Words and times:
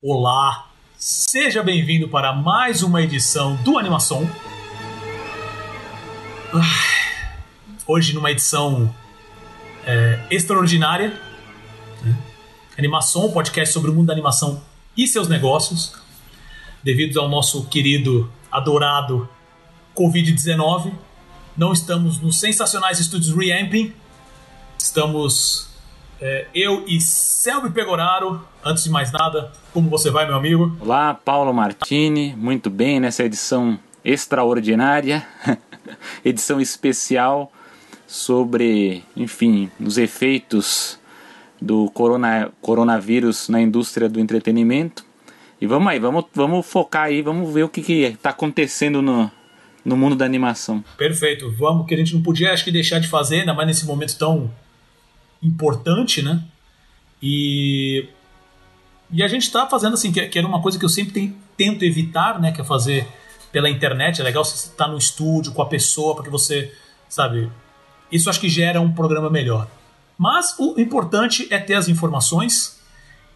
Olá, 0.00 0.70
seja 0.96 1.60
bem-vindo 1.60 2.08
para 2.08 2.32
mais 2.32 2.84
uma 2.84 3.02
edição 3.02 3.56
do 3.64 3.76
Animação. 3.76 4.30
Hoje, 7.84 8.14
numa 8.14 8.30
edição 8.30 8.94
é, 9.84 10.24
extraordinária, 10.30 11.20
né? 12.00 12.16
Animação, 12.78 13.32
podcast 13.32 13.74
sobre 13.74 13.90
o 13.90 13.92
mundo 13.92 14.06
da 14.06 14.12
animação 14.12 14.62
e 14.96 15.04
seus 15.08 15.26
negócios, 15.26 15.96
devido 16.80 17.18
ao 17.18 17.28
nosso 17.28 17.66
querido, 17.66 18.32
adorado 18.52 19.28
Covid-19. 19.96 20.92
Não 21.56 21.72
estamos 21.72 22.20
nos 22.20 22.38
sensacionais 22.38 23.00
estúdios 23.00 23.36
Reamping, 23.36 23.92
estamos 24.78 25.68
é, 26.20 26.46
eu 26.54 26.84
e 26.86 27.00
Selby 27.00 27.70
Pegoraro. 27.70 28.46
Antes 28.64 28.84
de 28.84 28.90
mais 28.90 29.12
nada, 29.12 29.52
como 29.72 29.88
você 29.88 30.10
vai, 30.10 30.26
meu 30.26 30.36
amigo? 30.36 30.76
Olá, 30.80 31.14
Paulo 31.14 31.52
Martini. 31.52 32.34
Muito 32.36 32.68
bem 32.68 33.00
nessa 33.00 33.24
edição 33.24 33.78
extraordinária, 34.04 35.26
edição 36.24 36.60
especial 36.60 37.52
sobre, 38.06 39.04
enfim, 39.16 39.70
os 39.80 39.98
efeitos 39.98 40.98
do 41.60 41.90
corona, 41.90 42.50
coronavírus 42.60 43.48
na 43.48 43.60
indústria 43.60 44.08
do 44.08 44.20
entretenimento. 44.20 45.04
E 45.60 45.66
vamos 45.66 45.88
aí, 45.88 45.98
vamos, 45.98 46.24
vamos 46.32 46.66
focar 46.66 47.04
aí, 47.04 47.20
vamos 47.20 47.52
ver 47.52 47.64
o 47.64 47.68
que 47.68 47.80
está 47.92 48.30
acontecendo 48.30 49.02
no, 49.02 49.30
no 49.84 49.96
mundo 49.96 50.14
da 50.14 50.24
animação. 50.24 50.84
Perfeito, 50.96 51.50
vamos, 51.52 51.86
que 51.86 51.94
a 51.94 51.96
gente 51.96 52.14
não 52.14 52.22
podia, 52.22 52.52
acho 52.52 52.64
que, 52.64 52.70
deixar 52.70 53.00
de 53.00 53.08
fazer, 53.08 53.40
ainda 53.40 53.54
mais 53.54 53.66
nesse 53.66 53.84
momento 53.84 54.16
tão 54.16 54.50
importante, 55.42 56.22
né? 56.22 56.42
E, 57.22 58.08
e 59.10 59.22
a 59.22 59.28
gente 59.28 59.42
está 59.42 59.66
fazendo 59.66 59.94
assim, 59.94 60.12
que, 60.12 60.26
que, 60.28 60.38
era 60.38 60.46
uma 60.46 60.62
coisa 60.62 60.78
que 60.78 60.84
eu 60.84 60.88
sempre 60.88 61.12
tem, 61.12 61.36
tento 61.56 61.84
evitar, 61.84 62.40
né? 62.40 62.52
Que 62.52 62.60
é 62.60 62.64
fazer 62.64 63.06
pela 63.50 63.68
internet. 63.68 64.20
É 64.20 64.24
legal 64.24 64.44
você 64.44 64.68
estar 64.68 64.88
no 64.88 64.98
estúdio 64.98 65.52
com 65.52 65.62
a 65.62 65.66
pessoa, 65.66 66.14
porque 66.14 66.30
você, 66.30 66.72
sabe? 67.08 67.50
Isso 68.10 68.28
acho 68.30 68.40
que 68.40 68.48
gera 68.48 68.80
um 68.80 68.92
programa 68.92 69.30
melhor. 69.30 69.68
Mas 70.16 70.54
o 70.58 70.74
importante 70.80 71.46
é 71.50 71.58
ter 71.58 71.74
as 71.74 71.88
informações, 71.88 72.80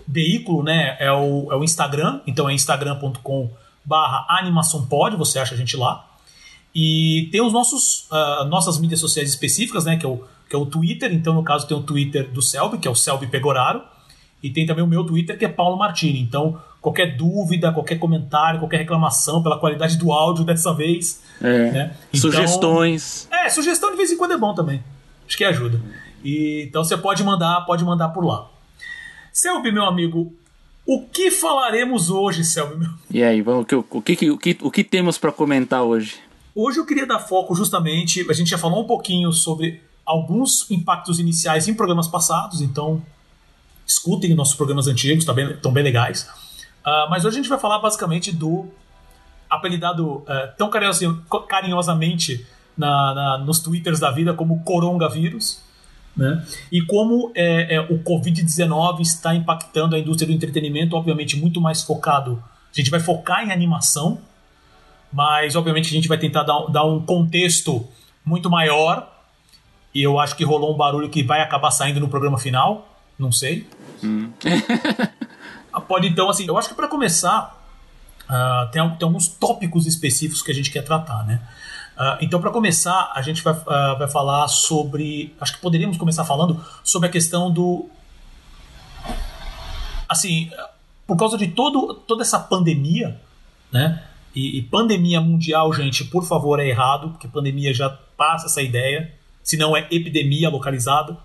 veículo 0.07 0.63
né, 0.63 0.97
é, 0.99 1.11
o, 1.11 1.51
é 1.51 1.55
o 1.55 1.63
Instagram, 1.63 2.21
então 2.25 2.49
é 2.49 2.53
instagram.com 2.53 3.51
barra 3.85 4.25
animaçãopod, 4.39 5.15
você 5.15 5.37
acha 5.37 5.53
a 5.53 5.57
gente 5.57 5.77
lá. 5.77 6.12
E 6.75 7.29
tem 7.31 7.41
os 7.41 7.53
nossos 7.53 8.07
uh, 8.11 8.45
nossas 8.45 8.79
mídias 8.79 8.99
sociais 8.99 9.29
específicas, 9.29 9.85
né, 9.85 9.97
que 9.97 10.05
é 10.05 10.09
o 10.09 10.23
que 10.53 10.55
é 10.55 10.59
o 10.59 10.67
Twitter. 10.67 11.11
Então, 11.11 11.33
no 11.33 11.43
caso, 11.43 11.67
tem 11.67 11.75
o 11.75 11.81
Twitter 11.81 12.29
do 12.31 12.39
Selby, 12.39 12.77
que 12.77 12.87
é 12.87 12.91
o 12.91 12.95
Selby 12.95 13.25
Pegoraro. 13.25 13.81
E 14.41 14.51
tem 14.51 14.67
também 14.67 14.83
o 14.83 14.87
meu 14.87 15.03
Twitter, 15.03 15.35
que 15.35 15.45
é 15.45 15.49
Paulo 15.49 15.77
Martini. 15.77 16.19
Então, 16.19 16.61
qualquer 16.79 17.17
dúvida, 17.17 17.71
qualquer 17.71 17.97
comentário, 17.97 18.59
qualquer 18.59 18.77
reclamação 18.77 19.41
pela 19.41 19.57
qualidade 19.57 19.97
do 19.97 20.11
áudio 20.11 20.43
dessa 20.43 20.71
vez. 20.71 21.23
É. 21.41 21.71
Né? 21.71 21.95
Então, 22.09 22.21
sugestões. 22.21 23.27
É, 23.31 23.49
sugestão 23.49 23.89
de 23.89 23.97
vez 23.97 24.11
em 24.11 24.17
quando 24.17 24.33
é 24.33 24.37
bom 24.37 24.53
também. 24.53 24.83
Acho 25.25 25.37
que 25.37 25.43
ajuda. 25.43 25.81
E, 26.23 26.65
então 26.67 26.83
você 26.83 26.97
pode 26.97 27.23
mandar, 27.23 27.61
pode 27.61 27.83
mandar 27.83 28.09
por 28.09 28.23
lá. 28.23 28.47
Selby, 29.31 29.71
meu 29.71 29.85
amigo, 29.85 30.31
o 30.85 31.01
que 31.01 31.31
falaremos 31.31 32.11
hoje, 32.11 32.43
Selby? 32.43 32.75
Meu? 32.75 32.89
E 33.09 33.23
aí, 33.23 33.41
vamos, 33.41 33.65
o, 33.71 33.85
o, 33.89 34.01
que, 34.01 34.29
o, 34.29 34.37
que, 34.37 34.57
o 34.61 34.69
que 34.69 34.83
temos 34.83 35.17
para 35.17 35.31
comentar 35.31 35.81
hoje? 35.81 36.19
Hoje 36.55 36.79
eu 36.79 36.85
queria 36.85 37.07
dar 37.07 37.19
foco 37.19 37.55
justamente, 37.55 38.25
a 38.29 38.33
gente 38.33 38.49
já 38.49 38.57
falou 38.57 38.83
um 38.83 38.87
pouquinho 38.87 39.31
sobre 39.31 39.81
alguns 40.05 40.69
impactos 40.69 41.17
iniciais 41.19 41.67
em 41.67 41.73
programas 41.73 42.07
passados, 42.07 42.61
então 42.61 43.01
escutem 43.87 44.33
nossos 44.35 44.55
programas 44.55 44.87
antigos, 44.87 45.25
tá 45.25 45.33
bem, 45.33 45.51
estão 45.51 45.73
bem 45.73 45.83
legais. 45.83 46.23
Uh, 46.85 47.09
mas 47.09 47.25
hoje 47.25 47.39
a 47.39 47.41
gente 47.41 47.49
vai 47.49 47.59
falar 47.59 47.79
basicamente 47.79 48.31
do 48.31 48.67
apelidado 49.49 50.17
uh, 50.17 50.25
tão 50.57 50.69
carinhosamente 51.47 52.45
na, 52.77 53.13
na, 53.13 53.37
nos 53.39 53.59
twitters 53.59 53.99
da 53.99 54.11
vida 54.11 54.33
como 54.33 54.63
coronavírus, 54.63 55.59
né? 56.15 56.45
E 56.71 56.81
como 56.81 57.31
é, 57.33 57.75
é, 57.75 57.81
o 57.81 57.97
Covid-19 58.03 59.01
está 59.01 59.33
impactando 59.33 59.95
a 59.95 59.99
indústria 59.99 60.27
do 60.27 60.33
entretenimento, 60.33 60.95
obviamente 60.95 61.35
muito 61.39 61.59
mais 61.59 61.81
focado. 61.81 62.43
A 62.71 62.75
gente 62.75 62.91
vai 62.91 62.99
focar 62.99 63.43
em 63.43 63.51
animação, 63.51 64.19
mas 65.13 65.55
obviamente 65.55 65.87
a 65.87 65.91
gente 65.93 66.07
vai 66.07 66.17
tentar 66.17 66.43
dar, 66.43 66.65
dar 66.67 66.83
um 66.83 66.99
contexto 66.99 67.87
muito 68.25 68.49
maior 68.49 69.13
e 69.93 70.01
eu 70.01 70.19
acho 70.19 70.35
que 70.35 70.43
rolou 70.43 70.73
um 70.73 70.77
barulho 70.77 71.09
que 71.09 71.21
vai 71.23 71.41
acabar 71.41 71.69
saindo 71.69 71.99
no 71.99 72.07
programa 72.07 72.39
final. 72.39 72.89
Não 73.17 73.31
sei. 73.31 73.67
Hum. 74.03 74.31
Pode 75.87 76.07
então, 76.07 76.29
assim, 76.29 76.47
eu 76.47 76.57
acho 76.57 76.69
que 76.69 76.75
para 76.75 76.87
começar, 76.87 77.63
uh, 78.23 78.71
tem, 78.71 78.81
tem, 78.95 79.05
alguns 79.05 79.27
tópicos 79.27 79.85
específicos 79.85 80.41
que 80.41 80.51
a 80.51 80.53
gente 80.53 80.71
quer 80.71 80.83
tratar, 80.83 81.23
né? 81.25 81.41
Uh, 81.95 82.17
então, 82.21 82.41
para 82.41 82.49
começar, 82.49 83.11
a 83.13 83.21
gente 83.21 83.43
vai, 83.43 83.53
uh, 83.53 83.97
vai 83.99 84.09
falar 84.09 84.47
sobre. 84.47 85.35
Acho 85.39 85.53
que 85.53 85.59
poderíamos 85.59 85.97
começar 85.97 86.25
falando 86.25 86.63
sobre 86.83 87.09
a 87.09 87.11
questão 87.11 87.51
do. 87.51 87.87
Assim, 90.09 90.49
por 91.05 91.17
causa 91.17 91.37
de 91.37 91.47
todo, 91.47 91.93
toda 91.93 92.23
essa 92.23 92.39
pandemia, 92.39 93.19
né? 93.71 94.03
E, 94.35 94.57
e 94.57 94.61
pandemia 94.63 95.21
mundial, 95.21 95.71
gente, 95.73 96.05
por 96.05 96.25
favor, 96.25 96.59
é 96.59 96.67
errado, 96.67 97.09
porque 97.09 97.27
pandemia 97.27 97.73
já 97.73 97.89
passa 98.17 98.47
essa 98.47 98.61
ideia 98.61 99.13
se 99.43 99.57
não 99.57 99.75
é 99.75 99.85
epidemia 99.91 100.49
localizada, 100.49 101.17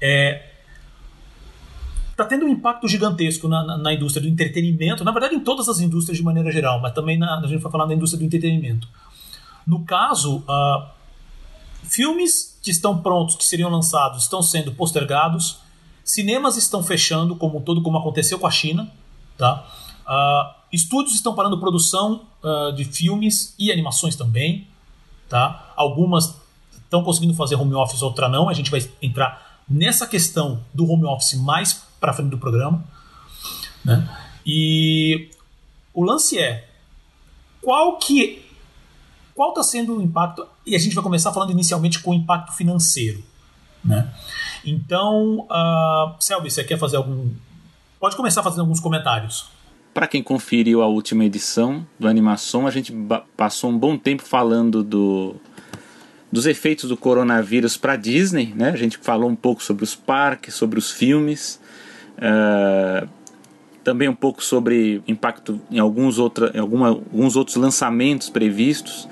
é, 0.00 0.50
está 2.10 2.24
tendo 2.24 2.44
um 2.44 2.48
impacto 2.48 2.88
gigantesco 2.88 3.46
na, 3.46 3.62
na, 3.62 3.78
na, 3.78 3.94
indústria 3.94 4.22
do 4.22 4.28
entretenimento, 4.28 5.04
na 5.04 5.12
verdade 5.12 5.36
em 5.36 5.40
todas 5.40 5.68
as 5.68 5.78
indústrias 5.78 6.18
de 6.18 6.24
maneira 6.24 6.50
geral, 6.50 6.80
mas 6.80 6.92
também 6.92 7.16
na, 7.16 7.38
a 7.38 7.46
gente 7.46 7.62
vai 7.62 7.70
falar 7.70 7.86
na 7.86 7.94
indústria 7.94 8.18
do 8.18 8.24
entretenimento. 8.24 8.88
No 9.66 9.84
caso, 9.84 10.38
uh, 10.38 10.86
filmes 11.84 12.58
que 12.62 12.70
estão 12.70 12.98
prontos, 12.98 13.36
que 13.36 13.44
seriam 13.44 13.70
lançados, 13.70 14.24
estão 14.24 14.42
sendo 14.42 14.72
postergados, 14.72 15.60
cinemas 16.04 16.56
estão 16.56 16.82
fechando, 16.82 17.36
como 17.36 17.60
todo, 17.60 17.82
como 17.82 17.98
aconteceu 17.98 18.38
com 18.38 18.46
a 18.46 18.50
China, 18.50 18.90
tá? 19.36 19.66
Uh, 20.04 20.55
estúdios 20.76 21.14
estão 21.14 21.34
parando 21.34 21.58
produção 21.58 22.26
uh, 22.42 22.72
de 22.72 22.84
filmes 22.84 23.54
e 23.58 23.72
animações 23.72 24.14
também, 24.14 24.66
tá? 25.28 25.72
Algumas 25.76 26.36
estão 26.84 27.02
conseguindo 27.02 27.34
fazer 27.34 27.56
home 27.56 27.74
office, 27.74 28.02
outra 28.02 28.28
não. 28.28 28.48
A 28.48 28.52
gente 28.52 28.70
vai 28.70 28.88
entrar 29.02 29.60
nessa 29.68 30.06
questão 30.06 30.62
do 30.72 30.88
home 30.90 31.04
office 31.04 31.34
mais 31.34 31.84
para 32.00 32.12
frente 32.12 32.30
do 32.30 32.38
programa. 32.38 32.84
Né? 33.84 34.08
E 34.44 35.30
o 35.92 36.04
lance 36.04 36.38
é 36.38 36.68
qual 37.60 37.98
que 37.98 38.44
qual 39.34 39.50
está 39.50 39.62
sendo 39.62 39.98
o 39.98 40.02
impacto 40.02 40.46
e 40.64 40.74
a 40.74 40.78
gente 40.78 40.94
vai 40.94 41.02
começar 41.02 41.32
falando 41.32 41.50
inicialmente 41.50 41.98
com 41.98 42.12
o 42.12 42.14
impacto 42.14 42.52
financeiro, 42.52 43.22
né? 43.84 44.10
Então, 44.64 45.40
uh, 45.40 46.14
Selby, 46.18 46.50
você 46.50 46.64
quer 46.64 46.78
fazer 46.78 46.96
algum 46.96 47.30
pode 48.00 48.16
começar 48.16 48.42
fazendo 48.42 48.60
alguns 48.60 48.80
comentários. 48.80 49.46
Para 49.96 50.06
quem 50.06 50.22
conferiu 50.22 50.82
a 50.82 50.86
última 50.86 51.24
edição 51.24 51.86
do 51.98 52.06
Animação, 52.06 52.66
a 52.66 52.70
gente 52.70 52.94
passou 53.34 53.70
um 53.70 53.78
bom 53.78 53.96
tempo 53.96 54.22
falando 54.22 54.82
do 54.82 55.36
dos 56.30 56.44
efeitos 56.44 56.90
do 56.90 56.98
coronavírus 56.98 57.78
para 57.78 57.96
Disney, 57.96 58.52
né? 58.54 58.68
A 58.68 58.76
gente 58.76 58.98
falou 58.98 59.30
um 59.30 59.34
pouco 59.34 59.62
sobre 59.62 59.84
os 59.84 59.94
parques, 59.94 60.52
sobre 60.52 60.78
os 60.78 60.90
filmes. 60.90 61.58
Uh, 62.18 63.08
também 63.82 64.06
um 64.06 64.14
pouco 64.14 64.44
sobre 64.44 65.02
impacto 65.08 65.58
em 65.70 65.78
alguns, 65.78 66.18
outra, 66.18 66.52
em 66.54 66.58
alguma, 66.58 66.88
alguns 66.88 67.34
outros 67.34 67.56
lançamentos 67.56 68.28
previstos, 68.28 69.08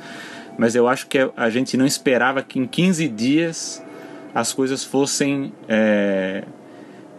mas 0.59 0.75
eu 0.75 0.87
acho 0.87 1.07
que 1.07 1.17
a 1.35 1.49
gente 1.49 1.79
não 1.79 1.87
esperava 1.87 2.43
que 2.43 2.59
em 2.59 2.67
15 2.67 3.09
dias 3.09 3.83
as 4.35 4.53
coisas 4.53 4.85
fossem 4.85 5.51
é, 5.67 6.45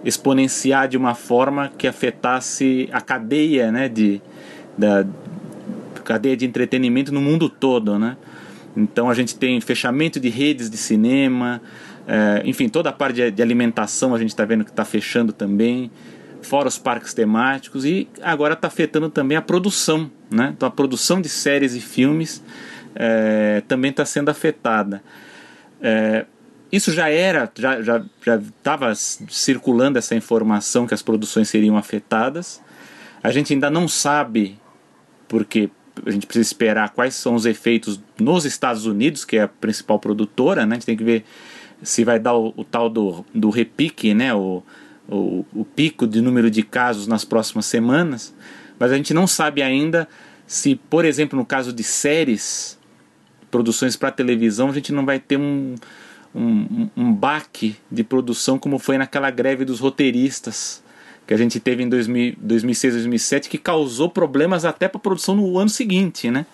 exponenciar 0.05 0.87
de 0.87 0.95
uma 0.95 1.15
forma 1.15 1.71
que 1.77 1.87
afetasse 1.87 2.87
a 2.91 3.01
cadeia 3.01 3.71
né, 3.71 3.89
de, 3.89 4.21
da 4.77 5.05
cadeia 6.03 6.37
de 6.37 6.45
entretenimento 6.45 7.11
no 7.11 7.19
mundo 7.19 7.49
todo. 7.49 7.97
Né? 7.97 8.15
Então 8.77 9.09
a 9.09 9.13
gente 9.15 9.35
tem 9.35 9.59
fechamento 9.59 10.19
de 10.19 10.29
redes 10.29 10.69
de 10.69 10.77
cinema, 10.77 11.61
é, 12.07 12.43
enfim, 12.45 12.69
toda 12.69 12.89
a 12.89 12.93
parte 12.93 13.31
de, 13.31 13.41
alimentação 13.41 14.13
a 14.13 14.19
gente 14.19 14.29
está 14.29 14.45
vendo 14.45 14.63
que 14.63 14.69
está 14.69 14.85
fechando 14.85 15.33
também 15.33 15.89
fora 16.45 16.67
os 16.67 16.77
parques 16.77 17.11
temáticos, 17.11 17.85
e 17.85 18.07
agora 18.21 18.53
está 18.53 18.67
afetando 18.67 19.09
também 19.09 19.35
a 19.35 19.41
produção. 19.41 20.11
Né? 20.29 20.53
Então, 20.55 20.67
a 20.67 20.71
produção 20.71 21.19
de 21.19 21.27
séries 21.27 21.73
e 21.73 21.81
filmes 21.81 22.43
é, 22.95 23.63
também 23.67 23.89
está 23.89 24.05
sendo 24.05 24.29
afetada. 24.29 25.01
É, 25.81 26.25
isso 26.75 26.91
já 26.91 27.09
era, 27.09 27.51
já 27.55 27.79
estava 27.79 28.87
já, 28.87 28.93
já 28.93 29.27
circulando 29.29 29.97
essa 29.97 30.15
informação 30.15 30.85
que 30.85 30.93
as 30.93 31.01
produções 31.01 31.49
seriam 31.49 31.77
afetadas. 31.77 32.61
A 33.23 33.31
gente 33.31 33.53
ainda 33.53 33.69
não 33.69 33.87
sabe, 33.87 34.59
porque 35.27 35.69
a 36.05 36.11
gente 36.11 36.27
precisa 36.27 36.47
esperar 36.47 36.89
quais 36.89 37.15
são 37.15 37.35
os 37.35 37.45
efeitos 37.45 37.99
nos 38.19 38.45
Estados 38.45 38.85
Unidos, 38.85 39.23
que 39.23 39.37
é 39.37 39.43
a 39.43 39.47
principal 39.47 39.99
produtora, 39.99 40.65
né? 40.65 40.75
A 40.75 40.79
gente 40.79 40.85
tem 40.85 40.97
que 40.97 41.03
ver 41.03 41.23
se 41.81 42.03
vai 42.03 42.19
dar 42.19 42.35
o, 42.35 42.53
o 42.55 42.63
tal 42.63 42.89
do, 42.89 43.25
do 43.33 43.49
repique, 43.49 44.13
né? 44.13 44.33
O, 44.33 44.61
o, 45.07 45.45
o 45.53 45.63
pico 45.63 46.05
de 46.05 46.21
número 46.21 46.49
de 46.49 46.63
casos 46.63 47.07
nas 47.07 47.23
próximas 47.23 47.65
semanas, 47.65 48.35
mas 48.77 48.91
a 48.91 48.97
gente 48.97 49.13
não 49.13 49.27
sabe 49.27 49.61
ainda 49.61 50.07
se, 50.47 50.75
por 50.75 51.05
exemplo, 51.05 51.37
no 51.37 51.45
caso 51.45 51.71
de 51.71 51.83
séries, 51.83 52.77
produções 53.49 53.95
para 53.95 54.11
televisão, 54.11 54.69
a 54.69 54.73
gente 54.73 54.91
não 54.91 55.05
vai 55.05 55.19
ter 55.19 55.37
um, 55.37 55.75
um, 56.35 56.89
um 56.95 57.13
baque 57.13 57.77
de 57.89 58.03
produção 58.03 58.59
como 58.59 58.77
foi 58.77 58.97
naquela 58.97 59.31
greve 59.31 59.63
dos 59.63 59.79
roteiristas 59.79 60.83
que 61.25 61.33
a 61.33 61.37
gente 61.37 61.59
teve 61.59 61.81
em 61.81 61.89
2000, 61.89 62.35
2006, 62.37 62.93
2007, 62.93 63.49
que 63.49 63.57
causou 63.57 64.09
problemas 64.09 64.63
até 64.63 64.87
para 64.87 64.97
a 64.97 65.01
produção 65.01 65.35
no 65.35 65.57
ano 65.57 65.69
seguinte, 65.69 66.29
né? 66.29 66.45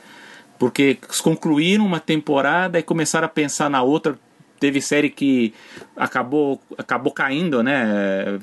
Porque 0.57 0.97
concluíram 1.21 1.85
uma 1.85 1.99
temporada 1.99 2.79
e 2.79 2.83
começaram 2.83 3.25
a 3.25 3.29
pensar 3.29 3.69
na 3.69 3.81
outra 3.81 4.17
teve 4.61 4.79
série 4.79 5.09
que 5.09 5.53
acabou, 5.97 6.61
acabou 6.77 7.11
caindo, 7.11 7.63
né? 7.63 8.39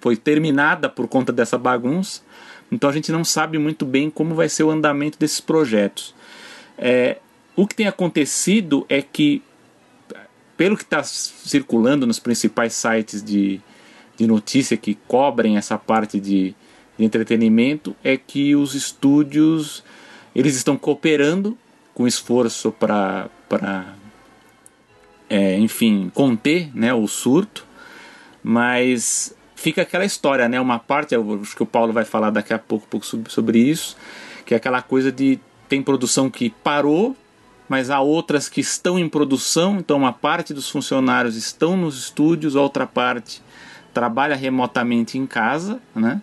Foi 0.00 0.16
terminada 0.16 0.88
por 0.88 1.06
conta 1.06 1.32
dessa 1.32 1.56
bagunça. 1.56 2.22
Então 2.72 2.90
a 2.90 2.92
gente 2.92 3.12
não 3.12 3.24
sabe 3.24 3.56
muito 3.56 3.86
bem 3.86 4.10
como 4.10 4.34
vai 4.34 4.48
ser 4.48 4.64
o 4.64 4.70
andamento 4.70 5.16
desses 5.16 5.40
projetos. 5.40 6.12
É, 6.76 7.18
o 7.54 7.68
que 7.68 7.74
tem 7.76 7.86
acontecido 7.86 8.84
é 8.88 9.00
que, 9.00 9.42
pelo 10.60 10.76
que 10.76 10.82
está 10.82 11.02
circulando 11.02 12.06
nos 12.06 12.18
principais 12.18 12.74
sites 12.74 13.22
de, 13.22 13.62
de 14.14 14.26
notícia 14.26 14.76
que 14.76 14.94
cobrem 15.08 15.56
essa 15.56 15.78
parte 15.78 16.20
de, 16.20 16.54
de 16.98 17.02
entretenimento, 17.02 17.96
é 18.04 18.14
que 18.18 18.54
os 18.54 18.74
estúdios 18.74 19.82
eles 20.34 20.54
estão 20.54 20.76
cooperando 20.76 21.56
com 21.94 22.06
esforço 22.06 22.70
para 22.72 23.30
é, 25.30 25.56
enfim, 25.56 26.12
conter 26.12 26.70
né, 26.76 26.92
o 26.92 27.06
surto, 27.08 27.64
mas 28.42 29.34
fica 29.56 29.80
aquela 29.80 30.04
história, 30.04 30.46
né? 30.46 30.60
Uma 30.60 30.78
parte, 30.78 31.14
acho 31.14 31.56
que 31.56 31.62
o 31.62 31.66
Paulo 31.66 31.90
vai 31.90 32.04
falar 32.04 32.28
daqui 32.28 32.52
a 32.52 32.58
pouco, 32.58 32.86
pouco 32.86 33.06
sobre 33.06 33.58
isso, 33.60 33.96
que 34.44 34.52
é 34.52 34.58
aquela 34.58 34.82
coisa 34.82 35.10
de 35.10 35.40
tem 35.70 35.82
produção 35.82 36.28
que 36.28 36.50
parou, 36.50 37.16
mas 37.70 37.88
há 37.88 38.00
outras 38.00 38.48
que 38.48 38.60
estão 38.60 38.98
em 38.98 39.08
produção, 39.08 39.78
então 39.78 39.98
uma 39.98 40.12
parte 40.12 40.52
dos 40.52 40.68
funcionários 40.68 41.36
estão 41.36 41.76
nos 41.76 41.96
estúdios, 41.96 42.56
outra 42.56 42.84
parte 42.84 43.40
trabalha 43.94 44.34
remotamente 44.34 45.16
em 45.16 45.24
casa, 45.24 45.80
né? 45.94 46.20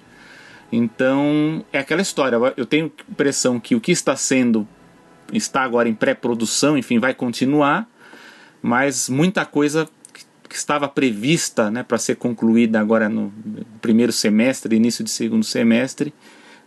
Então 0.69 1.63
é 1.71 1.79
aquela 1.79 2.01
história. 2.01 2.37
Eu 2.57 2.65
tenho 2.65 2.91
impressão 3.09 3.61
que 3.61 3.75
o 3.75 3.79
que 3.79 3.93
está 3.93 4.13
sendo 4.13 4.67
está 5.31 5.61
agora 5.61 5.87
em 5.87 5.93
pré-produção, 5.93 6.77
enfim, 6.77 6.99
vai 6.99 7.13
continuar, 7.13 7.87
mas 8.61 9.07
muita 9.07 9.45
coisa 9.45 9.87
que 10.49 10.55
estava 10.55 10.89
prevista 10.89 11.71
né, 11.71 11.81
para 11.81 11.97
ser 11.97 12.17
concluída 12.17 12.77
agora 12.77 13.07
no 13.07 13.31
primeiro 13.79 14.11
semestre, 14.11 14.75
início 14.75 15.01
de 15.01 15.09
segundo 15.09 15.45
semestre, 15.45 16.13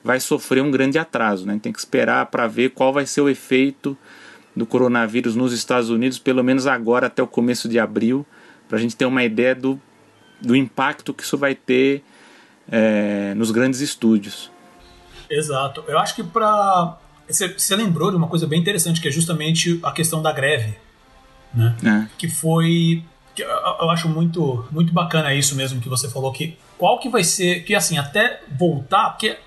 vai 0.02 0.18
sofrer 0.20 0.62
um 0.62 0.70
grande 0.70 0.98
atraso. 0.98 1.44
Né? 1.44 1.58
Tem 1.62 1.70
que 1.70 1.78
esperar 1.78 2.24
para 2.26 2.46
ver 2.46 2.70
qual 2.70 2.94
vai 2.94 3.04
ser 3.04 3.20
o 3.20 3.28
efeito 3.28 3.94
do 4.60 4.66
coronavírus 4.66 5.34
nos 5.34 5.52
Estados 5.52 5.90
Unidos, 5.90 6.18
pelo 6.18 6.44
menos 6.44 6.66
agora 6.66 7.08
até 7.08 7.22
o 7.22 7.26
começo 7.26 7.68
de 7.68 7.78
abril, 7.78 8.24
para 8.68 8.78
a 8.78 8.80
gente 8.80 8.94
ter 8.94 9.04
uma 9.04 9.24
ideia 9.24 9.54
do, 9.54 9.80
do 10.40 10.54
impacto 10.54 11.12
que 11.12 11.24
isso 11.24 11.36
vai 11.36 11.54
ter 11.54 12.04
é, 12.70 13.34
nos 13.34 13.50
grandes 13.50 13.80
estúdios. 13.80 14.50
Exato. 15.28 15.84
Eu 15.88 15.98
acho 15.98 16.14
que 16.14 16.22
para. 16.22 16.98
Você 17.28 17.76
lembrou 17.76 18.10
de 18.10 18.16
uma 18.16 18.26
coisa 18.26 18.46
bem 18.46 18.60
interessante, 18.60 19.00
que 19.00 19.08
é 19.08 19.10
justamente 19.10 19.78
a 19.82 19.92
questão 19.92 20.20
da 20.20 20.32
greve 20.32 20.74
né? 21.54 21.76
É. 21.84 22.08
Que 22.16 22.28
foi 22.28 23.04
que 23.34 23.42
eu 23.42 23.90
acho 23.90 24.08
muito 24.08 24.66
muito 24.70 24.92
bacana 24.92 25.34
isso 25.34 25.54
mesmo 25.54 25.80
que 25.80 25.88
você 25.88 26.08
falou 26.08 26.32
que 26.32 26.56
qual 26.76 26.98
que 26.98 27.08
vai 27.08 27.22
ser 27.22 27.64
que 27.64 27.74
assim 27.74 27.96
até 27.98 28.40
voltar 28.58 29.10
porque 29.10 29.38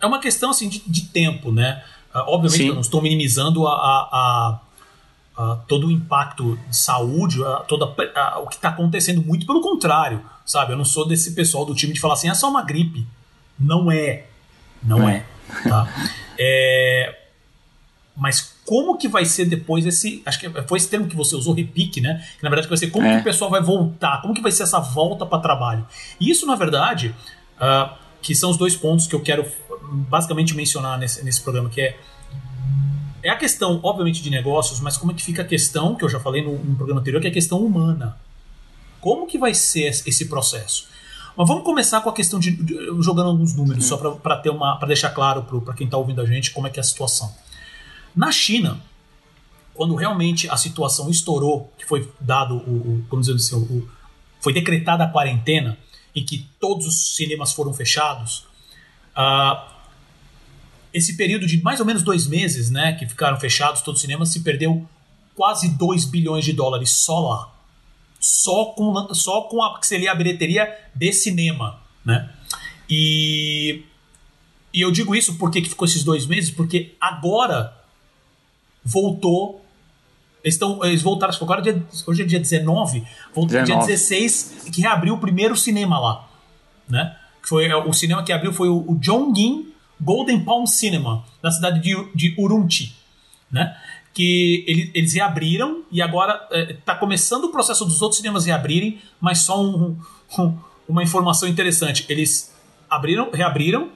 é 0.00 0.06
uma 0.06 0.18
questão 0.18 0.50
assim 0.50 0.68
de, 0.68 0.82
de 0.86 1.08
tempo, 1.08 1.52
né? 1.52 1.82
Uh, 2.14 2.18
obviamente 2.26 2.62
Sim. 2.62 2.68
eu 2.68 2.74
não 2.74 2.80
estou 2.80 3.00
minimizando 3.00 3.66
a, 3.66 3.72
a, 3.72 4.08
a, 4.12 5.42
a 5.42 5.56
todo 5.68 5.86
o 5.86 5.90
impacto 5.90 6.58
de 6.68 6.76
saúde, 6.76 7.38
toda 7.68 7.86
o 7.86 8.46
que 8.46 8.56
está 8.56 8.70
acontecendo, 8.70 9.22
muito 9.22 9.46
pelo 9.46 9.60
contrário, 9.60 10.22
sabe? 10.44 10.72
Eu 10.72 10.76
não 10.76 10.84
sou 10.84 11.06
desse 11.06 11.34
pessoal 11.34 11.64
do 11.64 11.74
time 11.74 11.92
de 11.92 12.00
falar 12.00 12.14
assim, 12.14 12.28
é 12.28 12.34
só 12.34 12.48
uma 12.48 12.62
gripe. 12.62 13.06
Não 13.58 13.90
é. 13.90 14.26
Não 14.82 15.08
é. 15.08 15.24
é 15.64 15.68
tá? 15.68 15.88
é 16.38 17.16
mas 18.20 18.54
como 18.66 18.98
que 18.98 19.08
vai 19.08 19.24
ser 19.24 19.46
depois 19.46 19.86
esse. 19.86 20.22
Acho 20.26 20.38
que 20.38 20.50
foi 20.68 20.76
esse 20.76 20.90
termo 20.90 21.06
que 21.06 21.16
você 21.16 21.34
usou, 21.34 21.54
repique, 21.54 22.02
né? 22.02 22.22
Que 22.36 22.44
na 22.44 22.50
verdade 22.50 22.68
vai 22.68 22.76
ser 22.76 22.88
como 22.88 23.06
é. 23.06 23.14
que 23.14 23.20
o 23.22 23.24
pessoal 23.24 23.50
vai 23.50 23.62
voltar, 23.62 24.20
como 24.20 24.34
que 24.34 24.42
vai 24.42 24.52
ser 24.52 24.64
essa 24.64 24.78
volta 24.78 25.24
para 25.24 25.38
trabalho. 25.38 25.86
E 26.20 26.30
isso, 26.30 26.46
na 26.46 26.54
verdade, 26.54 27.14
uh, 27.56 27.90
que 28.22 28.34
são 28.34 28.50
os 28.50 28.56
dois 28.56 28.76
pontos 28.76 29.06
que 29.06 29.14
eu 29.14 29.20
quero 29.20 29.46
basicamente 30.08 30.54
mencionar 30.54 30.98
nesse, 30.98 31.24
nesse 31.24 31.40
programa, 31.42 31.68
que 31.68 31.80
é. 31.80 31.98
É 33.22 33.28
a 33.28 33.36
questão, 33.36 33.78
obviamente, 33.82 34.22
de 34.22 34.30
negócios, 34.30 34.80
mas 34.80 34.96
como 34.96 35.12
é 35.12 35.14
que 35.14 35.22
fica 35.22 35.42
a 35.42 35.44
questão, 35.44 35.94
que 35.94 36.02
eu 36.02 36.08
já 36.08 36.18
falei 36.18 36.42
no, 36.42 36.52
no 36.58 36.74
programa 36.74 37.02
anterior, 37.02 37.20
que 37.20 37.26
é 37.26 37.30
a 37.30 37.34
questão 37.34 37.58
humana. 37.58 38.16
Como 38.98 39.26
que 39.26 39.36
vai 39.36 39.52
ser 39.52 39.88
esse 39.88 40.26
processo? 40.26 40.88
Mas 41.36 41.46
vamos 41.46 41.62
começar 41.62 42.00
com 42.00 42.08
a 42.08 42.14
questão 42.14 42.40
de, 42.40 42.50
de 42.50 42.74
jogando 43.00 43.28
alguns 43.28 43.54
números, 43.54 43.84
hum. 43.84 43.88
só 43.88 44.14
para 44.14 44.36
ter 44.36 44.48
uma 44.48 44.76
para 44.76 44.88
deixar 44.88 45.10
claro 45.10 45.42
para 45.42 45.74
quem 45.74 45.84
está 45.84 45.98
ouvindo 45.98 46.20
a 46.22 46.26
gente 46.26 46.50
como 46.50 46.66
é 46.66 46.70
que 46.70 46.78
é 46.78 46.82
a 46.82 46.84
situação. 46.84 47.30
Na 48.16 48.32
China, 48.32 48.80
quando 49.74 49.94
realmente 49.94 50.48
a 50.50 50.56
situação 50.56 51.10
estourou, 51.10 51.72
que 51.78 51.86
foi 51.86 52.10
dado 52.20 52.56
o, 52.56 53.04
o 53.08 53.20
dizer 53.20 53.34
assim, 53.34 53.56
o, 53.56 53.88
foi 54.40 54.52
decretada 54.52 55.04
a 55.04 55.08
quarentena 55.08 55.78
em 56.14 56.24
que 56.24 56.46
todos 56.58 56.86
os 56.86 57.16
cinemas 57.16 57.52
foram 57.52 57.72
fechados, 57.72 58.46
uh, 59.16 59.70
esse 60.92 61.16
período 61.16 61.46
de 61.46 61.62
mais 61.62 61.80
ou 61.80 61.86
menos 61.86 62.02
dois 62.02 62.26
meses, 62.26 62.70
né, 62.70 62.92
que 62.94 63.06
ficaram 63.06 63.38
fechados 63.38 63.80
todos 63.82 64.00
os 64.00 64.02
cinemas, 64.02 64.30
se 64.30 64.40
perdeu 64.40 64.86
quase 65.34 65.68
2 65.70 66.04
bilhões 66.06 66.44
de 66.44 66.52
dólares 66.52 66.90
só 66.90 67.20
lá. 67.20 67.54
Só 68.20 68.66
com, 68.66 69.14
só 69.14 69.42
com 69.42 69.62
a, 69.62 69.78
que 69.80 69.86
seria 69.86 70.12
a 70.12 70.14
bilheteria 70.14 70.68
de 70.94 71.12
cinema, 71.12 71.80
né? 72.04 72.28
E, 72.88 73.82
e 74.74 74.80
eu 74.82 74.90
digo 74.90 75.14
isso 75.14 75.38
porque 75.38 75.62
que 75.62 75.70
ficou 75.70 75.86
esses 75.86 76.04
dois 76.04 76.26
meses, 76.26 76.50
porque 76.50 76.94
agora 77.00 77.74
voltou. 78.84 79.64
Eles, 80.42 80.54
estão, 80.54 80.82
eles 80.84 81.02
voltaram, 81.02 81.34
agora 81.40 81.60
dia, 81.60 81.82
hoje 82.06 82.22
é 82.22 82.24
dia 82.24 82.40
19, 82.40 83.04
voltou 83.34 83.46
19. 83.46 83.66
dia 83.66 83.76
16, 83.76 84.70
que 84.72 84.80
reabriu 84.80 85.14
o 85.14 85.18
primeiro 85.18 85.56
cinema 85.56 85.98
lá. 85.98 86.28
Né? 86.88 87.16
Que 87.42 87.48
foi, 87.48 87.66
é, 87.66 87.76
o 87.76 87.92
cinema 87.92 88.22
que 88.22 88.32
abriu 88.32 88.52
foi 88.52 88.68
o, 88.68 88.78
o 88.78 88.98
Zhongyin 89.02 89.70
Golden 90.00 90.42
Palm 90.42 90.64
Cinema, 90.64 91.24
na 91.42 91.50
cidade 91.50 91.80
de, 91.80 91.94
de 92.14 92.34
Urumqi. 92.38 92.94
Né? 93.50 93.76
Que 94.14 94.64
ele, 94.66 94.90
eles 94.94 95.12
reabriram 95.12 95.82
e 95.90 96.00
agora 96.00 96.48
está 96.50 96.94
é, 96.94 96.96
começando 96.96 97.44
o 97.44 97.52
processo 97.52 97.84
dos 97.84 98.00
outros 98.00 98.18
cinemas 98.18 98.46
reabrirem, 98.46 98.98
mas 99.20 99.40
só 99.40 99.62
um, 99.62 99.96
um, 100.38 100.58
uma 100.88 101.02
informação 101.02 101.48
interessante. 101.48 102.06
Eles 102.08 102.54
abriram, 102.88 103.30
reabriram, 103.30 103.90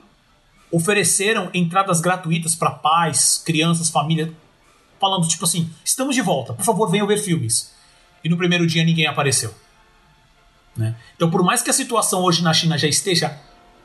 ofereceram 0.71 1.49
entradas 1.55 2.01
gratuitas 2.01 2.55
para 2.55 2.71
pais, 2.71 3.43
crianças, 3.45 3.89
família, 3.89 4.33
falando 5.05 5.29
tipo 5.29 5.45
assim: 5.45 5.71
estamos 5.85 6.15
de 6.15 6.23
volta, 6.23 6.55
por 6.55 6.65
favor, 6.65 6.91
venham 6.91 7.07
ver 7.07 7.19
filmes. 7.19 7.75
E 8.23 8.29
no 8.29 8.39
primeiro 8.39 8.67
dia 8.67 8.83
ninguém 8.83 9.07
apareceu. 9.07 9.55
Né? 10.75 10.97
Então, 11.15 11.31
por 11.31 11.43
mais 11.43 11.61
que 11.61 11.69
a 11.69 11.75
situação 11.75 12.23
hoje 12.23 12.43
na 12.43 12.55
China 12.55 12.79
já 12.79 12.89
esteja 12.89 13.39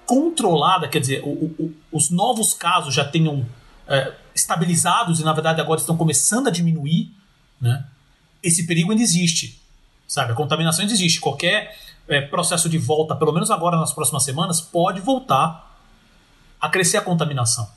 controlada, 0.06 0.88
quer 0.88 1.00
dizer, 1.00 1.22
o, 1.24 1.28
o, 1.28 1.76
os 1.92 2.10
novos 2.10 2.54
casos 2.54 2.96
já 2.96 3.04
tenham 3.04 3.46
é, 3.88 4.14
estabilizados 4.34 5.20
e 5.20 5.24
na 5.24 5.34
verdade 5.34 5.60
agora 5.60 5.80
estão 5.80 5.98
começando 5.98 6.48
a 6.48 6.52
diminuir, 6.52 7.12
né? 7.60 7.86
esse 8.42 8.66
perigo 8.66 8.92
ainda 8.92 9.04
existe. 9.04 9.62
Sabe? 10.08 10.32
A 10.32 10.36
contaminação 10.36 10.82
ainda 10.82 10.94
existe. 10.94 11.20
Qualquer 11.20 11.78
é, 12.08 12.22
processo 12.22 12.68
de 12.68 12.78
volta, 12.78 13.16
pelo 13.16 13.32
menos 13.32 13.52
agora 13.52 13.78
nas 13.78 13.94
próximas 13.94 14.24
semanas, 14.24 14.62
pode 14.62 15.02
voltar 15.02 15.78
a 16.60 16.70
crescer 16.70 16.98
a 16.98 17.02
contaminação. 17.02 17.70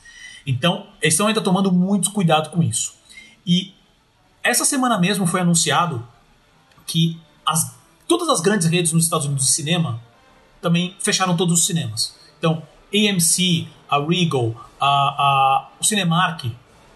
Então, 0.46 0.87
eles 1.02 1.14
estão 1.14 1.26
ainda 1.26 1.40
tomando 1.40 1.70
muito 1.70 2.11
cuidado 2.12 2.50
com 2.50 2.62
isso. 2.62 3.01
E 3.46 3.75
essa 4.42 4.64
semana 4.64 4.99
mesmo 4.99 5.26
foi 5.26 5.40
anunciado 5.40 6.06
que 6.87 7.18
as, 7.46 7.75
todas 8.06 8.28
as 8.28 8.40
grandes 8.40 8.66
redes 8.68 8.92
nos 8.92 9.04
Estados 9.04 9.26
Unidos 9.26 9.46
de 9.46 9.52
cinema 9.52 10.00
também 10.61 10.96
fecharam 11.00 11.37
todos 11.37 11.61
os 11.61 11.66
cinemas. 11.66 12.16
Então, 12.38 12.62
AMC, 12.92 13.68
a 13.88 13.99
Regal, 13.99 14.54
a, 14.80 14.87
a, 14.87 15.68
o 15.80 15.84
Cinemark, 15.84 16.44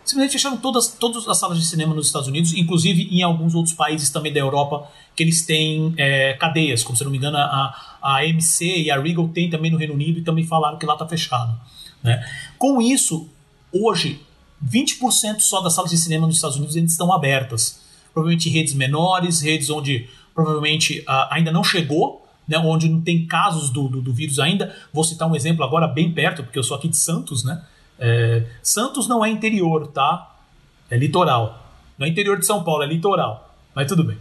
simplesmente 0.04 0.32
fecharam 0.32 0.56
todas, 0.56 0.88
todas 0.88 1.26
as 1.28 1.38
salas 1.38 1.58
de 1.58 1.66
cinema 1.66 1.94
nos 1.94 2.06
Estados 2.06 2.28
Unidos, 2.28 2.52
inclusive 2.54 3.08
em 3.10 3.22
alguns 3.22 3.54
outros 3.54 3.74
países 3.74 4.10
também 4.10 4.32
da 4.32 4.38
Europa, 4.38 4.88
que 5.14 5.22
eles 5.22 5.44
têm 5.44 5.94
é, 5.96 6.34
cadeias, 6.34 6.84
como 6.84 6.96
se 6.96 7.02
não 7.02 7.10
me 7.10 7.18
engano, 7.18 7.36
a, 7.36 7.98
a 8.00 8.18
AMC 8.20 8.84
e 8.84 8.90
a 8.90 9.00
Regal 9.00 9.28
tem 9.28 9.50
também 9.50 9.70
no 9.70 9.78
Reino 9.78 9.94
Unido 9.94 10.18
e 10.18 10.22
também 10.22 10.46
falaram 10.46 10.78
que 10.78 10.86
lá 10.86 10.92
está 10.92 11.06
fechado. 11.06 11.58
Né? 12.02 12.24
Com 12.56 12.80
isso, 12.80 13.28
hoje, 13.72 14.20
20% 14.64 15.40
só 15.40 15.60
das 15.60 15.74
salas 15.74 15.90
de 15.90 15.98
cinema 15.98 16.26
nos 16.26 16.36
Estados 16.36 16.56
Unidos 16.56 16.76
ainda 16.76 16.88
estão 16.88 17.12
abertas. 17.12 17.80
Provavelmente 18.12 18.48
redes 18.48 18.74
menores, 18.74 19.40
redes 19.40 19.68
onde 19.70 20.08
provavelmente 20.34 21.00
uh, 21.00 21.28
ainda 21.30 21.50
não 21.50 21.64
chegou, 21.64 22.26
né, 22.46 22.58
onde 22.58 22.88
não 22.88 23.00
tem 23.00 23.26
casos 23.26 23.70
do, 23.70 23.88
do, 23.88 24.00
do, 24.00 24.12
vírus 24.12 24.38
ainda. 24.38 24.74
Vou 24.92 25.02
citar 25.04 25.28
um 25.28 25.34
exemplo 25.34 25.64
agora 25.64 25.86
bem 25.86 26.12
perto, 26.12 26.42
porque 26.42 26.58
eu 26.58 26.62
sou 26.62 26.76
aqui 26.76 26.88
de 26.88 26.96
Santos, 26.96 27.44
né? 27.44 27.62
É, 27.98 28.46
Santos 28.62 29.08
não 29.08 29.24
é 29.24 29.30
interior, 29.30 29.88
tá? 29.88 30.36
É 30.90 30.96
litoral. 30.96 31.66
Não 31.98 32.06
é 32.06 32.10
interior 32.10 32.38
de 32.38 32.46
São 32.46 32.62
Paulo, 32.62 32.82
é 32.82 32.86
litoral. 32.86 33.54
Mas 33.74 33.88
tudo 33.88 34.04
bem. 34.04 34.18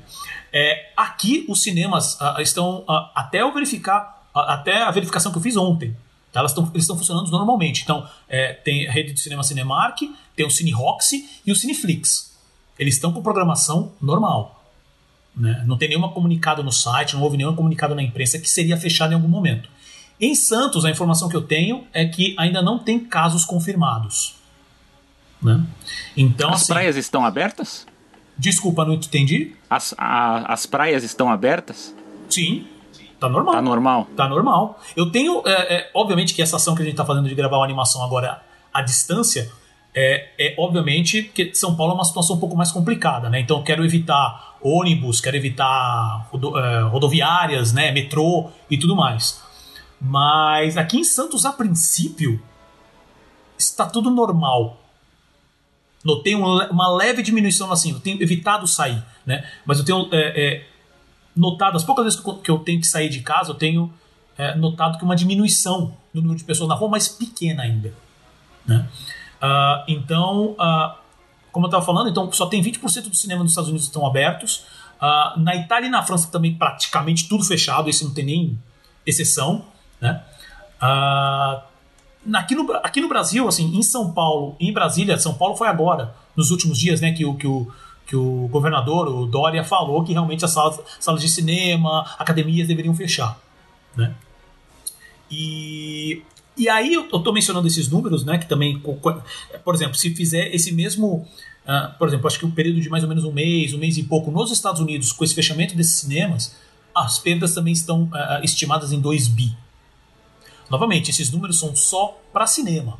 É, 0.51 0.91
aqui 0.95 1.45
os 1.47 1.61
cinemas 1.61 2.19
uh, 2.19 2.41
estão, 2.41 2.79
uh, 2.79 3.09
até 3.13 3.41
eu 3.41 3.53
verificar, 3.53 4.25
até 4.33 4.83
a 4.83 4.91
verificação 4.91 5.31
que 5.31 5.37
eu 5.37 5.41
fiz 5.41 5.55
ontem, 5.55 5.95
tá? 6.35 6.41
Elas 6.41 6.53
tão, 6.53 6.69
eles 6.73 6.83
estão 6.83 6.97
funcionando 6.97 7.31
normalmente. 7.31 7.81
Então, 7.83 8.05
é, 8.27 8.51
tem 8.51 8.85
a 8.89 8.91
rede 8.91 9.13
de 9.13 9.21
cinema 9.21 9.41
Cinemark, 9.41 10.01
tem 10.35 10.45
o 10.45 10.49
Cine 10.49 10.71
Roxy 10.71 11.29
e 11.45 11.51
o 11.51 11.55
Cineflix. 11.55 12.35
Eles 12.77 12.95
estão 12.95 13.13
com 13.13 13.21
programação 13.21 13.93
normal. 14.01 14.61
Né? 15.33 15.63
Não 15.65 15.77
tem 15.77 15.87
nenhuma 15.87 16.11
comunicado 16.11 16.61
no 16.61 16.73
site, 16.73 17.15
não 17.15 17.21
houve 17.21 17.37
nenhum 17.37 17.55
comunicado 17.55 17.95
na 17.95 18.03
imprensa 18.03 18.37
que 18.37 18.49
seria 18.49 18.75
fechado 18.75 19.11
em 19.11 19.15
algum 19.15 19.29
momento. 19.29 19.69
Em 20.19 20.35
Santos, 20.35 20.83
a 20.83 20.89
informação 20.89 21.29
que 21.29 21.37
eu 21.37 21.41
tenho 21.41 21.87
é 21.93 22.05
que 22.05 22.35
ainda 22.37 22.61
não 22.61 22.79
tem 22.79 22.99
casos 22.99 23.45
confirmados. 23.45 24.35
Né? 25.41 25.65
Então, 26.17 26.49
as 26.49 26.63
assim, 26.63 26.73
praias 26.73 26.97
estão 26.97 27.25
abertas? 27.25 27.87
Desculpa, 28.37 28.83
não 28.83 28.95
entendi. 28.95 29.55
As, 29.69 29.95
a, 29.97 30.51
as 30.51 30.65
praias 30.65 31.05
estão 31.05 31.29
abertas? 31.29 31.95
Sim, 32.29 32.67
tá 33.27 33.29
normal. 33.29 33.53
Tá 33.53 33.61
normal. 33.61 34.07
Tá 34.15 34.27
normal. 34.27 34.79
Eu 34.95 35.11
tenho, 35.11 35.41
é, 35.45 35.75
é, 35.75 35.91
obviamente 35.93 36.33
que 36.33 36.41
essa 36.41 36.55
ação 36.55 36.75
que 36.75 36.81
a 36.81 36.85
gente 36.85 36.95
tá 36.95 37.05
fazendo 37.05 37.27
de 37.27 37.35
gravar 37.35 37.57
uma 37.57 37.65
animação 37.65 38.03
agora 38.03 38.41
à 38.73 38.81
distância, 38.81 39.51
é, 39.93 40.29
é, 40.37 40.55
obviamente 40.57 41.23
que 41.23 41.53
São 41.55 41.75
Paulo 41.75 41.93
é 41.93 41.95
uma 41.95 42.03
situação 42.03 42.35
um 42.35 42.39
pouco 42.39 42.55
mais 42.55 42.71
complicada, 42.71 43.29
né? 43.29 43.39
Então 43.39 43.57
eu 43.57 43.63
quero 43.63 43.85
evitar 43.85 44.57
ônibus, 44.61 45.21
quero 45.21 45.37
evitar 45.37 46.27
rodo, 46.31 46.57
é, 46.59 46.83
rodoviárias, 46.83 47.71
né? 47.71 47.91
Metrô 47.91 48.49
e 48.69 48.77
tudo 48.77 48.95
mais. 48.95 49.41
Mas 49.99 50.77
aqui 50.77 50.97
em 50.97 51.03
Santos, 51.03 51.45
a 51.45 51.53
princípio, 51.53 52.41
está 53.57 53.85
tudo 53.85 54.11
normal. 54.11 54.81
Notei 56.03 56.35
uma, 56.35 56.69
uma 56.69 56.87
leve 56.89 57.23
diminuição 57.23 57.71
assim, 57.71 57.91
eu 57.91 57.99
tenho 57.99 58.21
evitado 58.21 58.67
sair, 58.67 59.01
né? 59.25 59.49
Mas 59.65 59.79
eu 59.79 59.85
tenho 59.85 60.07
é, 60.11 60.43
é, 60.43 60.65
notado, 61.35 61.75
as 61.75 61.83
poucas 61.83 62.05
vezes 62.05 62.19
que 62.19 62.49
eu 62.49 62.59
tenho 62.59 62.79
que 62.79 62.87
sair 62.87 63.09
de 63.09 63.21
casa, 63.21 63.51
eu 63.51 63.55
tenho 63.55 63.91
é, 64.37 64.55
notado 64.55 64.97
que 64.97 65.03
uma 65.03 65.15
diminuição 65.15 65.95
no 66.13 66.21
número 66.21 66.37
de 66.37 66.43
pessoas 66.43 66.69
na 66.69 66.75
rua, 66.75 66.89
mas 66.89 67.07
pequena 67.07 67.63
ainda. 67.63 67.93
Né? 68.65 68.87
Uh, 69.41 69.83
então, 69.87 70.51
uh, 70.51 70.95
como 71.51 71.65
eu 71.65 71.69
estava 71.69 71.85
falando, 71.85 72.09
então 72.09 72.31
só 72.31 72.45
tem 72.47 72.61
20% 72.63 73.09
do 73.09 73.15
cinema 73.15 73.43
nos 73.43 73.51
Estados 73.51 73.69
Unidos 73.69 73.87
estão 73.87 74.05
abertos. 74.05 74.65
Uh, 75.01 75.39
na 75.39 75.55
Itália 75.55 75.87
e 75.87 75.89
na 75.89 76.01
França 76.03 76.29
também 76.31 76.55
praticamente 76.55 77.27
tudo 77.27 77.43
fechado, 77.43 77.89
esse 77.89 78.03
não 78.03 78.13
tem 78.13 78.25
nem 78.25 78.59
exceção. 79.05 79.65
Né? 80.01 80.21
Aqui, 82.33 82.55
no, 82.55 82.71
aqui 82.77 83.01
no 83.01 83.07
Brasil, 83.07 83.47
assim, 83.47 83.75
em 83.77 83.83
São 83.83 84.11
Paulo, 84.11 84.55
em 84.59 84.73
Brasília, 84.73 85.17
São 85.17 85.33
Paulo 85.33 85.55
foi 85.55 85.67
agora, 85.67 86.15
nos 86.35 86.49
últimos 86.49 86.79
dias, 86.79 86.99
né, 86.99 87.11
que 87.11 87.23
o, 87.23 87.35
que 87.35 87.47
o, 87.47 87.71
que 88.05 88.15
o 88.15 88.47
governador, 88.49 89.07
o 89.07 89.25
Dória, 89.25 89.63
falou 89.63 90.03
que 90.03 90.13
realmente 90.13 90.45
as 90.45 90.51
salas, 90.51 90.79
salas 90.99 91.21
de 91.21 91.29
cinema, 91.29 92.05
academias 92.19 92.67
deveriam 92.67 92.93
fechar. 92.93 93.39
Né? 93.95 94.13
E, 95.29 96.21
e 96.55 96.69
aí 96.69 96.93
eu 96.93 97.05
estou 97.05 97.33
mencionando 97.33 97.67
esses 97.67 97.89
números, 97.89 98.23
né, 98.23 98.37
que 98.37 98.47
também, 98.47 98.79
por 98.79 99.75
exemplo, 99.75 99.95
se 99.95 100.13
fizer 100.13 100.53
esse 100.53 100.71
mesmo, 100.71 101.27
uh, 101.65 101.97
por 101.97 102.07
exemplo, 102.07 102.27
acho 102.27 102.37
que 102.37 102.45
um 102.45 102.51
período 102.51 102.79
de 102.79 102.89
mais 102.89 103.03
ou 103.03 103.09
menos 103.09 103.23
um 103.23 103.31
mês, 103.31 103.73
um 103.73 103.79
mês 103.79 103.97
e 103.97 104.03
pouco 104.03 104.29
nos 104.29 104.51
Estados 104.51 104.79
Unidos, 104.79 105.11
com 105.11 105.23
esse 105.23 105.33
fechamento 105.33 105.75
desses 105.75 105.95
cinemas, 105.95 106.55
as 106.93 107.17
perdas 107.17 107.53
também 107.53 107.73
estão 107.73 108.03
uh, 108.03 108.43
estimadas 108.43 108.91
em 108.91 109.01
2 109.01 109.27
bi. 109.29 109.55
Novamente, 110.69 111.11
esses 111.11 111.31
números 111.31 111.59
são 111.59 111.75
só 111.75 112.19
para 112.31 112.47
cinema. 112.47 112.97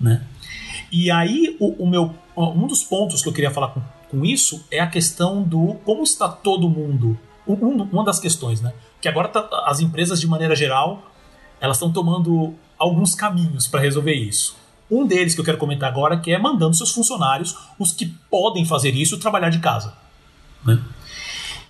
Né? 0.00 0.24
E 0.90 1.10
aí, 1.10 1.56
o, 1.60 1.84
o, 1.84 1.88
meu, 1.88 2.14
um 2.36 2.66
dos 2.66 2.82
pontos 2.82 3.22
que 3.22 3.28
eu 3.28 3.32
queria 3.32 3.50
falar 3.50 3.68
com, 3.68 3.82
com 4.10 4.24
isso 4.24 4.64
é 4.70 4.80
a 4.80 4.86
questão 4.86 5.42
do 5.42 5.74
como 5.84 6.02
está 6.02 6.28
todo 6.28 6.68
mundo. 6.68 7.18
Um, 7.46 7.82
uma 7.84 8.04
das 8.04 8.18
questões, 8.18 8.60
né? 8.60 8.74
Que 9.00 9.08
agora 9.08 9.28
tá, 9.28 9.48
as 9.66 9.80
empresas, 9.80 10.20
de 10.20 10.26
maneira 10.26 10.54
geral, 10.54 11.10
elas 11.60 11.76
estão 11.76 11.92
tomando 11.92 12.54
alguns 12.78 13.14
caminhos 13.14 13.66
para 13.66 13.80
resolver 13.80 14.14
isso. 14.14 14.56
Um 14.90 15.06
deles 15.06 15.34
que 15.34 15.40
eu 15.40 15.44
quero 15.44 15.58
comentar 15.58 15.88
agora 15.88 16.18
que 16.18 16.32
é 16.32 16.38
mandando 16.38 16.74
seus 16.74 16.92
funcionários, 16.92 17.56
os 17.78 17.92
que 17.92 18.06
podem 18.30 18.64
fazer 18.64 18.94
isso, 18.94 19.18
trabalhar 19.18 19.50
de 19.50 19.58
casa. 19.58 19.94
Né? 20.64 20.82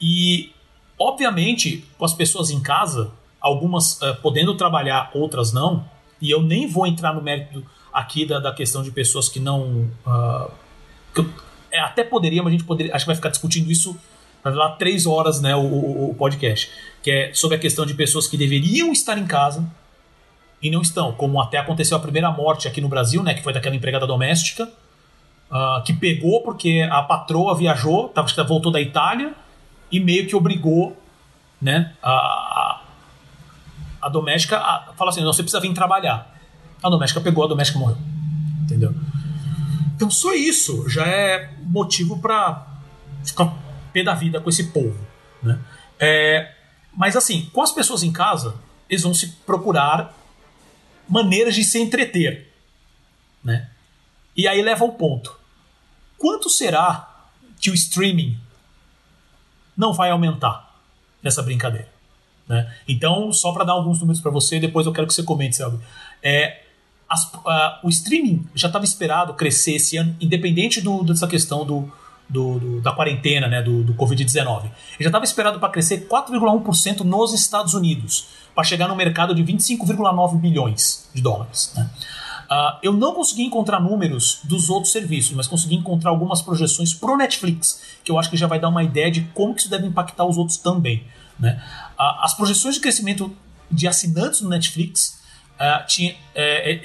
E, 0.01 0.53
obviamente, 0.99 1.85
com 1.97 2.05
as 2.05 2.15
pessoas 2.15 2.51
em 2.51 2.61
casa, 2.61 3.11
algumas 3.41 4.01
uh, 4.01 4.15
podendo 4.23 4.57
trabalhar, 4.57 5.11
outras 5.15 5.53
não, 5.53 5.85
e 6.21 6.31
eu 6.31 6.43
nem 6.43 6.67
vou 6.69 6.87
entrar 6.87 7.13
no 7.13 7.23
mérito 7.23 7.65
aqui 7.93 8.25
da, 8.25 8.39
da 8.39 8.53
questão 8.53 8.83
de 8.83 8.91
pessoas 8.91 9.29
que 9.29 9.41
não. 9.41 9.91
Uh, 10.07 10.51
que 11.15 11.27
até 11.81 12.05
poderia, 12.05 12.43
mas 12.43 12.53
a 12.53 12.57
gente 12.57 12.65
poderia. 12.65 12.95
Acho 12.95 13.05
que 13.05 13.09
vai 13.09 13.17
ficar 13.17 13.29
discutindo 13.29 13.71
isso 13.71 13.99
lá 14.45 14.71
três 14.71 15.05
horas 15.05 15.41
né, 15.41 15.55
o, 15.55 15.61
o, 15.61 16.11
o, 16.11 16.15
podcast. 16.15 16.71
Que 17.03 17.11
é 17.11 17.35
sobre 17.35 17.57
a 17.57 17.61
questão 17.61 17.85
de 17.85 17.95
pessoas 17.95 18.27
que 18.27 18.37
deveriam 18.37 18.93
estar 18.93 19.19
em 19.19 19.27
casa 19.27 19.65
e 20.63 20.71
não 20.71 20.83
estão. 20.83 21.13
Como 21.13 21.41
até 21.41 21.59
aconteceu 21.59 21.97
a 21.97 22.01
primeira 22.01 22.31
morte 22.31 22.69
aqui 22.69 22.81
no 22.81 22.89
Brasil, 22.89 23.23
né? 23.23 23.35
Que 23.35 23.43
foi 23.43 23.53
daquela 23.53 23.77
empregada 23.77 24.07
doméstica. 24.07 24.71
Uh, 25.51 25.83
que 25.83 25.95
pegou 25.95 26.43
porque 26.43 26.87
a 26.91 27.01
patroa 27.01 27.57
viajou, 27.57 28.11
tava, 28.11 28.29
voltou 28.45 28.71
da 28.71 28.83
Itália 28.83 29.33
e 29.91 29.99
meio 29.99 30.27
que 30.27 30.37
obrigou 30.37 30.95
né, 31.59 31.95
a, 32.03 32.83
a 34.01 34.09
doméstica 34.09 34.59
a, 34.59 34.93
fala 34.97 35.11
assim: 35.11 35.21
não, 35.21 35.33
você 35.33 35.43
precisa 35.43 35.61
vir 35.61 35.73
trabalhar. 35.73 36.35
A 36.83 36.89
doméstica 36.89 37.21
pegou, 37.21 37.45
a 37.45 37.49
doméstica 37.49 37.79
morreu. 37.79 37.97
Entendeu? 38.63 38.95
Então 39.99 40.09
só 40.13 40.33
isso 40.33 40.89
já 40.89 41.05
é 41.05 41.53
motivo 41.61 42.21
para 42.21 42.65
ficar 43.25 43.53
pé 43.93 44.05
da 44.05 44.15
vida 44.15 44.41
com 44.41 44.49
esse 44.49 44.69
povo. 44.69 44.97
Né? 45.43 45.59
É, 45.99 46.55
mas 46.97 47.17
assim, 47.17 47.51
com 47.53 47.61
as 47.61 47.73
pessoas 47.73 48.05
em 48.05 48.13
casa, 48.13 48.55
eles 48.89 49.03
vão 49.03 49.13
se 49.13 49.27
procurar 49.45 50.17
maneiras 51.09 51.53
de 51.57 51.65
se 51.65 51.81
entreter. 51.81 52.49
Né? 53.43 53.69
E 54.37 54.47
aí 54.47 54.63
leva 54.63 54.85
ao 54.85 54.93
ponto. 54.93 55.37
Quanto 56.17 56.49
será 56.49 57.27
que 57.61 57.69
o 57.69 57.75
streaming 57.75 58.39
não 59.77 59.93
vai 59.93 60.11
aumentar 60.11 60.81
nessa 61.21 61.43
brincadeira? 61.43 61.89
Né? 62.47 62.73
Então, 62.87 63.33
só 63.33 63.51
para 63.51 63.65
dar 63.65 63.73
alguns 63.73 63.99
números 63.99 64.21
para 64.21 64.31
você, 64.31 64.61
depois 64.61 64.87
eu 64.87 64.93
quero 64.93 65.09
que 65.09 65.13
você 65.13 65.25
comente, 65.25 65.57
Selby. 65.57 65.81
É, 66.23 66.68
as, 67.09 67.25
uh, 67.25 67.41
o 67.83 67.89
streaming 67.89 68.47
já 68.55 68.67
estava 68.67 68.85
esperado 68.85 69.33
crescer 69.35 69.73
esse 69.73 69.97
ano, 69.97 70.15
independente 70.21 70.81
do, 70.81 71.03
dessa 71.03 71.27
questão 71.27 71.65
do, 71.65 71.91
do, 72.29 72.59
do, 72.59 72.81
da 72.81 72.93
quarentena, 72.93 73.49
né, 73.49 73.63
do, 73.63 73.83
do 73.83 73.95
Covid-19. 73.95 74.65
Ele 74.65 74.73
já 75.01 75.07
estava 75.07 75.25
esperado 75.25 75.59
para 75.59 75.71
crescer 75.71 76.07
4,1% 76.07 77.01
nos 77.01 77.33
Estados 77.33 77.73
Unidos, 77.73 78.29
para 78.55 78.63
chegar 78.63 78.89
no 78.89 78.95
mercado 78.95 79.35
de 79.35 79.43
25,9 79.43 80.39
bilhões 80.39 81.09
de 81.15 81.23
dólares. 81.23 81.73
Né? 81.75 81.89
Uh, 82.51 82.79
eu 82.83 82.93
não 82.93 83.15
consegui 83.15 83.43
encontrar 83.43 83.81
números 83.81 84.41
dos 84.45 84.69
outros 84.69 84.93
serviços, 84.93 85.33
mas 85.33 85.47
consegui 85.47 85.77
encontrar 85.77 86.11
algumas 86.11 86.43
projeções 86.43 86.93
pro 86.93 87.17
Netflix, 87.17 87.81
que 88.05 88.11
eu 88.11 88.19
acho 88.19 88.29
que 88.29 88.37
já 88.37 88.47
vai 88.47 88.61
dar 88.61 88.69
uma 88.69 88.83
ideia 88.83 89.11
de 89.11 89.23
como 89.35 89.55
que 89.55 89.63
isso 89.63 89.71
deve 89.71 89.87
impactar 89.87 90.25
os 90.25 90.37
outros 90.37 90.59
também. 90.59 91.05
Né? 91.39 91.63
as 91.97 92.35
projeções 92.35 92.75
de 92.75 92.81
crescimento 92.81 93.33
de 93.71 93.87
assinantes 93.87 94.41
no 94.41 94.49
Netflix 94.49 95.18
uh, 95.59 95.87
tinha, 95.87 96.13
uh, 96.13 96.17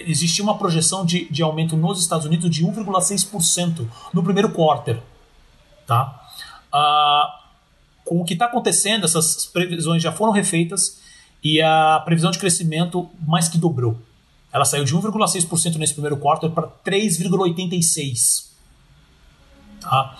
existia 0.08 0.44
uma 0.44 0.58
projeção 0.58 1.06
de, 1.06 1.26
de 1.30 1.42
aumento 1.42 1.78
nos 1.78 2.00
Estados 2.00 2.26
Unidos 2.26 2.50
de 2.50 2.66
1,6% 2.66 3.88
no 4.14 4.24
primeiro 4.24 4.50
quarter. 4.50 5.00
Tá? 5.86 6.20
Uh, 6.74 7.44
com 8.06 8.22
o 8.22 8.26
que 8.26 8.34
está 8.34 8.46
acontecendo, 8.46 9.06
essas 9.06 9.46
previsões 9.46 10.02
já 10.02 10.12
foram 10.12 10.32
refeitas 10.32 11.02
e 11.44 11.62
a 11.62 12.02
previsão 12.06 12.32
de 12.32 12.40
crescimento 12.40 13.10
mais 13.26 13.48
que 13.48 13.58
dobrou. 13.58 13.98
Ela 14.52 14.66
saiu 14.66 14.84
de 14.84 14.96
1,6% 14.96 15.76
nesse 15.78 15.94
primeiro 15.94 16.18
quarto 16.18 16.50
para 16.50 16.68
3,86%. 16.86 18.54
Tá? 19.82 20.18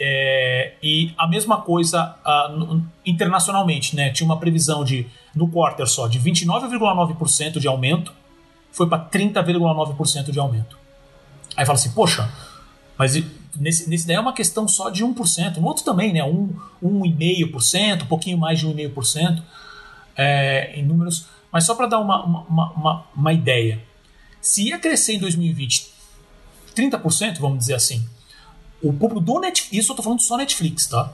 É, 0.00 0.74
e 0.82 1.12
a 1.18 1.28
mesma 1.28 1.60
coisa 1.60 2.16
uh, 2.26 2.82
internacionalmente, 3.04 3.94
né? 3.94 4.10
Tinha 4.10 4.24
uma 4.24 4.38
previsão 4.38 4.84
de, 4.84 5.06
no 5.34 5.48
quarter 5.48 5.86
só, 5.86 6.06
de 6.08 6.20
29,9% 6.20 7.58
de 7.58 7.68
aumento, 7.68 8.12
foi 8.70 8.88
para 8.88 9.04
30,9% 9.08 10.30
de 10.30 10.38
aumento. 10.38 10.78
Aí 11.56 11.66
fala 11.66 11.78
assim, 11.78 11.90
poxa, 11.92 12.32
mas 12.96 13.14
nesse, 13.56 13.88
nesse 13.88 14.06
daí 14.06 14.16
é 14.16 14.20
uma 14.20 14.32
questão 14.32 14.66
só 14.66 14.90
de 14.90 15.04
1%. 15.04 15.56
No 15.56 15.66
outro 15.66 15.84
também, 15.84 16.12
né? 16.12 16.20
1,5%, 16.20 18.02
um 18.02 18.06
pouquinho 18.06 18.38
mais 18.38 18.58
de 18.58 18.66
1,5% 18.66 19.42
é, 20.16 20.78
em 20.78 20.84
números. 20.84 21.26
Mas 21.50 21.64
só 21.64 21.74
para 21.74 21.86
dar 21.86 21.98
uma, 21.98 22.24
uma, 22.24 22.72
uma, 22.72 23.04
uma, 23.14 23.32
ideia. 23.32 23.82
Se 24.40 24.68
ia 24.68 24.78
crescer 24.78 25.14
em 25.14 25.18
2020 25.18 25.92
30%, 26.74 27.38
vamos 27.38 27.58
dizer 27.58 27.74
assim, 27.74 28.02
o 28.82 28.92
público 28.92 29.20
do 29.20 29.38
Netflix, 29.38 29.72
isso 29.72 29.90
eu 29.90 29.94
estou 29.94 30.04
falando 30.04 30.22
só 30.22 30.38
Netflix, 30.38 30.86
tá? 30.86 31.12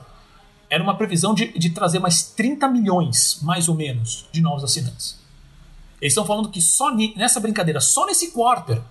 Era 0.69 0.83
uma 0.83 0.95
previsão 0.95 1.33
de, 1.33 1.57
de 1.57 1.71
trazer 1.71 1.99
mais 1.99 2.23
30 2.23 2.67
milhões, 2.67 3.39
mais 3.41 3.67
ou 3.67 3.75
menos, 3.75 4.27
de 4.31 4.41
novos 4.41 4.63
assinantes. 4.63 5.17
Eles 6.01 6.13
estão 6.13 6.25
falando 6.25 6.49
que 6.49 6.61
só 6.61 6.93
nessa 7.15 7.39
brincadeira, 7.39 7.81
só 7.81 8.05
nesse 8.05 8.31
quarter, 8.31 8.81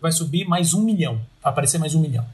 vai 0.00 0.10
subir 0.10 0.46
mais 0.46 0.74
um 0.74 0.82
milhão. 0.82 1.14
Vai 1.42 1.52
aparecer 1.52 1.78
mais 1.78 1.94
um 1.94 2.00
milhão. 2.00 2.26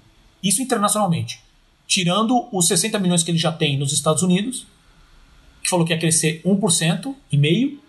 Isso 0.43 0.63
internacionalmente. 0.63 1.43
Tirando 1.87 2.49
os 2.51 2.67
60 2.67 2.99
milhões 2.99 3.23
que 3.23 3.31
ele 3.31 3.39
já 3.39 3.53
tem 3.53 3.79
nos 3.79 3.93
Estados 3.93 4.23
Unidos, 4.23 4.67
que 5.63 5.69
falou 5.69 5.85
que 5.85 5.93
ia 5.93 5.99
crescer 5.99 6.43
1% 6.45 7.15
e 7.31 7.37
meio 7.37 7.81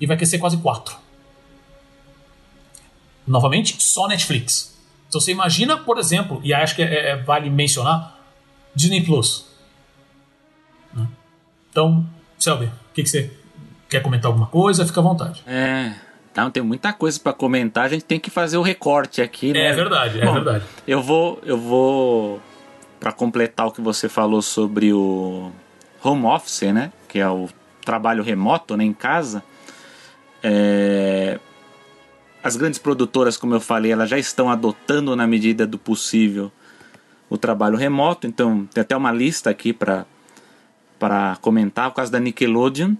e 0.00 0.06
vai 0.06 0.16
crescer 0.16 0.38
quase 0.38 0.56
4%. 0.56 0.96
Novamente, 3.26 3.82
só 3.82 4.06
Netflix. 4.06 4.76
Então 5.08 5.20
você 5.20 5.30
imagina, 5.30 5.78
por 5.78 5.98
exemplo, 5.98 6.40
e 6.44 6.52
acho 6.52 6.74
que 6.74 6.82
é, 6.82 7.10
é, 7.10 7.16
vale 7.16 7.48
mencionar, 7.48 8.13
Disney 8.74 9.02
Plus. 9.02 9.46
Né? 10.92 11.06
Então, 11.70 12.06
Selby, 12.38 12.66
o 12.66 12.94
que, 12.94 13.02
que 13.02 13.08
você 13.08 13.30
quer 13.88 14.00
comentar 14.00 14.26
alguma 14.26 14.46
coisa? 14.46 14.86
Fica 14.86 15.00
à 15.00 15.02
vontade. 15.02 15.42
É, 15.46 15.94
então 16.32 16.50
tem 16.50 16.62
muita 16.62 16.92
coisa 16.92 17.18
para 17.20 17.32
comentar, 17.32 17.84
a 17.84 17.88
gente 17.88 18.04
tem 18.04 18.18
que 18.18 18.30
fazer 18.30 18.56
o 18.56 18.62
recorte 18.62 19.22
aqui, 19.22 19.52
né? 19.52 19.66
É 19.66 19.72
verdade, 19.72 20.20
é 20.20 20.24
Bom, 20.24 20.34
verdade. 20.34 20.64
Eu 20.86 21.00
vou, 21.00 21.40
eu 21.44 21.56
vou 21.56 22.42
para 22.98 23.12
completar 23.12 23.66
o 23.66 23.70
que 23.70 23.80
você 23.80 24.08
falou 24.08 24.42
sobre 24.42 24.92
o 24.92 25.52
home 26.02 26.24
office, 26.26 26.72
né? 26.72 26.92
Que 27.08 27.20
é 27.20 27.28
o 27.28 27.48
trabalho 27.84 28.22
remoto, 28.22 28.76
né, 28.76 28.84
em 28.84 28.92
casa. 28.92 29.44
É... 30.42 31.38
As 32.42 32.56
grandes 32.56 32.78
produtoras, 32.78 33.36
como 33.36 33.54
eu 33.54 33.60
falei, 33.60 33.92
elas 33.92 34.10
já 34.10 34.18
estão 34.18 34.50
adotando 34.50 35.14
na 35.14 35.26
medida 35.26 35.66
do 35.66 35.78
possível 35.78 36.50
o 37.28 37.38
trabalho 37.38 37.76
remoto. 37.76 38.26
Então 38.26 38.66
tem 38.72 38.82
até 38.82 38.96
uma 38.96 39.12
lista 39.12 39.50
aqui 39.50 39.72
para 39.72 40.06
comentar, 41.40 41.88
o 41.88 41.92
caso 41.92 42.10
da 42.10 42.20
Nickelodeon, 42.20 42.94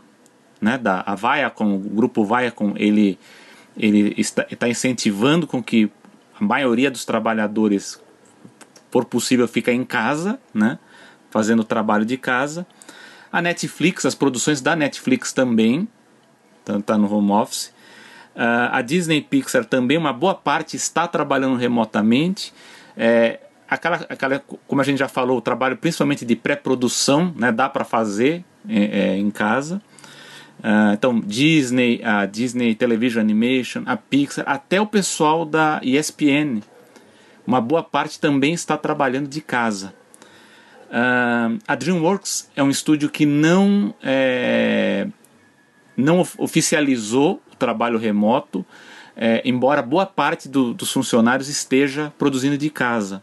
né, 0.61 0.79
da 0.79 1.03
a 1.07 1.15
Viacom, 1.15 1.75
o 1.75 1.79
grupo 1.79 2.25
Viacom, 2.25 2.75
ele, 2.77 3.19
ele 3.77 4.15
está, 4.17 4.47
está 4.51 4.69
incentivando 4.69 5.47
com 5.47 5.63
que 5.63 5.91
a 6.39 6.45
maioria 6.45 6.91
dos 6.91 7.05
trabalhadores, 7.05 8.01
por 8.91 9.05
possível, 9.05 9.47
fique 9.47 9.71
em 9.71 9.85
casa, 9.85 10.39
né, 10.53 10.79
fazendo 11.31 11.61
o 11.61 11.65
trabalho 11.65 12.05
de 12.05 12.17
casa. 12.17 12.67
A 13.31 13.43
Netflix, 13.43 14.07
as 14.07 14.15
produções 14.15 14.61
da 14.61 14.77
Netflix 14.77 15.33
também, 15.33 15.89
está 16.61 16.81
tá 16.81 16.99
no 16.99 17.13
home 17.13 17.33
office. 17.33 17.75
Uh, 18.35 18.71
a 18.73 18.83
Disney 18.83 19.21
Pixar 19.21 19.65
também, 19.65 19.97
uma 19.99 20.13
boa 20.13 20.35
parte 20.35 20.77
está 20.77 21.07
trabalhando 21.07 21.57
remotamente. 21.57 22.53
É, 22.97 23.41
aquela, 23.75 24.07
aquela, 24.09 24.43
como 24.67 24.81
a 24.81 24.85
gente 24.85 24.99
já 24.99 25.09
falou, 25.09 25.39
o 25.39 25.41
trabalho 25.41 25.77
principalmente 25.77 26.25
de 26.25 26.35
pré-produção, 26.37 27.33
né, 27.37 27.53
dá 27.53 27.69
para 27.69 27.85
fazer 27.85 28.45
é, 28.69 28.85
é, 28.85 29.17
em 29.19 29.31
casa. 29.31 29.83
Uh, 30.61 30.95
então, 30.95 31.21
Disney, 31.21 32.01
a 32.03 32.25
Disney 32.25 32.75
Television 32.75 33.21
Animation, 33.21 33.83
a 33.85 33.97
Pixar, 33.97 34.45
até 34.49 34.81
o 34.81 34.87
pessoal 34.87 35.45
da 35.45 35.81
ESPN, 35.83 36.63
uma 37.47 37.61
boa 37.61 37.83
parte 37.83 38.19
também 38.19 38.55
está 38.55 38.77
trabalhando 38.79 39.29
de 39.29 39.43
casa. 39.43 39.93
Uh, 40.89 41.59
a 41.67 41.75
DreamWorks 41.75 42.51
é 42.57 42.63
um 42.63 42.71
estúdio 42.71 43.11
que 43.11 43.27
não, 43.27 43.93
é, 44.03 45.07
não 45.97 46.21
oficializou 46.39 47.43
o 47.53 47.57
trabalho 47.57 47.99
remoto, 47.99 48.65
é, 49.17 49.43
embora 49.45 49.83
boa 49.83 50.07
parte 50.07 50.49
do, 50.49 50.73
dos 50.73 50.91
funcionários 50.91 51.49
esteja 51.49 52.13
produzindo 52.17 52.57
de 52.57 52.71
casa. 52.71 53.23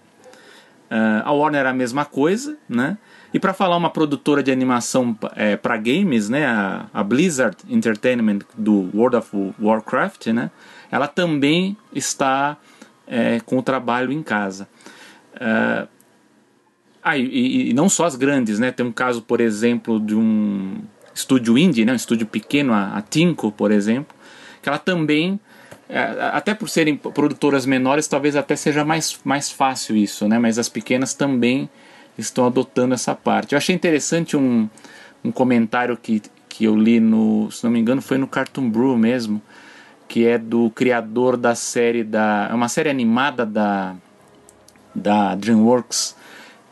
Uh, 0.91 1.23
a 1.23 1.31
Warner 1.31 1.65
é 1.65 1.69
a 1.69 1.73
mesma 1.73 2.03
coisa, 2.03 2.57
né? 2.67 2.97
E 3.33 3.39
para 3.39 3.53
falar 3.53 3.77
uma 3.77 3.89
produtora 3.89 4.43
de 4.43 4.51
animação 4.51 5.17
é, 5.37 5.55
para 5.55 5.77
games, 5.77 6.27
né, 6.27 6.45
a, 6.45 6.87
a, 6.93 7.01
Blizzard 7.01 7.55
Entertainment 7.69 8.39
do 8.57 8.89
World 8.93 9.15
of 9.15 9.53
Warcraft, 9.57 10.27
né, 10.27 10.51
ela 10.91 11.07
também 11.07 11.77
está 11.95 12.57
é, 13.07 13.39
com 13.39 13.57
o 13.57 13.63
trabalho 13.63 14.11
em 14.11 14.21
casa. 14.21 14.67
Uh, 15.35 15.87
ah, 17.01 17.17
e, 17.17 17.69
e, 17.69 17.73
não 17.73 17.89
só 17.89 18.05
as 18.05 18.15
grandes, 18.15 18.59
né? 18.59 18.71
Tem 18.71 18.85
um 18.85 18.91
caso, 18.91 19.21
por 19.21 19.41
exemplo, 19.41 19.99
de 19.99 20.13
um 20.13 20.81
estúdio 21.13 21.57
indie, 21.57 21.83
né? 21.83 21.93
um 21.93 21.95
estúdio 21.95 22.27
pequeno, 22.27 22.73
a, 22.73 22.97
a 22.97 23.01
Tinko, 23.01 23.51
por 23.51 23.71
exemplo, 23.71 24.15
que 24.61 24.69
ela 24.69 24.77
também, 24.77 25.39
até 26.31 26.53
por 26.53 26.69
serem 26.69 26.95
produtoras 26.95 27.65
menores, 27.65 28.07
talvez 28.07 28.35
até 28.35 28.55
seja 28.55 28.85
mais, 28.85 29.19
mais 29.23 29.51
fácil 29.51 29.95
isso, 29.95 30.27
né? 30.27 30.39
Mas 30.39 30.57
as 30.57 30.69
pequenas 30.69 31.13
também 31.13 31.69
estão 32.17 32.45
adotando 32.45 32.93
essa 32.93 33.13
parte. 33.13 33.53
Eu 33.53 33.57
achei 33.57 33.75
interessante 33.75 34.37
um, 34.37 34.69
um 35.23 35.31
comentário 35.31 35.97
que, 35.97 36.21
que 36.47 36.65
eu 36.65 36.75
li 36.75 36.99
no, 36.99 37.51
se 37.51 37.63
não 37.63 37.71
me 37.71 37.79
engano, 37.79 38.01
foi 38.01 38.17
no 38.17 38.27
Cartoon 38.27 38.69
Brew 38.69 38.97
mesmo, 38.97 39.41
que 40.07 40.25
é 40.25 40.37
do 40.37 40.69
criador 40.71 41.35
da 41.35 41.55
série 41.55 42.03
da, 42.03 42.47
é 42.49 42.53
uma 42.53 42.69
série 42.69 42.89
animada 42.89 43.45
da 43.45 43.95
da 44.93 45.35
DreamWorks 45.35 46.15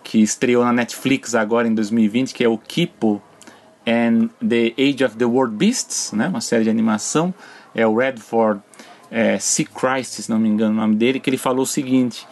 que 0.03 0.21
estreou 0.21 0.63
na 0.65 0.73
Netflix 0.73 1.35
agora 1.35 1.67
em 1.67 1.73
2020, 1.73 2.33
que 2.33 2.43
é 2.43 2.49
o 2.49 2.57
Kipo 2.57 3.21
and 3.87 4.29
the 4.45 4.73
Age 4.77 5.03
of 5.03 5.15
the 5.15 5.25
World 5.25 5.55
Beasts, 5.55 6.11
né? 6.13 6.27
Uma 6.27 6.41
série 6.41 6.63
de 6.63 6.69
animação. 6.69 7.33
É 7.73 7.85
o 7.85 7.95
Redford 7.95 8.61
é, 9.11 9.39
C. 9.39 9.65
Christ, 9.65 10.21
se 10.21 10.29
não 10.29 10.39
me 10.39 10.49
engano 10.49 10.73
o 10.73 10.81
nome 10.81 10.95
dele, 10.95 11.19
que 11.19 11.29
ele 11.29 11.37
falou 11.37 11.63
o 11.63 11.67
seguinte, 11.67 12.27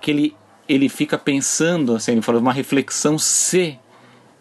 que 0.00 0.10
ele 0.10 0.36
ele 0.68 0.88
fica 0.88 1.18
pensando, 1.18 1.94
assim, 1.94 2.12
ele 2.12 2.22
falou 2.22 2.40
uma 2.40 2.52
reflexão 2.52 3.18
se 3.18 3.78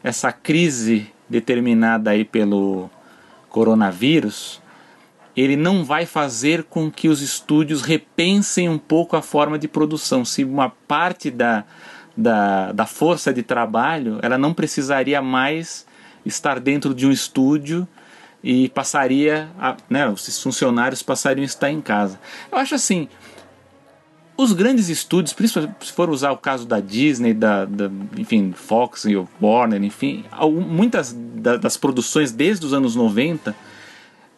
essa 0.04 0.32
crise 0.32 1.12
determinada 1.28 2.12
aí 2.12 2.24
pelo 2.24 2.90
coronavírus, 3.50 4.62
ele 5.36 5.56
não 5.56 5.84
vai 5.84 6.06
fazer 6.06 6.64
com 6.64 6.92
que 6.92 7.08
os 7.08 7.22
estúdios 7.22 7.82
repensem 7.82 8.70
um 8.70 8.78
pouco 8.78 9.16
a 9.16 9.22
forma 9.22 9.58
de 9.58 9.68
produção. 9.68 10.24
Se 10.24 10.44
uma 10.44 10.70
parte 10.70 11.32
da, 11.32 11.64
da, 12.16 12.72
da 12.72 12.86
força 12.86 13.34
de 13.34 13.42
trabalho, 13.42 14.20
ela 14.22 14.38
não 14.38 14.54
precisaria 14.54 15.22
mais 15.22 15.86
estar 16.26 16.60
dentro 16.60 16.94
de 16.94 17.08
um 17.08 17.12
estúdio 17.12 17.88
e 18.44 18.70
passaria, 18.70 19.50
a, 19.60 19.78
né, 19.90 20.08
os 20.10 20.42
funcionários 20.42 21.04
passariam 21.04 21.44
a 21.44 21.46
estar 21.46 21.72
em 21.72 21.82
casa. 21.82 22.20
Eu 22.52 22.58
acho 22.58 22.74
assim, 22.76 23.08
os 24.36 24.54
grandes 24.54 24.90
estúdios, 24.90 25.34
principalmente 25.34 25.86
se 25.86 25.92
for 25.92 26.10
usar 26.10 26.32
o 26.32 26.38
caso 26.38 26.66
da 26.66 26.80
Disney, 26.80 27.34
da, 27.34 27.66
da 27.66 27.90
enfim, 28.18 28.52
Fox 28.56 29.06
e 29.06 29.16
Warner, 29.42 29.84
enfim, 29.84 30.26
muitas 30.68 31.14
das 31.14 31.78
produções 31.78 32.32
desde 32.32 32.66
os 32.66 32.74
anos 32.74 32.96
90, 32.96 33.56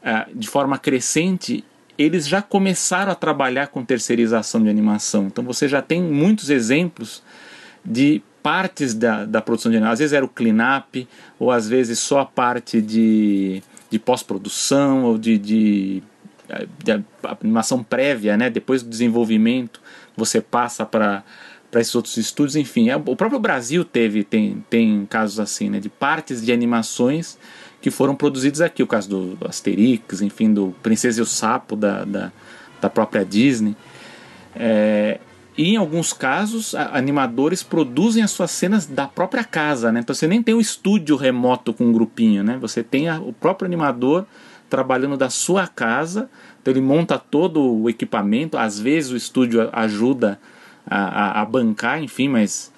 eh, 0.03 0.27
de 0.33 0.47
forma 0.47 0.77
crescente, 0.77 1.63
eles 1.97 2.27
já 2.27 2.41
começaram 2.41 3.11
a 3.11 3.15
trabalhar 3.15 3.67
com 3.67 3.85
terceirização 3.85 4.61
de 4.61 4.69
animação. 4.69 5.27
Então 5.27 5.43
você 5.43 5.67
já 5.67 5.81
tem 5.81 6.01
muitos 6.01 6.49
exemplos 6.49 7.23
de 7.85 8.21
partes 8.41 8.93
da, 8.93 9.25
da 9.25 9.41
produção 9.41 9.71
de 9.71 9.77
animação. 9.77 9.93
Às 9.93 9.99
vezes 9.99 10.13
era 10.13 10.25
o 10.25 10.29
clean-up, 10.29 11.07
ou 11.39 11.51
às 11.51 11.69
vezes 11.69 11.99
só 11.99 12.19
a 12.19 12.25
parte 12.25 12.81
de, 12.81 13.63
de 13.93 13.99
pós-produção, 13.99 15.03
ou 15.03 15.17
de, 15.17 15.37
de 15.37 16.03
de 16.83 17.03
animação 17.41 17.81
prévia, 17.81 18.35
né? 18.37 18.49
depois 18.49 18.83
do 18.83 18.89
desenvolvimento, 18.89 19.81
você 20.15 20.41
passa 20.41 20.85
para 20.85 21.23
para 21.71 21.81
esses 21.81 21.95
outros 21.95 22.17
estúdios, 22.17 22.55
enfim, 22.55 22.91
é, 22.91 22.95
o 22.95 23.15
próprio 23.15 23.39
Brasil 23.39 23.83
teve 23.83 24.23
tem, 24.23 24.63
tem 24.69 25.07
casos 25.07 25.39
assim, 25.39 25.71
né, 25.71 25.79
de 25.79 25.89
partes 25.89 26.45
de 26.45 26.51
animações 26.51 27.35
que 27.81 27.89
foram 27.89 28.15
produzidos 28.15 28.61
aqui. 28.61 28.83
O 28.83 28.87
caso 28.87 29.09
do, 29.09 29.35
do 29.35 29.47
Asterix, 29.47 30.21
enfim, 30.21 30.53
do 30.53 30.75
Princesa 30.83 31.19
e 31.19 31.23
o 31.23 31.25
Sapo 31.25 31.75
da, 31.75 32.05
da, 32.05 32.31
da 32.79 32.91
própria 32.91 33.25
Disney. 33.25 33.75
É, 34.55 35.19
e 35.57 35.73
em 35.73 35.77
alguns 35.77 36.13
casos, 36.13 36.73
animadores 36.73 37.61
produzem 37.61 38.23
as 38.23 38.31
suas 38.31 38.49
cenas 38.49 38.87
da 38.87 39.07
própria 39.07 39.43
casa, 39.43 39.91
né? 39.91 39.99
Então 39.99 40.13
você 40.13 40.27
nem 40.27 40.41
tem 40.41 40.55
um 40.55 40.59
estúdio 40.59 41.15
remoto 41.15 41.73
com 41.73 41.85
um 41.85 41.93
grupinho, 41.93 42.43
né? 42.43 42.57
Você 42.59 42.81
tem 42.81 43.07
a, 43.07 43.19
o 43.19 43.31
próprio 43.31 43.67
animador 43.67 44.25
trabalhando 44.67 45.15
da 45.15 45.29
sua 45.29 45.67
casa, 45.67 46.27
então 46.59 46.73
ele 46.73 46.81
monta 46.81 47.19
todo 47.19 47.61
o 47.61 47.87
equipamento. 47.87 48.57
Às 48.57 48.79
vezes 48.79 49.11
o 49.11 49.15
estúdio 49.15 49.69
ajuda 49.71 50.39
a, 50.87 50.97
a, 50.97 51.41
a 51.41 51.45
bancar, 51.45 52.01
enfim, 52.01 52.27
mas 52.27 52.73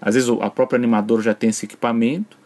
às 0.00 0.14
vezes 0.14 0.28
o 0.28 0.40
a 0.40 0.48
próprio 0.48 0.78
animador 0.78 1.22
já 1.22 1.34
tem 1.34 1.50
esse 1.50 1.66
equipamento 1.66 2.38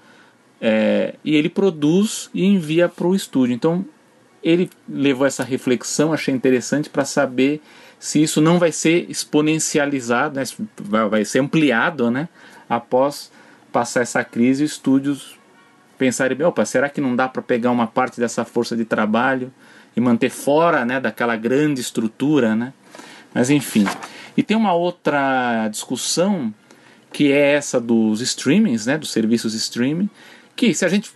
é, 0.61 1.17
e 1.23 1.37
ele 1.37 1.51
produz 1.51 2.31
e 2.33 2.47
envia 2.47 2.89
para 2.89 3.07
o 3.07 3.15
estúdio. 3.15 3.55
Então 3.55 3.85
ele 4.43 4.71
levou 4.89 5.27
essa 5.27 5.45
reflexão, 5.45 6.11
achei 6.11 6.35
interessante 6.35 6.89
para 6.89 7.05
saber 7.05 7.61
se 8.05 8.23
isso 8.23 8.39
não 8.39 8.59
vai 8.59 8.71
ser 8.71 9.11
exponencializado, 9.11 10.39
né, 10.39 10.45
vai 11.09 11.25
ser 11.25 11.39
ampliado 11.39 12.11
né, 12.11 12.29
após 12.69 13.33
passar 13.73 14.03
essa 14.03 14.23
crise 14.23 14.63
estúdios 14.63 15.39
pensarem, 15.97 16.43
opa, 16.43 16.67
será 16.67 16.91
que 16.91 17.01
não 17.01 17.17
dá 17.17 17.27
para 17.29 17.41
pegar 17.41 17.71
uma 17.71 17.87
parte 17.87 18.21
dessa 18.21 18.45
força 18.45 18.77
de 18.77 18.85
trabalho 18.85 19.51
e 19.97 20.03
manter 20.03 20.29
fora 20.29 20.85
né, 20.85 21.01
daquela 21.01 21.35
grande 21.35 21.81
estrutura? 21.81 22.55
Né? 22.55 22.75
Mas 23.33 23.49
enfim. 23.49 23.87
E 24.37 24.43
tem 24.43 24.55
uma 24.55 24.75
outra 24.75 25.67
discussão 25.69 26.53
que 27.11 27.33
é 27.33 27.55
essa 27.55 27.81
dos 27.81 28.21
streamings, 28.21 28.85
né, 28.85 28.99
dos 28.99 29.13
serviços 29.13 29.55
streaming, 29.55 30.11
que 30.55 30.75
se 30.75 30.85
a 30.85 30.89
gente 30.89 31.11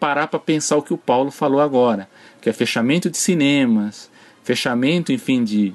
parar 0.00 0.28
para 0.28 0.40
pensar 0.40 0.78
o 0.78 0.82
que 0.82 0.94
o 0.94 0.98
Paulo 0.98 1.30
falou 1.30 1.60
agora, 1.60 2.08
que 2.40 2.48
é 2.48 2.54
fechamento 2.54 3.10
de 3.10 3.18
cinemas, 3.18 4.10
fechamento, 4.42 5.12
enfim, 5.12 5.44
de, 5.44 5.74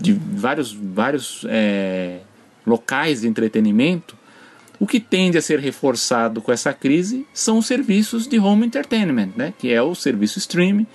de 0.00 0.12
vários, 0.12 0.72
vários 0.72 1.44
é, 1.48 2.20
locais 2.66 3.22
de 3.22 3.28
entretenimento, 3.28 4.16
o 4.80 4.86
que 4.86 5.00
tende 5.00 5.36
a 5.36 5.42
ser 5.42 5.58
reforçado 5.58 6.40
com 6.40 6.52
essa 6.52 6.72
crise 6.72 7.26
são 7.34 7.58
os 7.58 7.66
serviços 7.66 8.28
de 8.28 8.38
home 8.38 8.66
entertainment, 8.66 9.30
né? 9.36 9.52
que 9.58 9.72
é 9.72 9.82
o 9.82 9.94
serviço 9.94 10.38
streaming, 10.38 10.86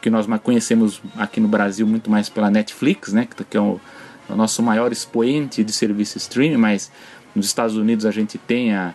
que 0.00 0.08
nós 0.08 0.26
conhecemos 0.40 1.02
aqui 1.16 1.40
no 1.40 1.48
Brasil 1.48 1.86
muito 1.86 2.08
mais 2.08 2.28
pela 2.28 2.50
Netflix, 2.50 3.12
né? 3.12 3.26
que 3.50 3.56
é 3.56 3.60
o, 3.60 3.80
o 4.28 4.36
nosso 4.36 4.62
maior 4.62 4.92
expoente 4.92 5.64
de 5.64 5.72
serviço 5.72 6.16
streaming, 6.16 6.56
mas 6.56 6.92
nos 7.34 7.46
Estados 7.46 7.76
Unidos 7.76 8.06
a 8.06 8.12
gente 8.12 8.38
tem 8.38 8.72
a, 8.72 8.94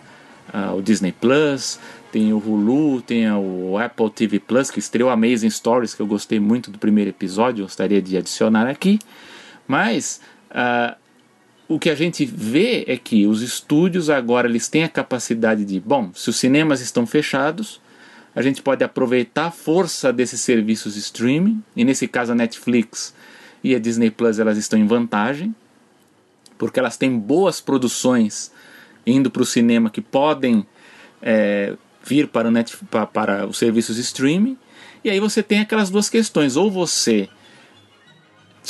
a, 0.50 0.72
o 0.72 0.80
Disney 0.80 1.12
Plus, 1.12 1.78
tem 2.10 2.32
o 2.32 2.38
Hulu, 2.38 3.02
tem 3.02 3.30
o 3.30 3.78
Apple 3.78 4.10
TV 4.10 4.40
Plus, 4.40 4.70
que 4.70 4.78
estreou 4.78 5.10
Amazing 5.10 5.50
Stories, 5.50 5.94
que 5.94 6.00
eu 6.00 6.06
gostei 6.06 6.40
muito 6.40 6.70
do 6.70 6.78
primeiro 6.78 7.10
episódio, 7.10 7.64
gostaria 7.64 8.00
de 8.00 8.16
adicionar 8.16 8.66
aqui. 8.66 8.98
Mas 9.70 10.20
uh, 10.50 10.96
o 11.68 11.78
que 11.78 11.90
a 11.90 11.94
gente 11.94 12.24
vê 12.24 12.84
é 12.88 12.96
que 12.96 13.24
os 13.24 13.40
estúdios 13.40 14.10
agora 14.10 14.48
eles 14.48 14.66
têm 14.66 14.82
a 14.82 14.88
capacidade 14.88 15.64
de, 15.64 15.78
bom, 15.78 16.10
se 16.12 16.28
os 16.28 16.34
cinemas 16.34 16.80
estão 16.80 17.06
fechados, 17.06 17.80
a 18.34 18.42
gente 18.42 18.62
pode 18.62 18.82
aproveitar 18.82 19.46
a 19.46 19.50
força 19.52 20.12
desses 20.12 20.40
serviços 20.40 20.96
streaming, 20.96 21.62
e 21.76 21.84
nesse 21.84 22.08
caso 22.08 22.32
a 22.32 22.34
Netflix 22.34 23.14
e 23.62 23.72
a 23.72 23.78
Disney 23.78 24.10
Plus 24.10 24.40
elas 24.40 24.58
estão 24.58 24.76
em 24.76 24.88
vantagem, 24.88 25.54
porque 26.58 26.80
elas 26.80 26.96
têm 26.96 27.16
boas 27.16 27.60
produções 27.60 28.50
indo 29.06 29.30
para 29.30 29.42
o 29.42 29.46
cinema 29.46 29.88
que 29.88 30.00
podem 30.00 30.66
é, 31.22 31.76
vir 32.04 32.26
para 32.26 32.48
o, 32.48 32.50
Net, 32.50 32.76
para, 32.90 33.06
para 33.06 33.46
os 33.46 33.56
serviços 33.56 33.98
streaming, 33.98 34.58
e 35.04 35.10
aí 35.10 35.20
você 35.20 35.44
tem 35.44 35.60
aquelas 35.60 35.90
duas 35.90 36.10
questões, 36.10 36.56
ou 36.56 36.68
você 36.68 37.28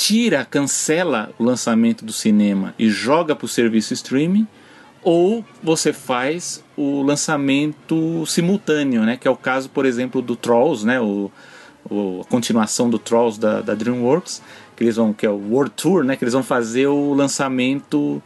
tira, 0.01 0.43
cancela 0.43 1.29
o 1.37 1.43
lançamento 1.43 2.03
do 2.03 2.11
cinema 2.11 2.73
e 2.79 2.89
joga 2.89 3.35
para 3.35 3.45
o 3.45 3.47
serviço 3.47 3.93
streaming, 3.93 4.47
ou 5.03 5.45
você 5.61 5.93
faz 5.93 6.63
o 6.75 7.03
lançamento 7.03 8.25
simultâneo, 8.25 9.03
né? 9.03 9.15
Que 9.15 9.27
é 9.27 9.31
o 9.31 9.35
caso, 9.35 9.69
por 9.69 9.85
exemplo, 9.85 10.19
do 10.19 10.35
Trolls, 10.35 10.83
né? 10.83 10.99
O, 10.99 11.31
o 11.87 12.21
a 12.21 12.25
continuação 12.25 12.89
do 12.89 12.97
Trolls 12.97 13.39
da, 13.39 13.61
da, 13.61 13.75
DreamWorks, 13.75 14.41
que 14.75 14.83
eles 14.83 14.95
vão, 14.95 15.13
que 15.13 15.23
é 15.23 15.29
o 15.29 15.37
World 15.37 15.71
Tour, 15.75 16.03
né? 16.03 16.15
Que 16.15 16.23
eles 16.23 16.33
vão 16.33 16.43
fazer 16.43 16.87
o 16.87 17.13
lançamento 17.13 18.21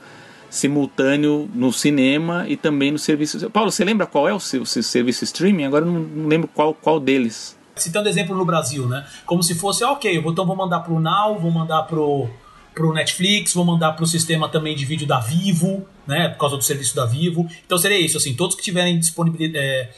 simultâneo 0.49 1.49
no 1.53 1.73
cinema 1.73 2.45
e 2.47 2.55
também 2.55 2.89
no 2.89 2.99
serviço. 2.99 3.49
Paulo, 3.49 3.69
você 3.69 3.83
lembra 3.83 4.05
qual 4.05 4.29
é 4.29 4.33
o, 4.33 4.39
seu, 4.39 4.61
o 4.61 4.65
seu 4.65 4.81
serviço 4.81 5.25
streaming? 5.25 5.65
Agora 5.65 5.85
eu 5.85 5.91
não 5.91 6.27
lembro 6.27 6.47
qual, 6.47 6.73
qual 6.73 7.01
deles. 7.01 7.54
Citando 7.75 8.07
exemplo 8.07 8.35
no 8.35 8.45
Brasil, 8.45 8.87
né? 8.87 9.05
Como 9.25 9.43
se 9.43 9.55
fosse, 9.55 9.83
ok, 9.83 10.17
então 10.17 10.45
vou 10.45 10.55
mandar 10.55 10.79
pro 10.79 10.99
Now, 10.99 11.37
vou 11.37 11.51
mandar 11.51 11.83
pro, 11.83 12.29
pro 12.73 12.93
Netflix, 12.93 13.53
vou 13.53 13.65
mandar 13.65 13.93
pro 13.93 14.05
sistema 14.05 14.49
também 14.49 14.75
de 14.75 14.85
vídeo 14.85 15.07
da 15.07 15.19
Vivo, 15.19 15.85
né? 16.07 16.29
Por 16.29 16.39
causa 16.39 16.57
do 16.57 16.63
serviço 16.63 16.95
da 16.95 17.05
Vivo. 17.05 17.47
Então 17.65 17.77
seria 17.77 17.99
isso, 17.99 18.17
assim, 18.17 18.33
todos 18.33 18.55
que 18.55 18.63
tiverem 18.63 18.99
disponibilidade, 18.99 19.63
é, 19.63 19.89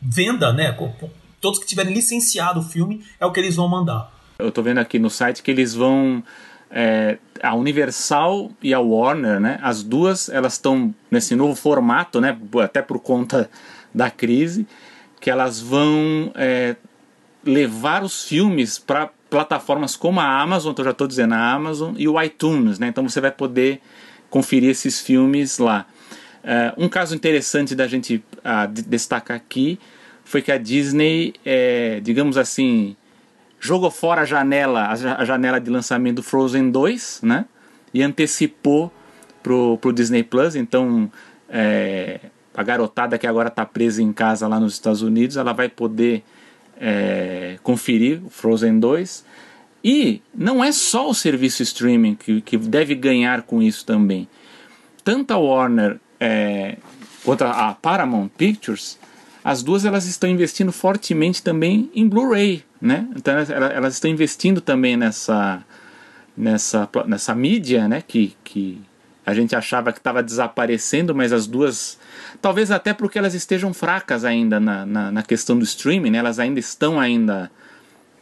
venda, 0.00 0.52
né? 0.52 0.76
Todos 1.40 1.58
que 1.58 1.66
tiverem 1.66 1.92
licenciado 1.92 2.60
o 2.60 2.62
filme 2.62 3.04
é 3.18 3.26
o 3.26 3.32
que 3.32 3.40
eles 3.40 3.56
vão 3.56 3.68
mandar. 3.68 4.12
Eu 4.38 4.50
tô 4.50 4.62
vendo 4.62 4.78
aqui 4.78 4.98
no 4.98 5.10
site 5.10 5.42
que 5.42 5.50
eles 5.50 5.74
vão 5.74 6.22
é, 6.70 7.18
a 7.42 7.54
Universal 7.54 8.50
e 8.62 8.72
a 8.72 8.80
Warner, 8.80 9.40
né? 9.40 9.58
As 9.62 9.82
duas 9.82 10.28
elas 10.28 10.54
estão 10.54 10.94
nesse 11.10 11.34
novo 11.34 11.54
formato, 11.54 12.20
né? 12.20 12.38
Até 12.62 12.80
por 12.80 13.00
conta 13.00 13.50
da 13.94 14.10
crise, 14.10 14.66
que 15.20 15.30
elas 15.30 15.60
vão 15.60 16.30
é, 16.34 16.76
levar 17.44 18.02
os 18.02 18.24
filmes 18.24 18.78
para 18.78 19.10
plataformas 19.28 19.96
como 19.96 20.20
a 20.20 20.40
Amazon, 20.40 20.72
então 20.72 20.82
eu 20.82 20.86
já 20.86 20.90
estou 20.90 21.06
dizendo 21.06 21.34
a 21.34 21.52
Amazon, 21.52 21.94
e 21.96 22.08
o 22.08 22.20
iTunes, 22.20 22.78
né? 22.78 22.88
Então 22.88 23.08
você 23.08 23.20
vai 23.20 23.30
poder 23.30 23.80
conferir 24.28 24.70
esses 24.70 25.00
filmes 25.00 25.58
lá. 25.58 25.86
Uh, 26.42 26.84
um 26.84 26.88
caso 26.88 27.14
interessante 27.14 27.74
da 27.74 27.86
gente 27.86 28.22
uh, 28.38 28.66
destacar 28.86 29.36
aqui 29.36 29.78
foi 30.24 30.40
que 30.40 30.52
a 30.52 30.58
Disney, 30.58 31.34
é, 31.44 32.00
digamos 32.00 32.38
assim, 32.38 32.96
jogou 33.58 33.90
fora 33.90 34.22
a 34.22 34.24
janela, 34.24 34.88
a 34.88 35.24
janela 35.24 35.60
de 35.60 35.68
lançamento 35.68 36.16
do 36.16 36.22
Frozen 36.22 36.70
2, 36.70 37.20
né? 37.24 37.46
E 37.92 38.00
antecipou 38.00 38.92
pro, 39.42 39.76
pro 39.78 39.92
Disney 39.92 40.22
Plus. 40.22 40.54
Então, 40.54 41.10
é, 41.48 42.20
a 42.54 42.62
garotada 42.62 43.18
que 43.18 43.26
agora 43.26 43.48
está 43.48 43.66
presa 43.66 44.02
em 44.02 44.12
casa 44.12 44.46
lá 44.46 44.60
nos 44.60 44.74
Estados 44.74 45.02
Unidos, 45.02 45.36
ela 45.36 45.52
vai 45.52 45.68
poder 45.68 46.22
é, 46.80 47.58
conferir 47.62 48.24
o 48.24 48.30
Frozen 48.30 48.80
2. 48.80 49.24
E 49.84 50.22
não 50.34 50.62
é 50.62 50.72
só 50.72 51.08
o 51.08 51.14
serviço 51.14 51.62
streaming 51.62 52.14
que, 52.14 52.40
que 52.40 52.56
deve 52.56 52.94
ganhar 52.94 53.42
com 53.42 53.62
isso 53.62 53.84
também. 53.84 54.28
Tanto 55.04 55.32
a 55.32 55.38
Warner 55.38 55.98
é, 56.18 56.76
quanto 57.24 57.44
a 57.44 57.74
Paramount 57.74 58.28
Pictures, 58.36 58.98
as 59.42 59.62
duas 59.62 59.84
elas 59.84 60.06
estão 60.06 60.28
investindo 60.28 60.70
fortemente 60.72 61.42
também 61.42 61.90
em 61.94 62.06
Blu-ray, 62.06 62.62
né? 62.80 63.08
Então 63.16 63.34
elas, 63.34 63.94
estão 63.94 64.10
investindo 64.10 64.60
também 64.60 64.96
nessa 64.96 65.64
nessa 66.36 66.88
nessa 67.06 67.34
mídia, 67.34 67.88
né? 67.88 68.02
Que, 68.06 68.36
que 68.44 68.80
a 69.24 69.32
gente 69.32 69.56
achava 69.56 69.92
que 69.92 69.98
estava 69.98 70.22
desaparecendo, 70.22 71.14
mas 71.14 71.32
as 71.32 71.46
duas 71.46 71.98
Talvez 72.40 72.70
até 72.70 72.94
porque 72.94 73.18
elas 73.18 73.34
estejam 73.34 73.74
fracas 73.74 74.24
ainda 74.24 74.58
na, 74.58 74.86
na, 74.86 75.12
na 75.12 75.22
questão 75.22 75.58
do 75.58 75.64
streaming, 75.64 76.10
né? 76.10 76.18
elas 76.18 76.38
ainda 76.38 76.58
estão 76.58 76.98
ainda 76.98 77.50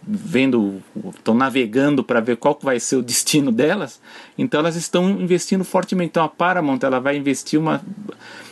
vendo, 0.06 0.82
estão 1.14 1.34
navegando 1.34 2.02
para 2.02 2.20
ver 2.20 2.36
qual 2.36 2.58
vai 2.62 2.80
ser 2.80 2.96
o 2.96 3.02
destino 3.02 3.52
delas. 3.52 4.00
Então 4.36 4.60
elas 4.60 4.76
estão 4.76 5.10
investindo 5.10 5.64
fortemente. 5.64 6.10
Então 6.10 6.24
a 6.24 6.28
Paramount 6.28 6.80
ela 6.82 6.98
vai 6.98 7.16
investir 7.16 7.60
uma, 7.60 7.82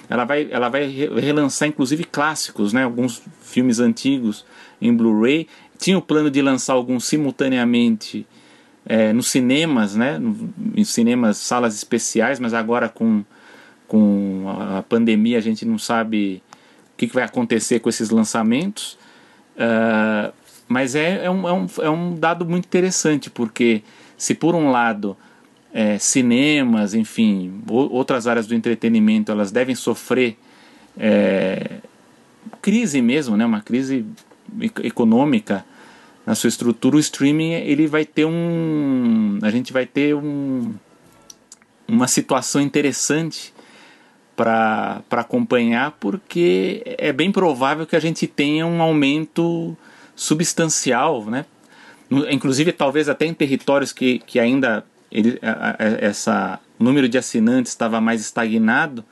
ela 0.09 0.25
vai, 0.25 0.49
ela 0.51 0.69
vai 0.69 0.87
relançar 0.87 1.69
inclusive 1.69 2.05
clássicos, 2.05 2.73
né? 2.73 2.85
Alguns 2.85 3.23
filmes 3.43 3.81
antigos 3.81 4.45
em 4.81 4.95
Blu-ray. 4.95 5.49
Tinha 5.79 5.99
o 5.99 6.03
plano 6.03 6.31
de 6.31 6.41
lançar 6.43 6.75
alguns 6.75 7.05
simultaneamente 7.05 8.27
é, 8.85 9.13
nos 9.13 9.29
cinemas, 9.29 9.95
né? 9.95 10.21
Em 10.75 10.85
cinemas, 10.85 11.39
salas 11.39 11.75
especiais, 11.75 12.39
mas 12.39 12.55
agora 12.55 12.89
com 12.89 13.25
com 13.87 14.45
a 14.49 14.83
pandemia 14.83 15.39
a 15.39 15.41
gente 15.41 15.65
não 15.65 15.79
sabe 15.79 16.43
o 16.95 16.97
que, 16.97 17.07
que 17.07 17.15
vai 17.15 17.25
acontecer 17.25 17.81
com 17.81 17.89
esses 17.89 18.11
lançamentos. 18.11 18.99
Uh, 19.57 20.33
mas 20.69 20.95
é, 20.95 21.25
é, 21.25 21.31
um, 21.31 21.49
é, 21.49 21.53
um, 21.53 21.67
é 21.83 21.91
um 21.91 22.15
dado 22.15 22.45
muito 22.45 22.67
interessante, 22.67 23.31
porque 23.31 23.83
se 24.17 24.35
por 24.35 24.55
um 24.55 24.71
lado 24.71 25.17
é, 25.73 25.99
cinemas, 25.99 26.95
enfim, 26.95 27.63
outras 27.69 28.27
áreas 28.27 28.47
do 28.47 28.55
entretenimento, 28.55 29.31
elas 29.31 29.53
devem 29.53 29.75
sofrer 29.75 30.37
é, 30.99 31.79
crise 32.61 33.01
mesmo, 33.01 33.37
né, 33.37 33.45
uma 33.45 33.61
crise 33.61 34.05
econômica 34.83 35.65
na 36.25 36.35
sua 36.35 36.49
estrutura, 36.49 36.97
o 36.97 36.99
streaming 36.99 37.53
ele 37.53 37.87
vai 37.87 38.05
ter 38.05 38.25
um, 38.25 39.39
a 39.43 39.51
gente 39.51 39.73
vai 39.73 39.87
ter 39.87 40.15
um, 40.15 40.75
uma 41.87 42.09
situação 42.09 42.61
interessante 42.61 43.53
para 44.37 45.03
acompanhar, 45.11 45.93
porque 45.93 46.83
é 46.99 47.13
bem 47.13 47.33
provável 47.33 47.87
que 47.87 47.97
a 47.97 48.01
gente 48.01 48.27
tenha 48.27 48.67
um 48.67 48.83
aumento 48.83 49.77
substancial, 50.15 51.25
né? 51.25 51.47
Inclusive, 52.31 52.71
talvez 52.71 53.09
até 53.09 53.27
em 53.27 53.35
territórios 53.35 53.93
que, 53.93 54.21
que 54.21 54.39
ainda 54.39 54.85
ele, 55.11 55.39
essa 56.01 56.61
número 56.79 57.09
de 57.09 57.17
assinantes 57.17 57.73
estava 57.73 58.01
mais 58.01 58.21
estagnado, 58.21 59.03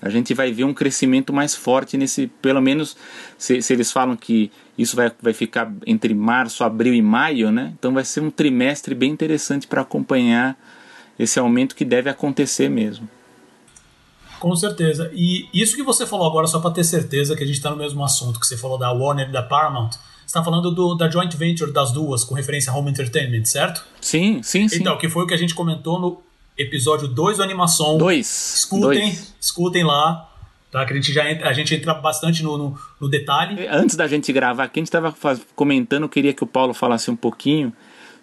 a 0.00 0.08
gente 0.08 0.32
vai 0.32 0.52
ver 0.52 0.64
um 0.64 0.72
crescimento 0.72 1.32
mais 1.32 1.54
forte 1.54 1.96
nesse, 1.96 2.28
pelo 2.40 2.62
menos 2.62 2.96
se, 3.36 3.60
se, 3.60 3.72
eles 3.72 3.90
falam 3.90 4.16
que 4.16 4.50
isso 4.78 4.94
vai, 4.94 5.10
vai 5.20 5.32
ficar 5.32 5.72
entre 5.84 6.14
março, 6.14 6.62
abril 6.62 6.94
e 6.94 7.02
maio, 7.02 7.50
né? 7.50 7.72
Então 7.76 7.92
vai 7.92 8.04
ser 8.04 8.20
um 8.20 8.30
trimestre 8.30 8.94
bem 8.94 9.10
interessante 9.10 9.66
para 9.66 9.82
acompanhar 9.82 10.56
esse 11.18 11.38
aumento 11.38 11.74
que 11.74 11.84
deve 11.84 12.08
acontecer 12.08 12.68
mesmo. 12.68 13.08
Com 14.38 14.54
certeza. 14.54 15.10
E 15.14 15.48
isso 15.52 15.76
que 15.76 15.82
você 15.82 16.06
falou 16.06 16.26
agora, 16.26 16.46
só 16.46 16.60
para 16.60 16.70
ter 16.70 16.84
certeza 16.84 17.36
que 17.36 17.42
a 17.42 17.46
gente 17.46 17.56
está 17.56 17.70
no 17.70 17.76
mesmo 17.76 18.02
assunto, 18.04 18.38
que 18.38 18.46
você 18.46 18.56
falou 18.56 18.78
da 18.78 18.92
Warner 18.92 19.28
e 19.28 19.32
da 19.32 19.42
Paramount, 19.42 19.90
você 19.90 20.26
está 20.26 20.44
falando 20.44 20.70
do, 20.70 20.94
da 20.94 21.10
joint 21.10 21.34
venture 21.36 21.72
das 21.72 21.90
duas, 21.90 22.22
com 22.22 22.34
referência 22.34 22.72
a 22.72 22.76
Home 22.76 22.90
Entertainment, 22.90 23.44
certo? 23.46 23.84
Sim, 24.00 24.42
sim, 24.42 24.68
sim. 24.68 24.80
Então, 24.80 24.96
que 24.98 25.08
foi 25.08 25.24
o 25.24 25.26
que 25.26 25.34
a 25.34 25.38
gente 25.38 25.54
comentou 25.54 25.98
no 25.98 26.22
episódio 26.56 27.08
2 27.08 27.38
do 27.38 27.42
Animação. 27.42 27.96
2. 27.96 28.54
Escutem, 28.58 29.10
dois. 29.10 29.34
escutem 29.40 29.84
lá. 29.84 30.24
Tá, 30.70 30.84
que 30.84 30.92
a 30.92 30.96
gente 30.96 31.10
já 31.14 31.30
entra, 31.30 31.48
a 31.48 31.52
gente 31.54 31.74
entra 31.74 31.94
bastante 31.94 32.42
no, 32.42 32.58
no, 32.58 32.78
no 33.00 33.08
detalhe. 33.08 33.66
Antes 33.68 33.96
da 33.96 34.06
gente 34.06 34.30
gravar 34.30 34.64
aqui, 34.64 34.78
a 34.78 34.82
gente 34.82 34.88
estava 34.88 35.14
comentando, 35.56 36.02
eu 36.02 36.08
queria 36.10 36.34
que 36.34 36.44
o 36.44 36.46
Paulo 36.46 36.74
falasse 36.74 37.10
um 37.10 37.16
pouquinho 37.16 37.72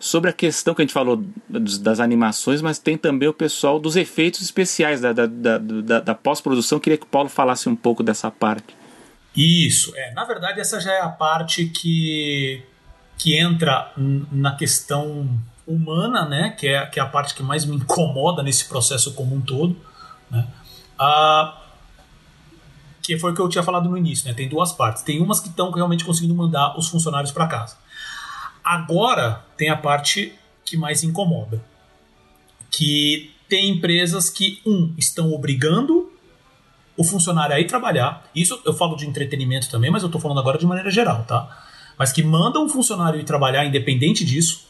sobre 0.05 0.29
a 0.29 0.33
questão 0.33 0.75
que 0.75 0.83
a 0.83 0.85
gente 0.85 0.93
falou 0.93 1.25
das 1.49 1.99
animações, 1.99 2.61
mas 2.61 2.77
tem 2.77 2.95
também 2.95 3.27
o 3.27 3.33
pessoal 3.33 3.79
dos 3.79 3.95
efeitos 3.95 4.39
especiais 4.39 5.01
da, 5.01 5.11
da, 5.11 5.25
da, 5.25 5.99
da, 5.99 6.13
pós-produção. 6.13 6.79
Queria 6.79 6.95
que 6.95 7.05
o 7.05 7.09
Paulo 7.09 7.27
falasse 7.27 7.67
um 7.67 7.75
pouco 7.75 8.03
dessa 8.03 8.29
parte. 8.29 8.77
Isso, 9.35 9.93
é. 9.95 10.13
Na 10.13 10.23
verdade, 10.23 10.59
essa 10.59 10.79
já 10.79 10.93
é 10.93 11.01
a 11.01 11.09
parte 11.09 11.65
que, 11.65 12.61
que 13.17 13.35
entra 13.35 13.91
na 13.97 14.55
questão 14.55 15.27
humana, 15.65 16.23
né? 16.25 16.51
Que 16.51 16.67
é, 16.67 16.85
que 16.85 16.99
é 16.99 17.03
a 17.03 17.07
parte 17.07 17.33
que 17.33 17.41
mais 17.41 17.65
me 17.65 17.75
incomoda 17.75 18.43
nesse 18.43 18.65
processo 18.65 19.11
como 19.15 19.35
um 19.35 19.41
todo. 19.41 19.75
Né? 20.29 20.47
Ah, 20.99 21.63
que 23.01 23.17
foi 23.17 23.31
o 23.31 23.33
que 23.33 23.41
eu 23.41 23.49
tinha 23.49 23.63
falado 23.63 23.89
no 23.89 23.97
início, 23.97 24.27
né? 24.27 24.35
Tem 24.35 24.47
duas 24.47 24.71
partes. 24.71 25.01
Tem 25.01 25.19
umas 25.19 25.39
que 25.39 25.49
estão 25.49 25.71
realmente 25.71 26.05
conseguindo 26.05 26.35
mandar 26.35 26.77
os 26.77 26.87
funcionários 26.89 27.31
para 27.31 27.47
casa. 27.47 27.75
Agora 28.65 29.45
tem 29.55 29.69
a 29.69 29.77
parte 29.77 30.33
que 30.65 30.75
mais 30.75 31.03
incomoda, 31.03 31.63
que 32.71 33.31
tem 33.47 33.69
empresas 33.69 34.27
que 34.27 34.59
um 34.65 34.91
estão 34.97 35.31
obrigando 35.31 36.11
o 36.97 37.03
funcionário 37.03 37.55
a 37.55 37.59
ir 37.59 37.67
trabalhar. 37.67 38.27
Isso 38.33 38.59
eu 38.65 38.73
falo 38.73 38.95
de 38.95 39.05
entretenimento 39.05 39.69
também, 39.69 39.91
mas 39.91 40.01
eu 40.01 40.07
estou 40.07 40.19
falando 40.19 40.39
agora 40.39 40.57
de 40.57 40.65
maneira 40.65 40.89
geral, 40.89 41.23
tá? 41.25 41.63
Mas 41.97 42.11
que 42.11 42.23
mandam 42.23 42.65
o 42.65 42.69
funcionário 42.69 43.19
ir 43.19 43.23
trabalhar 43.23 43.65
independente 43.65 44.25
disso, 44.25 44.65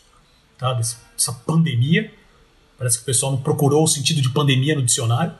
tá? 0.57 0.73
Dessa 0.73 1.31
pandemia. 1.45 2.13
Parece 2.77 2.97
que 2.97 3.03
o 3.03 3.05
pessoal 3.05 3.31
não 3.31 3.41
procurou 3.41 3.83
o 3.83 3.87
sentido 3.87 4.21
de 4.21 4.29
pandemia 4.29 4.75
no 4.75 4.83
dicionário, 4.83 5.33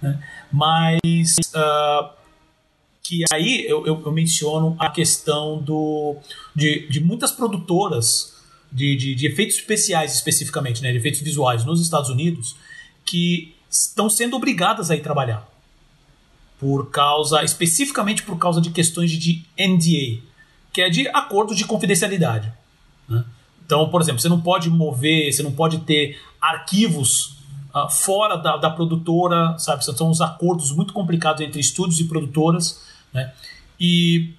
né? 0.00 0.20
Mas 0.50 1.36
uh, 1.54 2.10
que 3.02 3.24
aí 3.32 3.64
eu, 3.66 3.84
eu, 3.86 4.00
eu, 4.04 4.12
menciono 4.12 4.76
a 4.78 4.88
questão 4.88 5.60
do, 5.60 6.16
de, 6.54 6.86
de 6.88 7.00
muitas 7.00 7.32
produtoras 7.32 8.40
de, 8.70 8.96
de, 8.96 9.14
de, 9.14 9.26
efeitos 9.26 9.56
especiais 9.56 10.14
especificamente, 10.14 10.80
né, 10.82 10.92
de 10.92 10.98
efeitos 10.98 11.20
visuais 11.20 11.64
nos 11.64 11.82
Estados 11.82 12.08
Unidos, 12.08 12.54
que 13.04 13.54
estão 13.68 14.08
sendo 14.08 14.36
obrigadas 14.36 14.90
a 14.90 14.94
ir 14.94 15.02
trabalhar 15.02 15.48
por 16.60 16.90
causa 16.90 17.42
especificamente 17.42 18.22
por 18.22 18.38
causa 18.38 18.60
de 18.60 18.70
questões 18.70 19.10
de 19.10 19.44
NDA, 19.58 20.22
que 20.72 20.80
é 20.80 20.88
de 20.88 21.08
acordo 21.08 21.56
de 21.56 21.64
confidencialidade. 21.64 22.52
Né? 23.08 23.24
Então, 23.66 23.88
por 23.88 24.00
exemplo, 24.00 24.20
você 24.20 24.28
não 24.28 24.40
pode 24.40 24.70
mover, 24.70 25.32
você 25.32 25.42
não 25.42 25.50
pode 25.50 25.78
ter 25.78 26.20
arquivos 26.40 27.38
uh, 27.74 27.88
fora 27.90 28.36
da, 28.36 28.56
da 28.56 28.70
produtora, 28.70 29.58
sabe? 29.58 29.84
São 29.84 30.08
uns 30.08 30.20
acordos 30.20 30.70
muito 30.70 30.92
complicados 30.92 31.40
entre 31.42 31.58
estúdios 31.58 31.98
e 31.98 32.04
produtoras 32.04 32.91
né? 33.12 33.32
E 33.78 34.32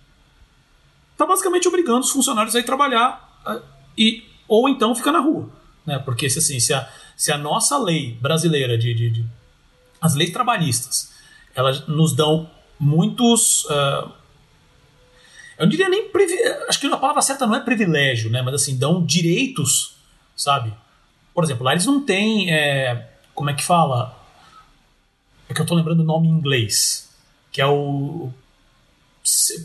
está 1.12 1.26
basicamente 1.26 1.68
obrigando 1.68 2.02
os 2.02 2.12
funcionários 2.12 2.56
a 2.56 2.60
ir 2.60 2.64
trabalhar 2.64 3.34
e, 3.98 4.24
ou 4.48 4.68
então 4.68 4.96
ficar 4.96 5.12
na 5.12 5.20
rua. 5.20 5.50
Né? 5.86 6.00
Porque 6.00 6.30
se, 6.30 6.40
assim, 6.40 6.60
se, 6.60 6.74
a, 6.74 6.90
se 7.16 7.32
a 7.32 7.38
nossa 7.38 7.78
lei 7.78 8.18
brasileira, 8.22 8.78
de, 8.78 8.94
de, 8.94 9.10
de 9.10 9.26
as 10.02 10.16
leis 10.16 10.32
trabalhistas, 10.32 11.14
elas 11.56 11.88
nos 11.88 12.16
dão 12.16 12.50
muitos. 12.80 13.66
Uh, 13.66 14.12
eu 15.58 15.66
não 15.66 15.70
diria 15.70 15.88
nem. 15.88 16.10
Acho 16.68 16.80
que 16.80 16.88
a 16.88 16.98
palavra 16.98 17.22
certa 17.22 17.46
não 17.46 17.56
é 17.56 17.60
privilégio, 17.60 18.30
né? 18.30 18.42
mas 18.42 18.56
assim, 18.56 18.78
dão 18.78 19.06
direitos, 19.06 19.96
sabe? 20.36 20.74
Por 21.34 21.44
exemplo, 21.44 21.64
lá 21.64 21.72
eles 21.72 21.86
não 21.86 22.04
têm. 22.04 22.54
É, 22.54 23.12
como 23.34 23.50
é 23.50 23.54
que 23.54 23.64
fala? 23.64 24.20
É 25.48 25.54
que 25.54 25.62
eu 25.62 25.64
estou 25.64 25.78
lembrando 25.78 26.02
o 26.02 26.06
nome 26.06 26.28
em 26.28 26.32
inglês. 26.32 27.10
Que 27.52 27.62
é 27.62 27.68
o 27.68 28.32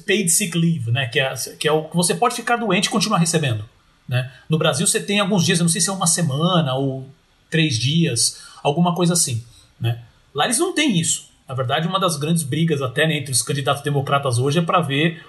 paid 0.06 0.30
sick 0.30 0.56
leave, 0.56 0.90
né? 0.90 1.06
Que 1.06 1.20
é, 1.20 1.34
que 1.58 1.68
é 1.68 1.72
o 1.72 1.84
que 1.84 1.96
você 1.96 2.14
pode 2.14 2.34
ficar 2.34 2.56
doente 2.56 2.86
e 2.86 2.90
continuar 2.90 3.18
recebendo. 3.18 3.64
Né? 4.08 4.30
No 4.48 4.56
Brasil 4.56 4.86
você 4.86 5.00
tem 5.00 5.20
alguns 5.20 5.44
dias, 5.44 5.58
eu 5.58 5.64
não 5.64 5.70
sei 5.70 5.80
se 5.80 5.90
é 5.90 5.92
uma 5.92 6.06
semana 6.06 6.74
ou 6.74 7.06
três 7.50 7.78
dias, 7.78 8.40
alguma 8.62 8.94
coisa 8.94 9.12
assim. 9.12 9.44
Né? 9.78 10.00
Lá 10.34 10.44
eles 10.44 10.58
não 10.58 10.74
têm 10.74 10.98
isso. 10.98 11.28
Na 11.46 11.54
verdade, 11.54 11.86
uma 11.86 11.98
das 11.98 12.16
grandes 12.16 12.42
brigas 12.42 12.80
até 12.82 13.06
né, 13.06 13.18
entre 13.18 13.32
os 13.32 13.42
candidatos 13.42 13.82
democratas 13.82 14.38
hoje 14.38 14.58
é 14.58 14.62
para 14.62 14.80
ver 14.80 15.24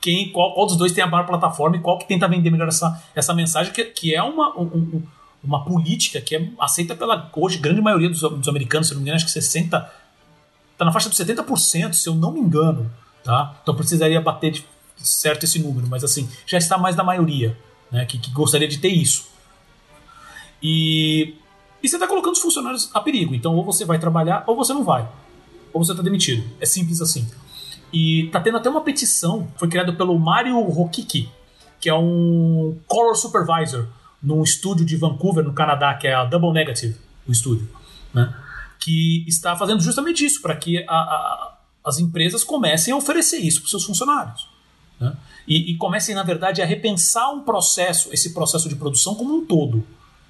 quem, 0.00 0.30
qual, 0.30 0.54
qual, 0.54 0.66
dos 0.66 0.76
dois 0.76 0.92
tem 0.92 1.02
a 1.02 1.06
maior 1.06 1.26
plataforma 1.26 1.76
e 1.76 1.80
qual 1.80 1.98
que 1.98 2.06
tenta 2.06 2.28
vender 2.28 2.50
melhor 2.50 2.68
essa, 2.68 3.02
essa 3.14 3.32
mensagem, 3.34 3.72
que, 3.72 3.84
que 3.84 4.14
é 4.14 4.22
uma, 4.22 4.56
um, 4.58 5.02
uma 5.42 5.64
política 5.64 6.20
que 6.20 6.36
é 6.36 6.48
aceita 6.60 6.94
pela 6.94 7.30
hoje 7.34 7.58
grande 7.58 7.80
maioria 7.80 8.08
dos, 8.08 8.20
dos 8.20 8.48
americanos, 8.48 8.88
se 8.88 8.94
não 8.94 9.00
me 9.00 9.04
engano, 9.04 9.16
acho 9.16 9.26
que 9.26 9.32
60, 9.32 9.92
está 10.72 10.84
na 10.84 10.92
faixa 10.92 11.08
dos 11.08 11.18
70%, 11.18 11.92
se 11.92 12.08
eu 12.08 12.14
não 12.14 12.32
me 12.32 12.40
engano. 12.40 12.90
Tá? 13.24 13.58
Então 13.62 13.74
precisaria 13.74 14.20
bater 14.20 14.52
de 14.52 14.66
certo 14.98 15.44
esse 15.44 15.58
número, 15.58 15.88
mas 15.88 16.04
assim, 16.04 16.28
já 16.46 16.58
está 16.58 16.78
mais 16.78 16.94
da 16.94 17.02
maioria 17.02 17.56
né, 17.90 18.04
que, 18.04 18.18
que 18.18 18.30
gostaria 18.30 18.68
de 18.68 18.78
ter 18.78 18.88
isso. 18.88 19.28
E, 20.62 21.34
e 21.82 21.88
você 21.88 21.96
está 21.96 22.06
colocando 22.06 22.34
os 22.34 22.40
funcionários 22.40 22.90
a 22.94 23.00
perigo. 23.00 23.34
Então, 23.34 23.54
ou 23.54 23.64
você 23.64 23.84
vai 23.84 23.98
trabalhar 23.98 24.44
ou 24.46 24.54
você 24.56 24.72
não 24.72 24.84
vai. 24.84 25.08
Ou 25.72 25.84
você 25.84 25.92
está 25.92 26.02
demitido. 26.02 26.44
É 26.60 26.66
simples 26.66 27.00
assim. 27.00 27.28
E 27.92 28.28
tá 28.32 28.40
tendo 28.40 28.56
até 28.58 28.68
uma 28.68 28.80
petição, 28.80 29.48
foi 29.56 29.68
criada 29.68 29.92
pelo 29.92 30.18
Mario 30.18 30.60
Rokiki, 30.60 31.30
que 31.80 31.88
é 31.88 31.94
um 31.94 32.76
color 32.86 33.14
supervisor 33.14 33.86
num 34.22 34.42
estúdio 34.42 34.84
de 34.84 34.96
Vancouver, 34.96 35.44
no 35.44 35.52
Canadá, 35.52 35.94
que 35.94 36.08
é 36.08 36.14
a 36.14 36.24
Double 36.24 36.52
Negative, 36.52 36.96
o 37.28 37.30
estúdio, 37.30 37.68
né? 38.12 38.34
que 38.80 39.24
está 39.28 39.54
fazendo 39.56 39.80
justamente 39.80 40.24
isso, 40.24 40.42
para 40.42 40.56
que 40.56 40.84
a, 40.88 40.94
a, 40.94 41.53
as 41.84 41.98
empresas 41.98 42.42
comecem 42.42 42.92
a 42.94 42.96
oferecer 42.96 43.38
isso 43.38 43.60
para 43.60 43.66
os 43.66 43.70
seus 43.70 43.84
funcionários. 43.84 44.48
Né? 44.98 45.14
E, 45.46 45.72
e, 45.72 45.76
comecem, 45.76 46.14
na 46.14 46.22
verdade, 46.22 46.62
a 46.62 46.66
repensar 46.66 47.30
um 47.30 47.40
processo, 47.40 48.08
esse 48.12 48.32
processo 48.32 48.68
de 48.68 48.76
produção 48.76 49.14
como 49.14 49.34
um 49.34 49.44
todo. 49.44 49.86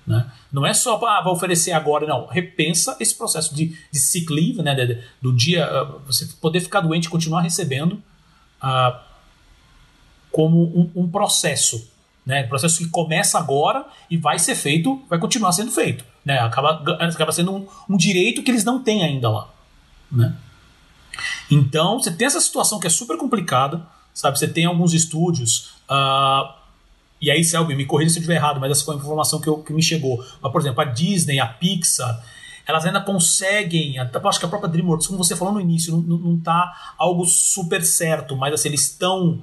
Né? 0.07 0.31
Não 0.53 0.67
é 0.67 0.75
só, 0.75 0.97
ah, 1.07 1.23
vai 1.23 1.33
oferecer 1.33 1.73
agora, 1.73 2.07
não. 2.07 2.27
Repensa 2.27 2.97
esse 2.99 3.15
processo 3.15 3.55
de, 3.55 3.77
de 3.91 3.99
sick 3.99 4.31
leave, 4.33 4.63
né? 4.63 4.75
De, 4.75 4.87
de, 4.87 5.05
do 5.23 5.33
dia, 5.33 5.67
uh, 5.83 6.01
você 6.07 6.27
poder 6.41 6.61
ficar 6.61 6.81
doente 6.81 7.07
e 7.07 7.09
continuar 7.09 7.41
recebendo 7.41 8.03
uh, 8.63 8.99
como 10.33 10.63
um, 10.63 10.91
um 11.03 11.09
processo. 11.09 11.89
Né? 12.27 12.43
Processo 12.43 12.79
que 12.79 12.89
começa 12.89 13.39
agora 13.39 13.87
e 14.11 14.17
vai 14.17 14.39
ser 14.39 14.57
feito, 14.57 15.03
vai 15.09 15.19
continuar 15.19 15.53
sendo 15.53 15.71
feito. 15.71 16.05
Né? 16.25 16.39
Acaba, 16.39 16.83
acaba 17.01 17.33
sendo 17.33 17.55
um, 17.55 17.69
um 17.89 17.97
direito 17.97 18.43
que 18.43 18.51
eles 18.51 18.65
não 18.65 18.83
têm 18.83 19.05
ainda 19.05 19.31
lá. 19.31 19.49
Né? 20.11 20.37
Então, 21.51 21.99
você 22.01 22.11
tem 22.11 22.27
essa 22.27 22.41
situação 22.41 22.79
que 22.79 22.87
é 22.87 22.91
super 22.91 23.17
complicada, 23.17 23.87
sabe? 24.13 24.39
Você 24.39 24.49
tem 24.49 24.65
alguns 24.65 24.95
estúdios. 24.95 25.75
Uh, 25.89 26.53
e 27.21 27.31
aí, 27.31 27.45
Selby, 27.45 27.75
me 27.75 27.85
corrija 27.85 28.11
se 28.11 28.19
eu 28.19 28.21
estiver 28.21 28.37
errado, 28.37 28.61
mas 28.61 28.71
essa 28.71 28.85
foi 28.85 28.95
a 28.95 28.99
informação 28.99 29.41
que, 29.41 29.49
eu, 29.49 29.59
que 29.59 29.73
me 29.73 29.83
chegou. 29.83 30.25
Mas, 30.41 30.53
por 30.53 30.61
exemplo, 30.61 30.81
a 30.81 30.85
Disney, 30.85 31.41
a 31.41 31.47
Pixar, 31.47 32.23
elas 32.67 32.85
ainda 32.85 33.01
conseguem. 33.01 33.99
Acho 33.99 34.39
que 34.39 34.47
a 34.47 34.49
própria 34.49 34.71
DreamWorks, 34.71 35.07
como 35.07 35.23
você 35.23 35.37
falou 35.37 35.55
no 35.55 35.61
início, 35.61 35.93
não, 35.93 36.01
não, 36.01 36.19
não 36.19 36.41
tá 36.41 36.95
algo 36.99 37.25
super 37.27 37.85
certo, 37.85 38.37
mas 38.37 38.55
assim, 38.55 38.69
eles 38.69 38.83
estão. 38.83 39.43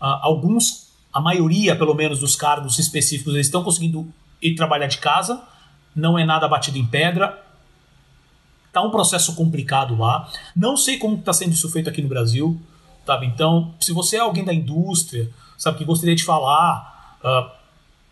Uh, 0.00 0.18
alguns, 0.20 0.88
a 1.12 1.20
maioria, 1.20 1.76
pelo 1.76 1.94
menos, 1.94 2.18
dos 2.18 2.34
cargos 2.34 2.78
específicos, 2.78 3.34
eles 3.34 3.46
estão 3.46 3.62
conseguindo 3.62 4.12
ir 4.40 4.54
trabalhar 4.54 4.86
de 4.86 4.98
casa. 4.98 5.42
Não 5.94 6.18
é 6.18 6.24
nada 6.24 6.48
batido 6.48 6.78
em 6.78 6.86
pedra 6.86 7.41
Tá 8.72 8.80
um 8.80 8.90
processo 8.90 9.34
complicado 9.34 9.96
lá. 9.96 10.28
Não 10.56 10.76
sei 10.76 10.96
como 10.96 11.16
está 11.16 11.32
sendo 11.32 11.52
isso 11.52 11.70
feito 11.70 11.90
aqui 11.90 12.00
no 12.00 12.08
Brasil, 12.08 12.58
sabe? 13.06 13.26
Então, 13.26 13.74
se 13.78 13.92
você 13.92 14.16
é 14.16 14.20
alguém 14.20 14.44
da 14.44 14.54
indústria, 14.54 15.30
sabe, 15.58 15.78
que 15.78 15.84
gostaria 15.84 16.14
de 16.14 16.24
falar 16.24 17.18
uh, 17.22 17.50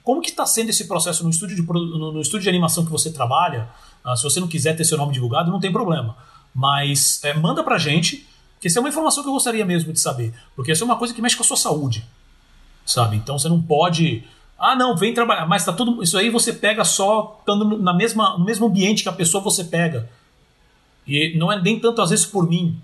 como 0.03 0.20
que 0.20 0.31
está 0.31 0.44
sendo 0.44 0.70
esse 0.70 0.87
processo 0.87 1.25
no 1.25 1.31
estúdio 1.31 1.57
de, 1.57 1.62
no, 1.62 2.12
no 2.12 2.20
estúdio 2.20 2.42
de 2.42 2.49
animação 2.49 2.85
que 2.85 2.90
você 2.90 3.11
trabalha, 3.11 3.68
uh, 4.05 4.16
se 4.16 4.23
você 4.23 4.38
não 4.38 4.49
quiser 4.49 4.77
ter 4.77 4.85
seu 4.85 4.99
nome 4.99 5.12
divulgado, 5.12 5.51
não 5.51 5.61
tem 5.61 5.73
problema. 5.73 6.16
Mas 6.55 7.23
é, 7.25 7.33
manda 7.33 7.64
pra 7.64 7.79
gente, 7.79 8.27
que 8.61 8.68
essa 8.68 8.79
é 8.79 8.81
uma 8.81 8.88
informação 8.88 9.23
que 9.23 9.29
eu 9.29 9.33
gostaria 9.33 9.64
mesmo 9.64 9.92
de 9.92 10.01
saber. 10.01 10.35
Porque 10.55 10.73
essa 10.73 10.83
é 10.83 10.85
uma 10.85 10.96
coisa 10.96 11.14
que 11.14 11.23
mexe 11.23 11.37
com 11.37 11.42
a 11.42 11.46
sua 11.46 11.57
saúde. 11.57 12.05
Sabe? 12.85 13.16
Então 13.16 13.38
você 13.38 13.49
não 13.49 13.61
pode. 13.62 14.25
Ah, 14.59 14.77
não, 14.77 14.96
vem 14.96 15.14
trabalhar. 15.14 15.46
Mas 15.46 15.64
tá 15.64 15.73
tudo. 15.73 16.03
Isso 16.03 16.18
aí 16.18 16.29
você 16.29 16.53
pega 16.53 16.85
só 16.85 17.38
estando 17.40 17.79
na 17.79 17.94
mesma, 17.94 18.37
no 18.37 18.44
mesmo 18.44 18.66
ambiente 18.66 19.03
que 19.03 19.09
a 19.09 19.12
pessoa 19.12 19.42
você 19.42 19.64
pega. 19.64 20.11
E 21.11 21.37
não 21.37 21.51
é 21.51 21.61
nem 21.61 21.81
tanto 21.81 22.01
às 22.01 22.11
vezes 22.11 22.25
por 22.25 22.49
mim, 22.49 22.81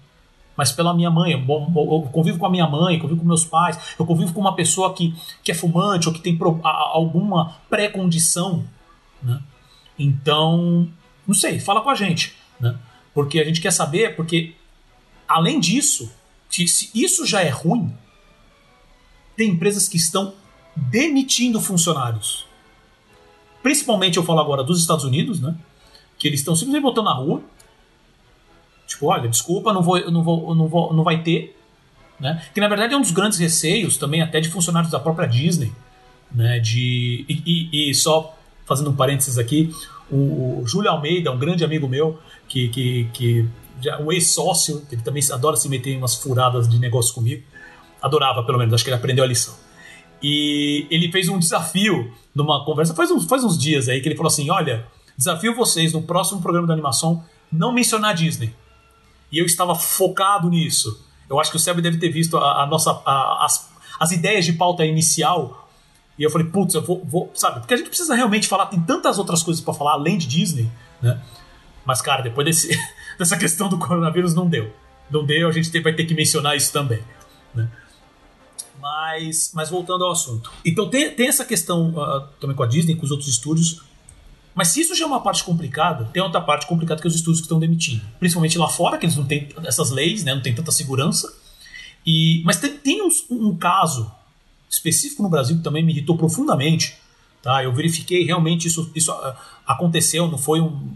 mas 0.57 0.73
pela 0.73 0.93
minha 0.93 1.11
mãe. 1.11 1.33
Eu, 1.33 2.09
convivo 2.13 2.39
com 2.39 2.47
a 2.47 2.51
minha 2.51 2.67
mãe, 2.67 2.99
convivo 2.99 3.21
com 3.21 3.27
meus 3.27 3.45
pais, 3.45 3.95
eu 3.97 4.05
convivo 4.05 4.33
com 4.33 4.41
uma 4.41 4.57
pessoa 4.57 4.93
que, 4.93 5.15
que 5.45 5.53
é 5.53 5.55
fumante 5.55 6.09
ou 6.09 6.13
que 6.13 6.21
tem 6.21 6.37
alguma 6.65 7.57
pré-condição. 7.71 8.65
Né? 9.23 9.41
Então, 9.97 10.89
não 11.25 11.35
sei, 11.35 11.61
fala 11.61 11.81
com 11.81 11.91
a 11.91 11.95
gente. 11.95 12.35
Né? 12.59 12.77
Porque 13.15 13.39
a 13.39 13.45
gente 13.45 13.61
quer 13.61 13.71
saber, 13.71 14.17
porque 14.17 14.55
além 15.29 15.61
disso, 15.61 16.11
se 16.51 16.91
isso 16.93 17.25
já 17.25 17.43
é 17.43 17.49
ruim, 17.49 17.95
tem 19.37 19.51
empresas 19.51 19.87
que 19.87 19.97
estão 19.97 20.35
demitindo 20.75 21.61
funcionários. 21.61 22.45
Principalmente 23.63 24.17
eu 24.17 24.25
falo 24.25 24.41
agora 24.41 24.65
dos 24.65 24.81
Estados 24.81 25.05
Unidos, 25.05 25.41
né? 25.41 25.57
Que 26.19 26.29
eles 26.29 26.41
estão 26.41 26.55
simplesmente 26.55 26.83
botando 26.83 27.07
na 27.07 27.15
rua. 27.15 27.43
Tipo, 28.87 29.07
olha, 29.07 29.29
desculpa, 29.29 29.73
não 29.73 29.83
vou, 29.83 30.11
não 30.11 30.23
vou, 30.23 30.55
não 30.55 30.69
vou, 30.69 30.93
não 30.93 31.03
vai 31.03 31.23
ter, 31.23 31.57
né? 32.21 32.43
Que 32.55 32.61
na 32.61 32.69
verdade 32.69 32.95
é 32.95 32.97
um 32.97 33.01
dos 33.01 33.11
grandes 33.11 33.39
receios 33.39 33.97
também 33.97 34.23
até 34.23 34.41
de 34.41 34.49
funcionários 34.49 34.91
da 34.91 35.01
própria 35.01 35.27
Disney, 35.27 35.73
né? 36.31 36.59
De 36.61 37.25
e, 37.29 37.43
e, 37.45 37.91
e 37.91 37.95
só 37.95 38.37
fazendo 38.65 38.91
um 38.91 38.97
parênteses 38.97 39.39
aqui, 39.39 39.73
o, 40.11 40.61
o 40.61 40.65
Júlio 40.67 40.91
Almeida, 40.91 41.31
um 41.31 41.39
grande 41.39 41.65
amigo 41.65 41.89
meu, 41.89 42.19
que, 42.49 42.69
que, 42.69 43.09
que 43.13 43.49
já, 43.81 43.99
um 44.01 44.11
ex-sócio, 44.11 44.83
ele 44.91 45.03
também 45.03 45.23
adora 45.33 45.57
se 45.57 45.69
meter 45.69 45.93
em 45.93 45.99
umas 45.99 46.15
furadas 46.17 46.69
de 46.69 46.79
negócio 46.79 47.15
comigo. 47.15 47.43
Adorava, 48.03 48.43
pelo 48.45 48.59
menos, 48.59 48.75
acho 48.75 48.85
que 48.85 48.91
ele 48.91 48.97
aprendeu 48.97 49.25
a 49.25 49.27
lição. 49.27 49.55
E 50.23 50.87
ele 50.91 51.11
fez 51.11 51.29
um 51.29 51.39
desafio 51.39 52.13
numa 52.35 52.65
conversa 52.65 52.95
faz 52.95 53.11
uns, 53.11 53.25
faz 53.27 53.45
uns 53.45 53.59
dias 53.59 53.89
aí, 53.89 54.01
que 54.01 54.09
ele 54.09 54.17
falou 54.17 54.29
assim: 54.29 54.51
Olha, 54.51 54.87
desafio 55.17 55.55
vocês 55.55 55.93
no 55.93 56.03
próximo 56.03 56.41
programa 56.41 56.67
de 56.67 56.73
animação 56.73 57.25
não 57.51 57.73
mencionar 57.73 58.15
Disney. 58.15 58.53
E 59.31 59.39
eu 59.39 59.47
estava 59.47 59.75
focado 59.75 60.49
nisso. 60.49 61.05
Eu 61.29 61.41
acho 61.41 61.51
que 61.51 61.57
o 61.57 61.61
Seb 61.61 61.81
deve 61.81 61.99
ter 61.99 62.09
visto 62.09 62.37
a, 62.37 62.63
a 62.63 62.67
nossa, 62.67 62.91
a, 63.05 63.45
as, 63.45 63.69
as 63.99 64.13
ideias 64.13 64.45
de 64.45 64.53
pauta 64.53 64.85
inicial. 64.85 65.69
E 66.19 66.23
eu 66.23 66.31
falei, 66.31 66.47
putz, 66.47 66.75
eu 66.75 66.83
vou, 66.83 67.05
vou, 67.05 67.31
Sabe? 67.35 67.61
Porque 67.61 67.75
a 67.75 67.77
gente 67.77 67.89
precisa 67.89 68.15
realmente 68.15 68.49
falar, 68.49 68.67
tem 68.67 68.81
tantas 68.81 69.19
outras 69.19 69.43
coisas 69.43 69.63
para 69.63 69.75
falar 69.75 69.93
além 69.93 70.17
de 70.17 70.27
Disney, 70.27 70.71
né? 71.03 71.21
Mas, 71.85 72.01
cara, 72.01 72.23
depois 72.23 72.45
desse, 72.45 72.69
dessa 73.19 73.37
questão 73.37 73.69
do 73.69 73.79
coronavírus, 73.79 74.35
não 74.35 74.49
deu. 74.49 74.73
Não 75.11 75.25
deu, 75.25 75.49
a 75.49 75.53
gente 75.53 75.79
vai 75.81 75.93
ter 75.93 76.05
que 76.05 76.15
mencionar 76.15 76.57
isso 76.57 76.73
também. 76.73 77.03
Né? 77.55 77.69
Mas, 78.81 79.53
mas 79.55 79.71
voltando 79.71 80.05
ao 80.05 80.13
assunto. 80.13 80.51
Então 80.65 80.89
tem, 80.89 81.11
tem 81.13 81.29
essa 81.29 81.45
questão 81.45 81.91
uh, 81.91 82.27
também 82.41 82.57
com 82.57 82.63
a 82.63 82.67
Disney, 82.67 82.97
com 82.97 83.05
os 83.05 83.11
outros 83.11 83.29
estúdios. 83.29 83.83
Mas 84.57 84.69
se 84.69 84.81
isso 84.81 84.95
já 84.95 85.05
é 85.05 85.07
uma 85.07 85.21
parte 85.21 85.45
complicada, 85.45 86.07
tem 86.07 86.23
outra 86.23 86.41
parte 86.41 86.67
complicada 86.67 87.03
que 87.03 87.07
os 87.07 87.15
estúdios 87.15 87.41
que 87.41 87.45
estão 87.45 87.61
demitindo. 87.61 88.03
Principalmente 88.19 88.57
lá 88.57 88.67
fora, 88.67 88.97
que 88.97 89.05
eles 89.05 89.15
não 89.15 89.27
têm 89.27 89.49
essas 89.65 89.91
leis, 89.91 90.25
né, 90.25 90.35
não 90.35 90.41
tem 90.41 90.55
tanta 90.55 90.73
segurança. 90.73 91.31
E, 92.07 92.43
mas 92.43 92.57
tem, 92.57 92.73
tem 92.73 93.03
um, 93.03 93.09
um 93.31 93.55
caso 93.55 94.11
específico 94.71 95.23
no 95.23 95.29
Brasil 95.29 95.59
que 95.59 95.63
também 95.63 95.85
me 95.85 95.93
irritou 95.93 96.17
profundamente. 96.17 96.97
Tá? 97.43 97.63
Eu 97.63 97.71
verifiquei 97.75 98.25
realmente 98.25 98.67
isso, 98.67 98.91
isso 98.95 99.13
uh, 99.13 99.35
aconteceu, 99.67 100.27
não 100.27 100.39
foi 100.39 100.59
um, 100.63 100.91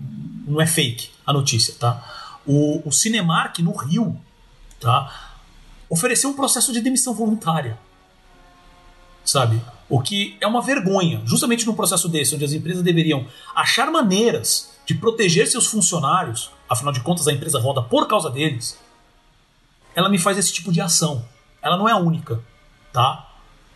não 0.48 0.58
é 0.58 0.66
fake 0.66 1.10
a 1.26 1.32
notícia, 1.32 1.74
tá? 1.78 2.02
O, 2.46 2.88
o 2.88 2.90
Cinemark 2.90 3.58
no 3.58 3.76
Rio, 3.76 4.18
tá? 4.80 5.36
Ofereceu 5.88 6.30
um 6.30 6.34
processo 6.34 6.72
de 6.72 6.80
demissão 6.80 7.12
voluntária, 7.12 7.78
sabe? 9.22 9.60
O 9.90 10.00
que 10.00 10.36
é 10.40 10.46
uma 10.46 10.62
vergonha, 10.62 11.20
justamente 11.26 11.66
num 11.66 11.74
processo 11.74 12.08
desse, 12.08 12.34
onde 12.34 12.44
as 12.44 12.52
empresas 12.52 12.82
deveriam 12.82 13.26
achar 13.54 13.90
maneiras 13.90 14.70
de 14.86 14.94
proteger 14.94 15.46
seus 15.46 15.66
funcionários, 15.66 16.50
afinal 16.68 16.92
de 16.92 17.00
contas 17.00 17.28
a 17.28 17.32
empresa 17.32 17.60
roda 17.60 17.82
por 17.82 18.06
causa 18.06 18.30
deles. 18.30 18.78
Ela 19.94 20.08
me 20.08 20.18
faz 20.18 20.38
esse 20.38 20.52
tipo 20.52 20.72
de 20.72 20.80
ação. 20.80 21.24
Ela 21.60 21.76
não 21.76 21.88
é 21.88 21.92
a 21.92 21.96
única, 21.96 22.40
tá? 22.92 23.28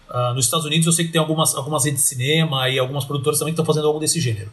Uh, 0.08 0.34
nos 0.34 0.46
Estados 0.46 0.64
Unidos 0.64 0.86
eu 0.86 0.92
sei 0.92 1.04
que 1.04 1.12
tem 1.12 1.20
algumas, 1.20 1.54
algumas 1.54 1.84
redes 1.84 2.02
de 2.02 2.08
cinema 2.08 2.68
e 2.68 2.78
algumas 2.78 3.04
produtoras 3.04 3.38
também 3.38 3.52
que 3.52 3.60
estão 3.60 3.66
fazendo 3.66 3.88
algo 3.88 3.98
desse 3.98 4.20
gênero 4.20 4.52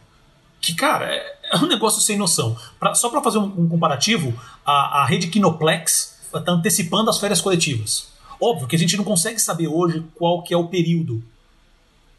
que, 0.62 0.74
cara, 0.74 1.12
é, 1.12 1.36
é 1.52 1.56
um 1.56 1.66
negócio 1.66 2.00
sem 2.00 2.16
noção. 2.16 2.56
Pra, 2.78 2.94
só 2.94 3.10
para 3.10 3.20
fazer 3.20 3.38
um, 3.38 3.52
um, 3.58 3.68
comparativo, 3.68 4.32
a, 4.64 5.02
a 5.02 5.04
rede 5.04 5.26
Kinoplex 5.26 6.20
está 6.32 6.52
antecipando 6.52 7.10
as 7.10 7.18
férias 7.18 7.40
coletivas. 7.40 8.12
Óbvio 8.40 8.68
que 8.68 8.76
a 8.76 8.78
gente 8.78 8.96
não 8.96 9.04
consegue 9.04 9.40
saber 9.40 9.66
hoje 9.66 10.04
qual 10.14 10.42
que 10.42 10.54
é 10.54 10.56
o 10.56 10.68
período 10.68 11.22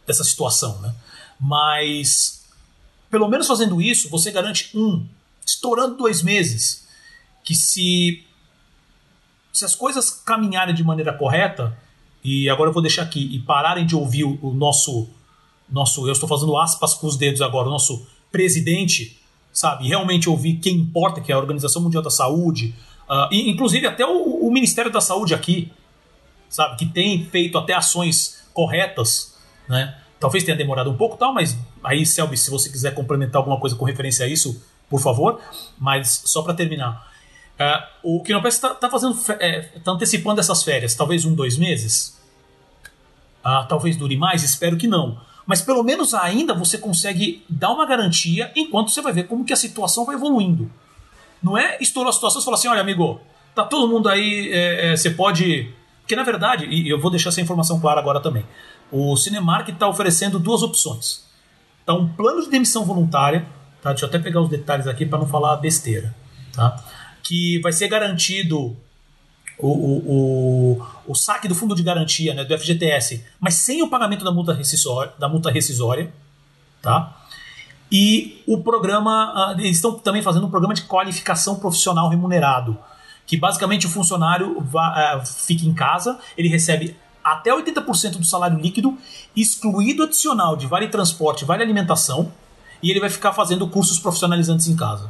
dessa 0.06 0.24
situação, 0.24 0.80
né? 0.82 0.94
Mas, 1.39 2.46
pelo 3.10 3.28
menos 3.28 3.48
fazendo 3.48 3.82
isso, 3.82 4.10
você 4.10 4.32
garante 4.32 4.76
um, 4.78 5.06
estourando 5.46 5.98
dois 5.98 6.22
meses, 6.22 6.88
que 7.44 7.56
se, 7.56 8.24
se 9.52 9.66
as 9.66 9.76
coisas 9.76 10.10
caminharem 10.10 10.74
de 10.74 10.84
maneira 10.84 11.13
correta, 11.13 11.78
e 12.24 12.50
agora 12.50 12.70
eu 12.70 12.74
vou 12.74 12.82
deixar 12.82 13.04
aqui, 13.04 13.36
e 13.36 13.39
pararem 13.39 13.86
de 13.86 13.96
ouvir 13.96 14.24
o, 14.24 14.39
o 14.42 14.54
nosso, 14.54 15.10
nosso, 15.70 16.08
eu 16.08 16.13
estou 16.13 16.30
fazendo 16.30 16.58
aspas 16.58 16.94
com 16.94 17.08
os 17.08 17.18
dedos 17.18 17.42
agora, 17.42 17.68
o 17.68 17.72
nosso 17.72 18.06
presidente, 18.32 19.20
sabe, 19.52 19.88
realmente 19.88 20.30
ouvir 20.30 20.56
quem 20.56 20.78
importa, 20.78 21.22
que 21.22 21.32
é 21.32 21.36
a 21.36 21.38
Organização 21.38 21.82
Mundial 21.82 22.02
da 22.02 22.10
Saúde, 22.10 22.74
uh, 23.08 23.32
e, 23.32 23.50
inclusive 23.50 23.86
até 23.86 24.06
o, 24.06 24.48
o, 24.48 24.52
Ministério 24.52 24.92
da 24.92 25.02
Saúde 25.02 25.36
aqui, 25.36 25.72
sabe, 26.50 26.78
que 26.78 26.86
tem 26.86 27.26
feito 27.26 27.58
até 27.58 27.74
ações 27.74 28.44
corretas, 28.54 29.33
né? 29.67 29.97
Talvez 30.19 30.43
tenha 30.43 30.58
demorado 30.58 30.89
um 30.89 30.95
pouco, 30.95 31.17
tal, 31.17 31.34
mas 31.34 31.58
aí, 31.84 32.06
Selby, 32.06 32.38
se 32.38 32.49
você 32.49 32.69
quiser 32.69 32.93
complementar 32.93 33.38
alguma 33.39 33.60
coisa 33.60 33.76
com 33.76 33.84
referência 33.84 34.26
a 34.26 34.30
isso, 34.30 34.63
por 34.89 35.02
favor. 35.02 35.41
Mas 35.78 36.23
só 36.26 36.41
para 36.41 36.54
terminar, 36.54 37.12
uh, 37.60 38.17
o 38.17 38.23
Kinopes 38.23 38.56
está 38.56 38.69
tá 38.69 38.89
fazendo, 38.89 39.17
é, 39.39 39.69
antecipando 39.86 40.39
essas 40.39 40.63
férias, 40.63 40.95
talvez 40.95 41.26
um, 41.26 41.36
dois 41.36 41.58
meses. 41.58 42.17
Uh, 43.45 43.67
talvez 43.67 43.97
dure 43.97 44.15
mais, 44.15 44.43
espero 44.43 44.78
que 44.78 44.88
não 44.88 45.19
mas 45.45 45.62
pelo 45.62 45.84
menos 45.84 46.13
ainda 46.13 46.54
você 46.54 46.78
consegue 46.78 47.43
dar 47.49 47.71
uma 47.71 47.86
garantia 47.86 48.52
enquanto 48.56 48.91
você 48.91 49.02
vai 49.02 49.13
ver 49.13 49.28
como 49.28 49.43
que 49.43 49.54
a 49.54 49.58
situação 49.58 50.06
vai 50.06 50.15
evoluindo. 50.15 50.69
Não 51.41 51.58
é 51.58 51.78
estourou 51.82 52.10
a 52.10 52.13
situação 52.13 52.41
e 52.41 52.45
falar 52.45 52.56
assim, 52.56 52.69
olha 52.69 52.82
amigo, 52.82 53.19
tá 53.54 53.63
todo 53.63 53.88
mundo 53.88 54.08
aí, 54.08 54.49
é, 54.52 54.91
é, 54.91 54.95
você 54.95 55.10
pode... 55.10 55.69
Porque 56.02 56.15
na 56.15 56.23
verdade, 56.23 56.65
e 56.65 56.89
eu 56.89 56.99
vou 56.99 57.10
deixar 57.10 57.30
essa 57.30 57.41
informação 57.41 57.80
clara 57.80 57.99
agora 57.99 58.19
também, 58.19 58.45
o 58.94 59.18
Cinemark 59.18 59.68
está 59.70 59.88
oferecendo 59.88 60.40
duas 60.40 60.62
opções. 60.62 61.24
Tá 61.86 61.94
um 61.94 62.08
plano 62.08 62.44
de 62.44 62.50
demissão 62.50 62.86
voluntária, 62.86 63.46
tá? 63.82 63.90
deixa 63.90 64.06
eu 64.06 64.10
até 64.10 64.20
pegar 64.20 64.40
os 64.42 64.50
detalhes 64.50 64.88
aqui 64.88 65.06
para 65.06 65.20
não 65.20 65.28
falar 65.28 65.58
besteira, 65.58 66.16
tá? 66.54 66.82
que 67.24 67.60
vai 67.60 67.74
ser 67.74 67.88
garantido 67.88 68.78
o, 69.58 69.68
o, 69.68 70.78
o, 70.78 70.88
o, 71.08 71.16
saque 71.16 71.48
do 71.48 71.56
fundo 71.56 71.76
de 71.76 71.84
garantia 71.84 72.34
né, 72.34 72.46
do 72.46 72.58
FGTS, 72.58 73.26
mas 73.40 73.56
sem 73.56 73.82
o 73.82 73.90
pagamento 73.90 74.24
da 74.24 74.32
multa 74.32 74.54
rescisória, 74.54 75.14
da 75.20 75.28
multa 75.28 75.52
rescisória 75.52 76.12
tá? 76.84 77.16
E 77.92 78.44
o 78.46 78.62
programa, 78.62 79.32
ah, 79.36 79.56
eles 79.58 79.78
estão 79.78 79.98
também 79.98 80.22
fazendo 80.22 80.46
um 80.46 80.50
programa 80.50 80.74
de 80.76 80.84
qualificação 80.84 81.56
profissional 81.56 82.10
remunerado, 82.10 82.78
que 83.26 83.38
basicamente 83.38 83.88
o 83.88 83.90
funcionário 83.90 84.60
vai, 84.60 85.18
uh, 85.18 85.26
fica 85.26 85.66
em 85.66 85.74
casa, 85.74 86.20
ele 86.38 86.50
recebe 86.50 86.96
até 87.24 87.52
80% 87.52 88.18
do 88.18 88.26
salário 88.26 88.60
líquido, 88.60 88.98
excluído 89.36 90.04
adicional 90.04 90.56
de 90.56 90.68
vale 90.68 90.88
transporte, 90.88 91.46
vale 91.46 91.64
alimentação, 91.64 92.32
e 92.82 92.92
ele 92.92 93.00
vai 93.00 93.10
ficar 93.10 93.34
fazendo 93.34 93.68
cursos 93.68 93.98
profissionalizantes 94.00 94.68
em 94.68 94.76
casa. 94.76 95.10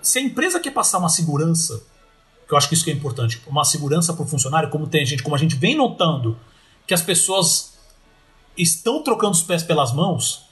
Se 0.00 0.18
a 0.18 0.22
empresa 0.22 0.58
quer 0.58 0.70
passar 0.70 0.98
uma 0.98 1.08
segurança 1.08 1.82
que 2.52 2.54
eu 2.54 2.58
acho 2.58 2.68
que 2.68 2.74
isso 2.74 2.84
que 2.84 2.90
é 2.90 2.94
importante, 2.94 3.40
uma 3.46 3.64
segurança 3.64 4.12
para 4.12 4.24
o 4.24 4.28
funcionário, 4.28 4.68
como 4.68 4.86
tem 4.86 5.06
gente, 5.06 5.22
como 5.22 5.34
a 5.34 5.38
gente 5.38 5.56
vem 5.56 5.74
notando 5.74 6.36
que 6.86 6.92
as 6.92 7.00
pessoas 7.00 7.78
estão 8.56 9.02
trocando 9.02 9.32
os 9.32 9.42
pés 9.42 9.62
pelas 9.62 9.92
mãos, 9.92 10.44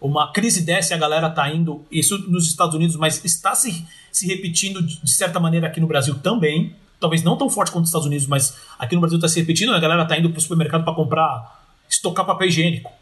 uma 0.00 0.32
crise 0.32 0.62
dessa 0.62 0.94
e 0.94 0.96
a 0.96 0.98
galera 0.98 1.28
está 1.28 1.50
indo, 1.50 1.84
isso 1.90 2.16
nos 2.30 2.46
Estados 2.46 2.74
Unidos, 2.74 2.96
mas 2.96 3.22
está 3.24 3.54
se, 3.54 3.86
se 4.10 4.26
repetindo 4.26 4.82
de 4.82 5.10
certa 5.10 5.38
maneira 5.38 5.66
aqui 5.66 5.80
no 5.80 5.86
Brasil 5.86 6.14
também, 6.14 6.74
talvez 7.00 7.22
não 7.22 7.36
tão 7.36 7.48
forte 7.50 7.70
quanto 7.70 7.82
nos 7.82 7.88
Estados 7.90 8.06
Unidos, 8.06 8.26
mas 8.26 8.56
aqui 8.78 8.94
no 8.94 9.00
Brasil 9.00 9.18
está 9.18 9.28
se 9.28 9.38
repetindo, 9.40 9.72
a 9.72 9.80
galera 9.80 10.02
está 10.02 10.18
indo 10.18 10.30
para 10.30 10.38
o 10.38 10.40
supermercado 10.40 10.84
para 10.84 10.94
comprar, 10.94 11.64
estocar 11.88 12.24
papel 12.24 12.48
higiênico. 12.48 12.92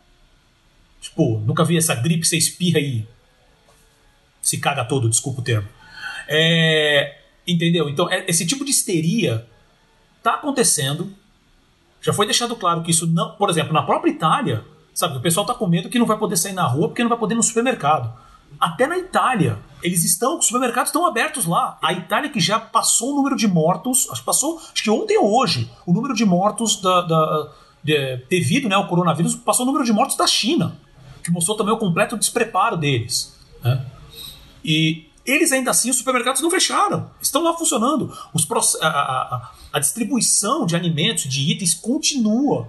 Tipo, 1.01 1.39
nunca 1.47 1.65
vi 1.65 1.77
essa 1.77 1.95
gripe, 1.95 2.27
você 2.27 2.37
espirra 2.37 2.79
e 2.79 3.07
se 4.41 4.59
caga 4.59 4.85
todo, 4.85 5.09
desculpa 5.09 5.41
o 5.41 5.45
termo. 5.45 5.69
É, 6.29 7.23
Entendeu? 7.47 7.89
Então, 7.89 8.11
é, 8.11 8.25
esse 8.29 8.47
tipo 8.47 8.65
de 8.65 8.71
histeria 8.71 9.47
está 10.19 10.35
acontecendo. 10.35 11.13
Já 12.01 12.13
foi 12.13 12.27
deixado 12.27 12.55
claro 12.57 12.83
que 12.83 12.91
isso 12.91 13.07
não. 13.07 13.33
Por 13.33 13.51
exemplo, 13.51 13.73
na 13.73 13.83
própria 13.83 14.11
Itália, 14.11 14.65
sabe, 14.95 15.17
o 15.17 15.21
pessoal 15.21 15.45
está 15.45 15.55
com 15.55 15.67
medo 15.67 15.89
que 15.89 15.99
não 15.99 16.07
vai 16.07 16.19
poder 16.19 16.37
sair 16.37 16.53
na 16.53 16.67
rua 16.67 16.89
porque 16.89 17.03
não 17.03 17.09
vai 17.09 17.19
poder 17.19 17.35
ir 17.35 17.37
no 17.37 17.43
supermercado. 17.43 18.13
Até 18.59 18.87
na 18.87 18.99
Itália, 18.99 19.59
eles 19.83 20.05
estão, 20.05 20.39
os 20.39 20.47
supermercados 20.47 20.91
estão 20.91 21.07
abertos 21.07 21.47
lá. 21.47 21.79
A 21.83 21.93
Itália 21.93 22.31
que 22.31 22.41
já 22.41 22.59
passou 22.61 23.13
o 23.13 23.17
número 23.17 23.37
de 23.37 23.49
mortos, 23.49 24.09
acho 24.11 24.21
que 24.21 24.27
passou, 24.27 24.61
acho 24.73 24.83
que 24.83 24.91
ontem 24.91 25.19
ou 25.19 25.37
hoje, 25.37 25.71
o 25.87 25.93
número 25.93 26.15
de 26.15 26.25
mortos 26.25 26.81
da, 26.81 27.01
da 27.03 27.53
de, 27.83 28.17
devido 28.29 28.69
né, 28.69 28.77
ao 28.77 28.87
coronavírus 28.87 29.35
passou 29.35 29.65
o 29.65 29.67
número 29.67 29.85
de 29.85 29.93
mortos 29.93 30.17
da 30.17 30.27
China, 30.27 30.79
que 31.25 31.31
mostrou 31.31 31.57
também 31.57 31.75
o 31.75 31.79
completo 31.79 32.17
despreparo 32.17 32.77
deles. 32.77 33.37
Né? 33.63 33.85
E 34.65 35.07
eles 35.25 35.53
ainda 35.53 35.71
assim, 35.71 35.91
os 35.91 35.97
supermercados 35.99 36.41
não 36.41 36.51
fecharam, 36.51 37.11
estão 37.21 37.43
lá 37.43 37.55
funcionando. 37.55 38.17
Os, 38.33 38.47
a, 38.81 38.89
a, 38.89 39.51
a 39.73 39.79
distribuição 39.79 40.67
de 40.67 40.77
alimentos, 40.77 41.25
de 41.25 41.51
itens, 41.51 41.75
continua. 41.75 42.69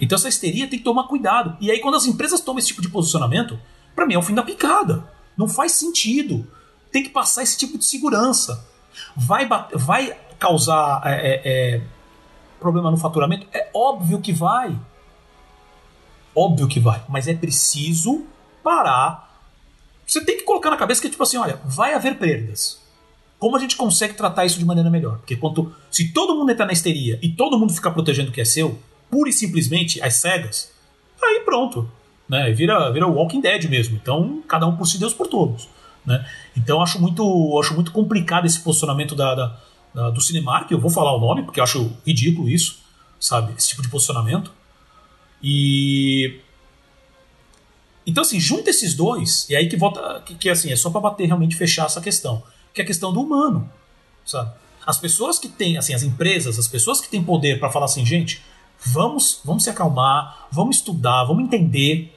Então 0.00 0.16
essa 0.16 0.28
histeria 0.28 0.68
tem 0.68 0.78
que 0.78 0.84
tomar 0.84 1.04
cuidado. 1.04 1.56
E 1.60 1.70
aí, 1.70 1.80
quando 1.80 1.96
as 1.96 2.06
empresas 2.06 2.40
tomam 2.40 2.58
esse 2.58 2.68
tipo 2.68 2.82
de 2.82 2.88
posicionamento, 2.88 3.58
para 3.96 4.06
mim 4.06 4.14
é 4.14 4.18
o 4.18 4.22
fim 4.22 4.34
da 4.34 4.44
picada. 4.44 5.10
Não 5.36 5.48
faz 5.48 5.72
sentido. 5.72 6.46
Tem 6.92 7.02
que 7.02 7.08
passar 7.08 7.42
esse 7.42 7.58
tipo 7.58 7.76
de 7.76 7.84
segurança. 7.84 8.64
Vai, 9.16 9.48
vai 9.74 10.16
causar 10.38 11.02
é, 11.04 11.10
é, 11.10 11.42
é, 11.44 11.82
problema 12.60 12.92
no 12.92 12.96
faturamento? 12.96 13.48
É 13.52 13.68
óbvio 13.74 14.20
que 14.20 14.32
vai. 14.32 14.78
Óbvio 16.34 16.68
que 16.68 16.78
vai. 16.78 17.02
Mas 17.08 17.26
é 17.26 17.34
preciso 17.34 18.24
parar 18.62 19.26
você 20.06 20.24
tem 20.24 20.36
que 20.36 20.44
colocar 20.44 20.70
na 20.70 20.76
cabeça 20.76 21.02
que, 21.02 21.10
tipo 21.10 21.22
assim, 21.22 21.36
olha, 21.36 21.58
vai 21.64 21.92
haver 21.92 22.16
perdas. 22.16 22.80
Como 23.38 23.56
a 23.56 23.58
gente 23.58 23.76
consegue 23.76 24.14
tratar 24.14 24.46
isso 24.46 24.58
de 24.58 24.64
maneira 24.64 24.88
melhor? 24.88 25.18
Porque 25.18 25.36
quanto, 25.36 25.74
se 25.90 26.12
todo 26.12 26.34
mundo 26.36 26.50
entrar 26.50 26.64
na 26.64 26.72
histeria 26.72 27.18
e 27.20 27.28
todo 27.28 27.58
mundo 27.58 27.74
ficar 27.74 27.90
protegendo 27.90 28.30
o 28.30 28.32
que 28.32 28.40
é 28.40 28.44
seu, 28.44 28.78
pura 29.10 29.28
e 29.28 29.32
simplesmente 29.32 30.00
as 30.00 30.14
cegas, 30.14 30.72
aí 31.20 31.40
pronto. 31.40 31.90
Né? 32.28 32.50
Vira, 32.52 32.90
vira 32.90 33.06
Walking 33.06 33.40
Dead 33.40 33.64
mesmo. 33.68 33.96
Então, 33.96 34.42
cada 34.48 34.66
um 34.66 34.76
por 34.76 34.86
si, 34.86 34.98
Deus 34.98 35.14
por 35.14 35.26
todos. 35.28 35.68
Né? 36.04 36.24
Então, 36.56 36.82
acho 36.82 37.00
muito, 37.00 37.58
acho 37.60 37.74
muito 37.74 37.92
complicado 37.92 38.46
esse 38.46 38.60
posicionamento 38.60 39.14
da, 39.14 39.34
da, 39.34 39.56
da, 39.94 40.10
do 40.10 40.20
Cinemark. 40.20 40.70
Eu 40.70 40.80
vou 40.80 40.90
falar 40.90 41.14
o 41.14 41.20
nome, 41.20 41.42
porque 41.42 41.60
acho 41.60 41.92
ridículo 42.06 42.48
isso, 42.48 42.78
sabe? 43.20 43.52
Esse 43.56 43.68
tipo 43.68 43.82
de 43.82 43.88
posicionamento. 43.88 44.50
E 45.42 46.40
então, 48.06 48.22
assim, 48.22 48.38
junta 48.38 48.70
esses 48.70 48.94
dois, 48.94 49.50
e 49.50 49.56
aí 49.56 49.68
que 49.68 49.76
volta. 49.76 50.22
Que, 50.24 50.34
que 50.36 50.48
assim, 50.48 50.70
é 50.70 50.76
só 50.76 50.90
para 50.90 51.00
bater 51.00 51.26
realmente 51.26 51.56
fechar 51.56 51.86
essa 51.86 52.00
questão. 52.00 52.42
Que 52.72 52.80
é 52.80 52.84
a 52.84 52.86
questão 52.86 53.12
do 53.12 53.20
humano. 53.20 53.68
Sabe? 54.24 54.52
As 54.86 54.96
pessoas 54.96 55.38
que 55.38 55.48
têm, 55.48 55.76
assim, 55.76 55.92
as 55.92 56.04
empresas, 56.04 56.58
as 56.58 56.68
pessoas 56.68 57.00
que 57.00 57.08
têm 57.08 57.22
poder 57.22 57.58
para 57.58 57.68
falar 57.68 57.86
assim, 57.86 58.06
gente, 58.06 58.40
vamos, 58.84 59.40
vamos 59.44 59.64
se 59.64 59.70
acalmar, 59.70 60.46
vamos 60.52 60.76
estudar, 60.76 61.24
vamos 61.24 61.44
entender 61.44 62.15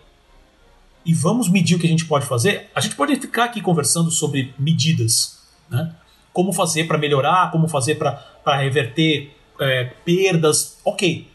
e 1.05 1.13
vamos 1.13 1.49
medir 1.49 1.75
o 1.75 1.79
que 1.79 1.87
a 1.87 1.89
gente 1.89 2.05
pode 2.05 2.25
fazer. 2.25 2.69
A 2.75 2.81
gente 2.81 2.95
pode 2.95 3.15
ficar 3.15 3.45
aqui 3.45 3.61
conversando 3.61 4.11
sobre 4.11 4.53
medidas, 4.57 5.39
né? 5.69 5.95
Como 6.33 6.53
fazer 6.53 6.85
para 6.85 6.97
melhorar, 6.97 7.51
como 7.51 7.67
fazer 7.67 7.95
para 7.95 8.55
reverter 8.57 9.35
é, 9.59 9.85
perdas, 10.05 10.77
ok. 10.85 11.29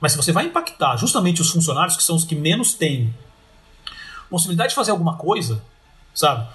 Mas 0.00 0.12
se 0.12 0.18
você 0.18 0.32
vai 0.32 0.44
impactar 0.44 0.96
justamente 0.96 1.40
os 1.40 1.50
funcionários, 1.50 1.96
que 1.96 2.02
são 2.02 2.14
os 2.16 2.24
que 2.24 2.34
menos 2.34 2.74
têm 2.74 3.12
possibilidade 4.30 4.70
de 4.70 4.74
fazer 4.74 4.90
alguma 4.90 5.16
coisa, 5.16 5.62
sabe? 6.14 6.46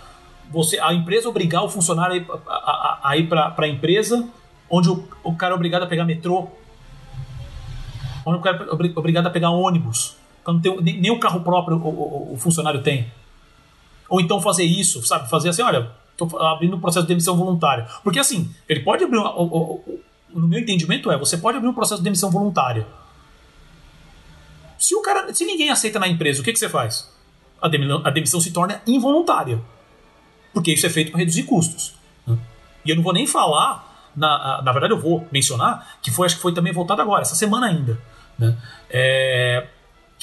Você, 0.51 0.79
a 0.79 0.93
empresa 0.93 1.27
obrigar 1.27 1.63
o 1.63 1.69
funcionário 1.69 2.25
a, 2.47 2.53
a, 2.53 2.99
a 3.09 3.17
ir 3.17 3.27
para 3.27 3.53
a 3.57 3.67
empresa, 3.67 4.27
onde 4.69 4.89
o, 4.89 5.07
o 5.23 5.35
cara 5.35 5.53
é 5.53 5.55
obrigado 5.55 5.83
a 5.83 5.87
pegar 5.87 6.05
metrô, 6.05 6.49
onde 8.25 8.37
o 8.37 8.41
cara 8.41 8.65
é 8.65 8.99
obrigado 8.99 9.27
a 9.27 9.29
pegar 9.29 9.49
ônibus, 9.49 10.15
quando 10.43 10.61
tem, 10.61 10.81
nem, 10.81 10.99
nem 10.99 11.11
o 11.11 11.19
carro 11.19 11.41
próprio 11.41 11.77
o, 11.77 11.87
o, 11.87 12.33
o, 12.33 12.37
funcionário 12.37 12.81
tem. 12.81 13.11
Ou 14.09 14.19
então 14.19 14.41
fazer 14.41 14.63
isso, 14.63 15.05
sabe? 15.05 15.29
Fazer 15.29 15.49
assim, 15.49 15.61
olha, 15.61 15.91
estou 16.11 16.39
abrindo 16.39 16.75
um 16.75 16.79
processo 16.79 17.05
de 17.05 17.09
demissão 17.09 17.35
voluntária. 17.35 17.87
Porque 18.03 18.19
assim, 18.19 18.53
ele 18.67 18.81
pode 18.81 19.03
abrir. 19.03 19.17
no 19.17 20.47
meu 20.47 20.59
entendimento 20.59 21.09
é, 21.11 21.17
você 21.17 21.37
pode 21.37 21.57
abrir 21.57 21.69
um 21.69 21.73
processo 21.73 22.01
de 22.01 22.03
demissão 22.03 22.29
voluntária. 22.29 22.85
Se 24.77 24.93
o 24.95 25.01
cara, 25.01 25.33
se 25.33 25.45
ninguém 25.45 25.69
aceita 25.69 25.97
na 25.97 26.07
empresa, 26.07 26.41
o 26.41 26.43
que, 26.43 26.51
que 26.51 26.59
você 26.59 26.67
faz? 26.67 27.13
a 27.63 27.69
demissão, 27.69 28.01
a 28.03 28.09
demissão 28.09 28.41
se 28.41 28.51
torna 28.51 28.81
involuntária. 28.85 29.61
Porque 30.53 30.73
isso 30.73 30.85
é 30.85 30.89
feito 30.89 31.11
para 31.11 31.19
reduzir 31.19 31.43
custos. 31.43 31.95
Né? 32.27 32.37
E 32.83 32.89
eu 32.89 32.95
não 32.97 33.03
vou 33.03 33.13
nem 33.13 33.25
falar, 33.25 34.11
na, 34.13 34.61
na 34.61 34.71
verdade 34.73 34.93
eu 34.93 34.99
vou 34.99 35.25
mencionar, 35.31 35.97
que 36.01 36.11
foi, 36.11 36.25
acho 36.25 36.35
que 36.35 36.41
foi 36.41 36.53
também 36.53 36.73
voltado 36.73 37.01
agora, 37.01 37.21
essa 37.21 37.35
semana 37.35 37.67
ainda. 37.67 37.97
Né? 38.37 38.57
É, 38.89 39.67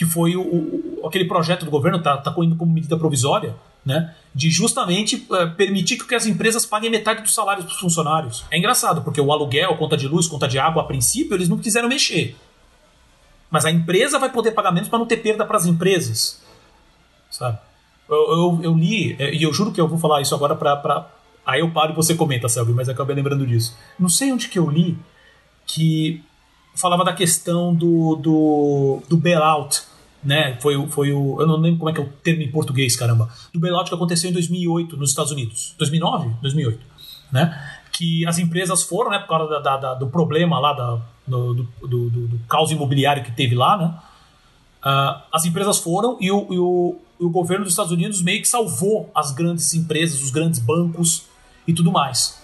que 0.00 0.06
foi 0.06 0.34
o, 0.34 0.40
o, 0.40 1.06
aquele 1.06 1.26
projeto 1.26 1.66
do 1.66 1.70
governo, 1.70 1.98
está 1.98 2.16
tá 2.16 2.34
indo 2.38 2.56
como 2.56 2.72
medida 2.72 2.96
provisória, 2.96 3.54
né, 3.84 4.14
de 4.34 4.48
justamente 4.48 5.26
é, 5.30 5.44
permitir 5.44 5.98
que 5.98 6.14
as 6.14 6.24
empresas 6.24 6.64
paguem 6.64 6.90
metade 6.90 7.20
dos 7.20 7.34
salários 7.34 7.66
dos 7.66 7.78
funcionários. 7.78 8.46
É 8.50 8.56
engraçado, 8.56 9.02
porque 9.02 9.20
o 9.20 9.30
aluguel, 9.30 9.76
conta 9.76 9.98
de 9.98 10.08
luz, 10.08 10.26
conta 10.26 10.48
de 10.48 10.58
água, 10.58 10.82
a 10.82 10.86
princípio, 10.86 11.34
eles 11.34 11.50
não 11.50 11.58
quiseram 11.58 11.86
mexer. 11.86 12.34
Mas 13.50 13.66
a 13.66 13.70
empresa 13.70 14.18
vai 14.18 14.30
poder 14.30 14.52
pagar 14.52 14.72
menos 14.72 14.88
para 14.88 14.98
não 14.98 15.04
ter 15.04 15.18
perda 15.18 15.44
para 15.44 15.58
as 15.58 15.66
empresas 15.66 16.40
sabe? 17.30 17.58
Eu, 18.08 18.16
eu, 18.16 18.60
eu, 18.62 18.74
li, 18.74 19.14
é, 19.18 19.34
e 19.34 19.42
eu 19.42 19.52
juro 19.52 19.70
que 19.70 19.80
eu 19.80 19.86
vou 19.86 19.98
falar 19.98 20.20
isso 20.20 20.34
agora 20.34 20.56
pra. 20.56 20.76
pra... 20.76 21.08
Aí 21.46 21.60
eu 21.60 21.70
paro 21.70 21.92
e 21.92 21.94
você 21.94 22.14
comenta, 22.14 22.48
Selby, 22.48 22.72
mas 22.72 22.88
acabei 22.88 23.14
lembrando 23.14 23.46
disso. 23.46 23.76
Não 23.98 24.08
sei 24.08 24.32
onde 24.32 24.48
que 24.48 24.58
eu 24.58 24.68
li 24.68 24.98
que 25.66 26.22
falava 26.74 27.04
da 27.04 27.12
questão 27.12 27.74
do, 27.74 28.16
do, 28.16 29.02
do 29.08 29.16
bailout, 29.16 29.82
né? 30.22 30.56
Foi, 30.60 30.86
foi 30.88 31.12
o. 31.12 31.40
Eu 31.40 31.46
não 31.46 31.56
lembro 31.56 31.78
como 31.78 31.90
é 31.90 31.92
que 31.92 32.00
é 32.00 32.04
o 32.04 32.08
termo 32.08 32.42
em 32.42 32.50
português, 32.50 32.94
caramba. 32.96 33.28
Do 33.52 33.60
bailout 33.60 33.88
que 33.88 33.94
aconteceu 33.94 34.30
em 34.30 34.32
2008 34.32 34.96
nos 34.96 35.10
Estados 35.10 35.32
Unidos. 35.32 35.74
2009? 35.78 36.30
2008. 36.42 36.80
Né? 37.32 37.78
Que 37.92 38.26
as 38.26 38.38
empresas 38.38 38.82
foram, 38.82 39.10
né? 39.10 39.18
Por 39.18 39.28
causa 39.28 39.48
da, 39.48 39.58
da, 39.58 39.76
da 39.76 39.94
do 39.94 40.08
problema 40.08 40.58
lá, 40.58 40.72
da, 40.72 41.00
do, 41.26 41.54
do, 41.54 41.68
do, 41.80 42.10
do, 42.10 42.40
caos 42.48 42.70
imobiliário 42.70 43.24
que 43.24 43.32
teve 43.32 43.54
lá, 43.54 43.76
né? 43.76 43.94
Uh, 44.82 45.22
as 45.32 45.44
empresas 45.44 45.78
foram 45.78 46.16
e 46.20 46.30
o, 46.30 46.46
e 46.50 46.58
o, 46.58 46.98
o 47.18 47.28
governo 47.28 47.64
dos 47.64 47.74
Estados 47.74 47.92
Unidos 47.92 48.22
meio 48.22 48.40
que 48.40 48.48
salvou 48.48 49.10
as 49.14 49.30
grandes 49.30 49.72
empresas, 49.74 50.22
os 50.22 50.30
grandes 50.30 50.58
bancos 50.58 51.24
e 51.66 51.72
tudo 51.72 51.92
mais. 51.92 52.40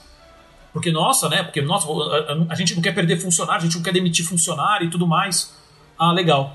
Porque, 0.73 0.93
nossa, 0.93 1.31
né? 1.31 1.43
Porque, 1.43 1.63
nossa, 1.63 1.89
a, 1.89 2.53
a, 2.53 2.55
gente 2.55 2.75
não 2.75 2.83
quer 2.83 2.95
perder 2.95 3.19
funcionário, 3.19 3.63
a 3.63 3.65
gente 3.65 3.77
não 3.77 3.83
quer 3.83 3.93
demitir 3.93 4.27
funcionário 4.27 4.87
e 4.87 4.91
tudo 4.91 5.07
mais. 5.07 5.55
Ah, 5.99 6.13
legal. 6.13 6.55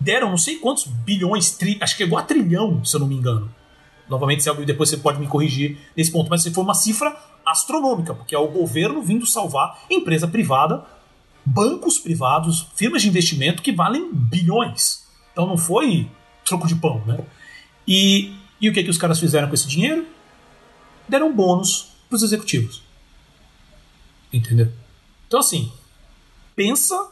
Deram 0.00 0.30
não 0.30 0.38
sei 0.38 0.56
quantos 0.56 0.84
bilhões, 0.84 1.50
tri, 1.50 1.76
acho 1.80 1.96
que 1.96 2.04
chegou 2.04 2.18
a 2.18 2.22
trilhão, 2.22 2.84
se 2.84 2.94
eu 2.94 3.00
não 3.00 3.06
me 3.06 3.16
engano. 3.16 3.52
Novamente, 4.08 4.44
depois 4.64 4.88
você 4.88 4.96
pode 4.96 5.18
me 5.18 5.26
corrigir 5.26 5.78
nesse 5.96 6.10
ponto, 6.10 6.30
mas 6.30 6.46
foi 6.46 6.64
uma 6.64 6.74
cifra 6.74 7.14
astronômica, 7.44 8.14
porque 8.14 8.34
é 8.34 8.38
o 8.38 8.48
governo 8.48 9.02
vindo 9.02 9.26
salvar 9.26 9.80
empresa 9.90 10.26
privada, 10.28 10.84
bancos 11.44 11.98
privados, 11.98 12.68
firmas 12.74 13.02
de 13.02 13.08
investimento 13.08 13.62
que 13.62 13.72
valem 13.72 14.10
bilhões. 14.12 15.06
Então 15.32 15.46
não 15.46 15.58
foi 15.58 16.08
troco 16.44 16.66
de 16.66 16.74
pão, 16.76 17.02
né? 17.06 17.20
E, 17.86 18.34
e 18.60 18.68
o 18.68 18.72
que, 18.72 18.82
que 18.82 18.90
os 18.90 18.98
caras 18.98 19.18
fizeram 19.18 19.48
com 19.48 19.54
esse 19.54 19.66
dinheiro? 19.66 20.06
Deram 21.08 21.34
bônus 21.34 21.88
para 22.08 22.16
os 22.16 22.22
executivos. 22.22 22.82
Entendeu? 24.32 24.70
Então, 25.26 25.40
assim, 25.40 25.72
pensa 26.54 27.08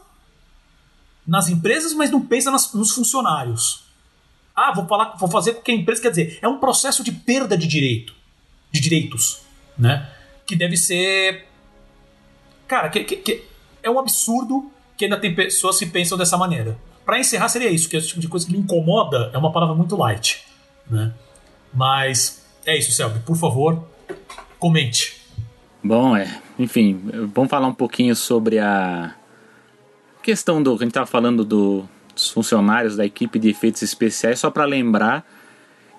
nas 1.27 1.49
empresas, 1.49 1.93
mas 1.93 2.11
não 2.11 2.20
pensa 2.20 2.51
nas, 2.51 2.72
nos 2.72 2.93
funcionários. 2.93 3.85
Ah, 4.55 4.72
vou, 4.74 4.87
falar, 4.87 5.16
vou 5.16 5.29
fazer 5.29 5.55
com 5.55 5.62
que 5.62 5.70
a 5.70 5.74
empresa. 5.74 6.01
Quer 6.01 6.11
dizer, 6.11 6.39
é 6.41 6.49
um 6.49 6.59
processo 6.59 7.03
de 7.05 7.12
perda 7.12 7.59
de 7.59 7.66
direito. 7.66 8.14
De 8.70 8.81
direitos. 8.81 9.43
Né? 9.77 10.09
Que 10.47 10.57
deve 10.57 10.77
ser. 10.77 11.47
Cara, 12.66 12.89
que, 12.89 13.05
que, 13.05 13.16
que 13.16 13.45
é 13.83 13.91
um 13.91 13.99
absurdo 13.99 14.70
que 14.97 15.05
ainda 15.05 15.18
tem 15.18 15.35
pessoas 15.35 15.79
que 15.79 15.87
pensam 15.87 16.16
dessa 16.16 16.39
maneira. 16.39 16.79
Para 17.05 17.20
encerrar, 17.20 17.49
seria 17.49 17.70
isso, 17.70 17.89
que 17.89 17.97
é 17.97 17.99
esse 17.99 18.09
tipo 18.09 18.20
de 18.20 18.29
coisa 18.29 18.47
que 18.47 18.53
me 18.53 18.59
incomoda 18.59 19.31
é 19.33 19.39
uma 19.39 19.53
palavra 19.53 19.74
muito 19.74 19.95
light. 19.95 20.43
Né? 20.91 21.12
Mas 21.72 22.45
é 22.64 22.77
isso, 22.77 22.91
Selby. 22.93 23.20
Por 23.20 23.37
favor, 23.37 23.87
comente. 24.59 25.20
Bom, 25.85 26.16
é. 26.16 26.41
Enfim, 26.59 27.01
vamos 27.33 27.51
falar 27.51 27.68
um 27.68 27.74
pouquinho 27.74 28.16
sobre 28.16 28.59
a 28.59 29.14
questão 30.27 30.61
do. 30.61 30.74
A 30.74 30.79
gente 30.79 30.89
estava 30.89 31.07
falando 31.07 31.45
do, 31.45 31.85
dos 32.12 32.31
funcionários 32.31 32.97
da 32.97 33.07
equipe 33.07 33.39
de 33.39 33.49
efeitos 33.49 33.81
especiais, 33.81 34.41
só 34.41 34.51
para 34.51 34.64
lembrar 34.64 35.24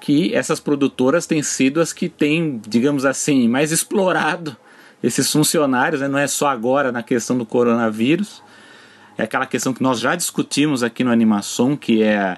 que 0.02 0.36
essas 0.36 0.60
produtoras 0.60 1.26
têm 1.26 1.42
sido 1.42 1.80
as 1.80 1.94
que 1.94 2.10
têm, 2.10 2.62
digamos 2.68 3.06
assim, 3.06 3.48
mais 3.48 3.72
explorado 3.72 4.56
esses 5.02 5.32
funcionários, 5.32 6.02
né? 6.02 6.10
não 6.10 6.20
é 6.20 6.28
só 6.28 6.48
agora 6.48 6.92
na 6.92 7.02
questão 7.02 7.38
do 7.38 7.46
coronavírus, 7.46 8.44
é 9.18 9.24
aquela 9.24 9.46
questão 9.46 9.74
que 9.74 9.82
nós 9.82 9.98
já 10.00 10.14
discutimos 10.14 10.84
aqui 10.84 11.06
no 11.06 11.12
Animação, 11.12 11.78
que 11.78 12.04
é, 12.04 12.38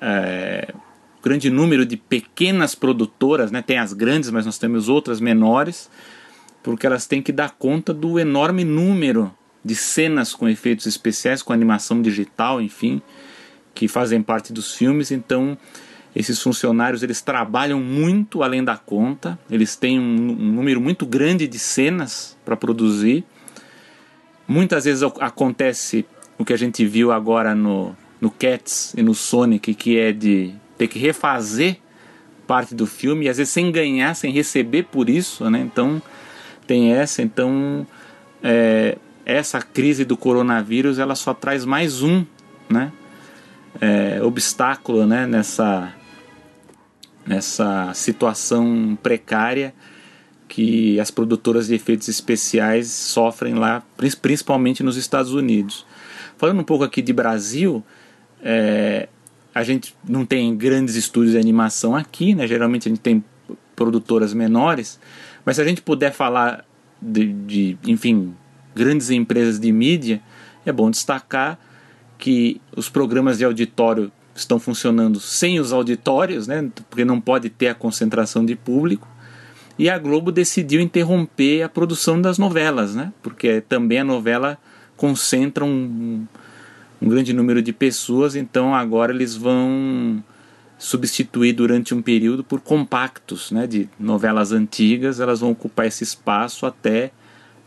é 0.00 0.72
grande 1.22 1.50
número 1.50 1.84
de 1.84 1.96
pequenas 1.96 2.74
produtoras, 2.74 3.50
né? 3.50 3.60
tem 3.60 3.78
as 3.78 3.92
grandes, 3.92 4.30
mas 4.30 4.46
nós 4.46 4.56
temos 4.56 4.88
outras 4.88 5.20
menores, 5.20 5.90
porque 6.62 6.86
elas 6.86 7.06
têm 7.06 7.20
que 7.20 7.32
dar 7.32 7.50
conta 7.50 7.92
do 7.92 8.18
enorme 8.18 8.64
número 8.64 9.30
de 9.64 9.74
cenas 9.74 10.34
com 10.34 10.48
efeitos 10.48 10.86
especiais, 10.86 11.42
com 11.42 11.52
animação 11.52 12.00
digital, 12.00 12.60
enfim, 12.60 13.02
que 13.74 13.88
fazem 13.88 14.22
parte 14.22 14.52
dos 14.52 14.74
filmes. 14.74 15.10
Então, 15.10 15.56
Esses 16.18 16.42
funcionários 16.42 17.02
eles 17.02 17.20
trabalham 17.20 17.80
muito 17.80 18.42
além 18.42 18.64
da 18.64 18.76
conta, 18.76 19.38
eles 19.50 19.76
têm 19.76 20.00
um, 20.00 20.32
um 20.32 20.52
número 20.52 20.80
muito 20.80 21.06
grande 21.06 21.46
de 21.46 21.58
cenas 21.58 22.36
para 22.44 22.56
produzir. 22.56 23.24
Muitas 24.46 24.84
vezes 24.84 25.02
acontece 25.20 26.06
o 26.38 26.44
que 26.44 26.52
a 26.52 26.56
gente 26.56 26.84
viu 26.84 27.12
agora 27.12 27.54
no, 27.54 27.94
no 28.20 28.30
Cats 28.30 28.94
e 28.96 29.02
no 29.02 29.14
Sonic, 29.14 29.74
que 29.74 29.98
é 29.98 30.10
de 30.10 30.52
ter 30.76 30.88
que 30.88 30.98
refazer 30.98 31.76
parte 32.46 32.74
do 32.74 32.86
filme, 32.86 33.26
e 33.26 33.28
às 33.28 33.36
vezes 33.36 33.52
sem 33.52 33.70
ganhar, 33.70 34.14
sem 34.14 34.32
receber 34.32 34.84
por 34.84 35.10
isso, 35.10 35.48
né? 35.50 35.60
Então 35.60 36.00
tem 36.66 36.92
essa, 36.94 37.20
então 37.20 37.86
é, 38.42 38.96
essa 39.28 39.60
crise 39.60 40.06
do 40.06 40.16
coronavírus 40.16 40.98
ela 40.98 41.14
só 41.14 41.34
traz 41.34 41.66
mais 41.66 42.02
um, 42.02 42.24
né? 42.68 42.90
É, 43.78 44.22
obstáculo, 44.22 45.06
né? 45.06 45.26
Nessa 45.26 45.94
nessa 47.26 47.92
situação 47.92 48.98
precária 49.02 49.74
que 50.48 50.98
as 50.98 51.10
produtoras 51.10 51.66
de 51.66 51.74
efeitos 51.74 52.08
especiais 52.08 52.90
sofrem 52.90 53.52
lá, 53.54 53.82
principalmente 54.22 54.82
nos 54.82 54.96
Estados 54.96 55.34
Unidos. 55.34 55.84
Falando 56.38 56.60
um 56.60 56.64
pouco 56.64 56.84
aqui 56.84 57.02
de 57.02 57.12
Brasil, 57.12 57.84
é, 58.42 59.10
a 59.54 59.62
gente 59.62 59.94
não 60.08 60.24
tem 60.24 60.56
grandes 60.56 60.94
estúdios 60.94 61.32
de 61.32 61.38
animação 61.38 61.94
aqui, 61.94 62.34
né? 62.34 62.46
geralmente 62.46 62.88
a 62.88 62.90
gente 62.90 63.02
tem 63.02 63.22
produtoras 63.76 64.32
menores, 64.32 64.98
mas 65.44 65.56
se 65.56 65.62
a 65.62 65.66
gente 65.66 65.82
puder 65.82 66.12
falar 66.12 66.64
de, 67.00 67.30
de 67.30 67.78
enfim, 67.86 68.34
grandes 68.74 69.10
empresas 69.10 69.58
de 69.58 69.70
mídia, 69.72 70.20
é 70.64 70.72
bom 70.72 70.90
destacar 70.90 71.58
que 72.18 72.60
os 72.76 72.88
programas 72.88 73.38
de 73.38 73.44
auditório 73.44 74.10
estão 74.34 74.58
funcionando 74.58 75.20
sem 75.20 75.58
os 75.58 75.72
auditórios, 75.72 76.46
né? 76.46 76.70
porque 76.88 77.04
não 77.04 77.20
pode 77.20 77.48
ter 77.48 77.68
a 77.68 77.74
concentração 77.74 78.44
de 78.44 78.54
público. 78.54 79.08
E 79.78 79.88
a 79.88 79.98
Globo 79.98 80.32
decidiu 80.32 80.80
interromper 80.80 81.62
a 81.62 81.68
produção 81.68 82.20
das 82.20 82.38
novelas, 82.38 82.94
né? 82.94 83.12
porque 83.22 83.60
também 83.60 84.00
a 84.00 84.04
novela 84.04 84.58
concentra 84.96 85.64
um, 85.64 86.26
um 87.00 87.08
grande 87.08 87.32
número 87.32 87.62
de 87.62 87.72
pessoas, 87.72 88.34
então 88.34 88.74
agora 88.74 89.12
eles 89.12 89.36
vão 89.36 90.22
substituir 90.78 91.52
durante 91.52 91.94
um 91.94 92.00
período 92.00 92.44
por 92.44 92.60
compactos 92.60 93.50
né, 93.50 93.66
de 93.66 93.88
novelas 93.98 94.52
antigas, 94.52 95.18
elas 95.18 95.40
vão 95.40 95.50
ocupar 95.50 95.86
esse 95.86 96.04
espaço 96.04 96.66
até 96.66 97.10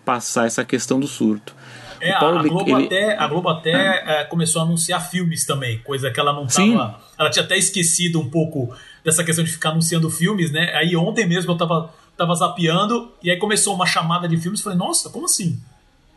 passar 0.05 0.47
essa 0.47 0.63
questão 0.63 0.99
do 0.99 1.07
surto. 1.07 1.55
É, 1.99 2.17
Paulo, 2.19 2.39
a, 2.39 2.43
Globo 2.43 2.77
ele... 2.77 2.85
até, 2.87 3.15
a 3.15 3.27
Globo 3.27 3.49
até 3.49 4.21
é. 4.21 4.23
Começou 4.23 4.61
a 4.61 4.65
anunciar 4.65 5.07
filmes 5.09 5.45
também, 5.45 5.77
coisa 5.79 6.09
que 6.09 6.19
ela 6.19 6.33
não 6.33 6.45
estava. 6.45 6.99
Ela 7.17 7.29
tinha 7.29 7.45
até 7.45 7.57
esquecido 7.57 8.19
um 8.19 8.29
pouco 8.29 8.73
dessa 9.03 9.23
questão 9.23 9.43
de 9.43 9.51
ficar 9.51 9.69
anunciando 9.69 10.09
filmes, 10.09 10.51
né? 10.51 10.73
Aí 10.75 10.95
ontem 10.95 11.27
mesmo 11.27 11.51
eu 11.51 11.53
estava 11.53 11.93
tava 12.17 12.35
zapeando 12.35 13.11
e 13.23 13.31
aí 13.31 13.37
começou 13.37 13.73
uma 13.73 13.85
chamada 13.85 14.27
de 14.27 14.37
filmes. 14.37 14.61
Falei, 14.61 14.77
nossa, 14.77 15.09
como 15.09 15.25
assim? 15.25 15.59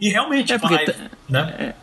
E 0.01 0.09
realmente, 0.09 0.53
é 0.53 0.59
porque, 0.59 0.75
vai, 0.75 1.11
né? 1.29 1.75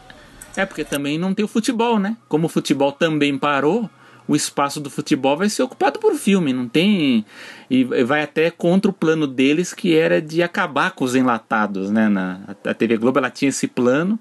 É, 0.55 0.61
é 0.61 0.65
porque 0.65 0.83
também 0.83 1.17
não 1.17 1.33
tem 1.33 1.45
o 1.45 1.47
futebol, 1.47 1.97
né? 1.97 2.17
Como 2.27 2.47
o 2.47 2.49
futebol 2.49 2.91
também 2.91 3.37
parou, 3.37 3.89
o 4.31 4.35
espaço 4.35 4.79
do 4.79 4.89
futebol 4.89 5.35
vai 5.35 5.49
ser 5.49 5.61
ocupado 5.61 5.99
por 5.99 6.15
filme, 6.15 6.53
não 6.53 6.65
tem 6.65 7.25
e 7.69 7.83
vai 7.83 8.23
até 8.23 8.49
contra 8.49 8.89
o 8.89 8.93
plano 8.93 9.27
deles 9.27 9.73
que 9.73 9.93
era 9.93 10.21
de 10.21 10.41
acabar 10.41 10.91
com 10.91 11.03
os 11.03 11.15
enlatados, 11.15 11.91
né? 11.91 12.07
Na, 12.07 12.39
a 12.65 12.73
TV 12.73 12.95
Globo 12.95 13.19
ela 13.19 13.29
tinha 13.29 13.49
esse 13.49 13.67
plano 13.67 14.17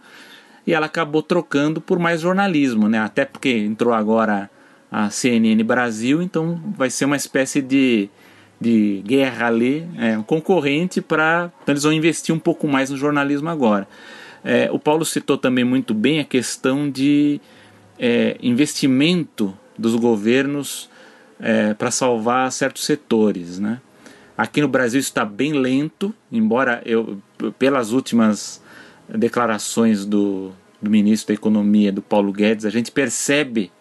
e 0.66 0.74
ela 0.74 0.86
acabou 0.86 1.22
trocando 1.22 1.80
por 1.80 2.00
mais 2.00 2.22
jornalismo, 2.22 2.88
né? 2.88 2.98
Até 2.98 3.24
porque 3.24 3.50
entrou 3.50 3.94
agora 3.94 4.50
a 4.90 5.10
CNN 5.10 5.62
Brasil, 5.62 6.20
então 6.20 6.60
vai 6.76 6.90
ser 6.90 7.04
uma 7.04 7.16
espécie 7.16 7.62
de, 7.62 8.10
de 8.60 9.04
guerra 9.06 9.46
ali, 9.46 9.86
é, 9.96 10.18
um 10.18 10.24
concorrente 10.24 11.00
para 11.00 11.52
então 11.62 11.72
eles 11.72 11.84
vão 11.84 11.92
investir 11.92 12.34
um 12.34 12.38
pouco 12.40 12.66
mais 12.66 12.90
no 12.90 12.96
jornalismo 12.96 13.48
agora. 13.48 13.86
É, 14.42 14.68
o 14.72 14.78
Paulo 14.78 15.04
citou 15.04 15.38
também 15.38 15.62
muito 15.62 15.94
bem 15.94 16.18
a 16.18 16.24
questão 16.24 16.90
de 16.90 17.40
é, 17.96 18.36
investimento 18.42 19.56
dos 19.80 19.94
governos 19.94 20.88
é, 21.40 21.74
para 21.74 21.90
salvar 21.90 22.52
certos 22.52 22.84
setores. 22.84 23.58
Né? 23.58 23.80
Aqui 24.36 24.60
no 24.60 24.68
Brasil 24.68 25.00
está 25.00 25.24
bem 25.24 25.52
lento, 25.54 26.14
embora 26.30 26.82
eu, 26.84 27.18
pelas 27.58 27.92
últimas 27.92 28.62
declarações 29.08 30.04
do, 30.04 30.52
do 30.80 30.90
ministro 30.90 31.28
da 31.28 31.34
Economia, 31.34 31.90
do 31.90 32.02
Paulo 32.02 32.32
Guedes, 32.32 32.64
a 32.64 32.70
gente 32.70 32.92
percebe 32.92 33.72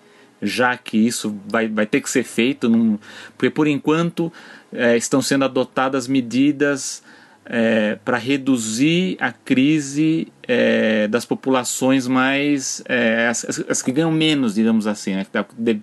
já 0.41 0.77
que 0.77 0.97
isso 0.97 1.35
vai, 1.47 1.67
vai 1.67 1.85
ter 1.85 1.99
que 1.99 2.09
ser 2.09 2.23
feito, 2.23 2.69
num, 2.69 2.97
porque 3.37 3.49
por 3.49 3.67
enquanto 3.67 4.31
é, 4.71 4.95
estão 4.95 5.21
sendo 5.21 5.43
adotadas 5.43 6.07
medidas 6.07 7.03
é, 7.51 7.97
para 8.05 8.15
reduzir 8.17 9.17
a 9.19 9.31
crise 9.31 10.31
é, 10.47 11.07
das 11.07 11.25
populações 11.25 12.07
mais. 12.07 12.83
É, 12.87 13.27
as, 13.27 13.63
as, 13.67 13.81
que 13.81 13.91
ganham 13.91 14.11
menos, 14.11 14.53
digamos 14.53 14.85
assim, 14.85 15.15
né? 15.15 15.25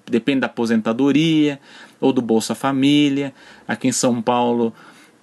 depende 0.08 0.40
da 0.40 0.46
aposentadoria 0.46 1.58
ou 2.00 2.12
do 2.12 2.22
Bolsa 2.22 2.54
Família. 2.54 3.34
Aqui 3.66 3.88
em 3.88 3.92
São 3.92 4.22
Paulo, 4.22 4.72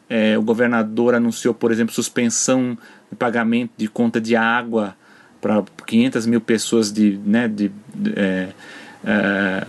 é, 0.10 0.38
o 0.38 0.42
governador 0.42 1.16
anunciou, 1.16 1.54
por 1.54 1.72
exemplo, 1.72 1.96
suspensão 1.96 2.78
de 3.10 3.16
pagamento 3.16 3.72
de 3.78 3.88
conta 3.88 4.20
de 4.20 4.36
água 4.36 4.98
para 5.40 5.64
500 5.88 6.26
mil 6.26 6.42
pessoas 6.42 6.92
de, 6.92 7.20
né, 7.26 7.48
de, 7.48 7.72
de 7.96 8.14
é, 8.18 8.50
é, 9.06 9.68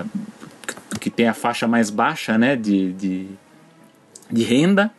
que 1.00 1.08
tem 1.08 1.28
a 1.28 1.34
faixa 1.34 1.68
mais 1.68 1.88
baixa 1.88 2.36
né, 2.36 2.56
de, 2.56 2.92
de, 2.94 3.28
de 4.30 4.42
renda 4.42 4.90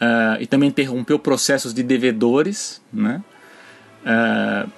uh, 0.00 0.40
e 0.40 0.46
também 0.46 0.68
interrompeu 0.68 1.18
processos 1.18 1.74
de 1.74 1.82
devedores, 1.82 2.80
né? 2.92 3.22
Uh, 4.02 4.70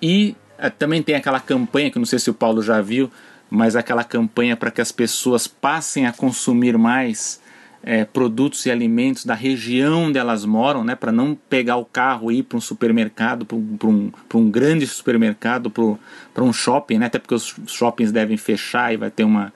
e 0.00 0.36
uh, 0.58 0.70
também 0.78 1.02
tem 1.02 1.14
aquela 1.14 1.40
campanha 1.40 1.90
que 1.90 1.98
não 1.98 2.06
sei 2.06 2.18
se 2.18 2.30
o 2.30 2.34
Paulo 2.34 2.62
já 2.62 2.80
viu, 2.80 3.10
mas 3.50 3.76
aquela 3.76 4.02
campanha 4.02 4.56
para 4.56 4.70
que 4.70 4.80
as 4.80 4.90
pessoas 4.90 5.46
passem 5.46 6.06
a 6.06 6.12
consumir 6.12 6.76
mais 6.78 7.40
é, 7.82 8.04
produtos 8.04 8.66
e 8.66 8.70
alimentos 8.70 9.24
da 9.24 9.34
região 9.34 10.04
onde 10.04 10.18
elas 10.18 10.44
moram, 10.44 10.82
né, 10.82 10.96
para 10.96 11.12
não 11.12 11.36
pegar 11.48 11.76
o 11.76 11.84
carro 11.84 12.32
e 12.32 12.38
ir 12.38 12.42
para 12.42 12.58
um 12.58 12.60
supermercado, 12.60 13.46
para 13.46 13.56
um, 13.88 14.10
um 14.34 14.50
grande 14.50 14.84
supermercado, 14.88 15.70
para 15.70 16.42
um 16.42 16.52
shopping, 16.52 16.98
né, 16.98 17.06
até 17.06 17.20
porque 17.20 17.34
os 17.34 17.54
shoppings 17.68 18.10
devem 18.10 18.36
fechar 18.36 18.92
e 18.92 18.96
vai 18.96 19.08
ter, 19.08 19.22
uma, 19.22 19.52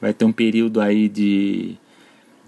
vai 0.00 0.12
ter 0.12 0.24
um 0.24 0.32
período 0.32 0.80
aí 0.80 1.08
de, 1.08 1.76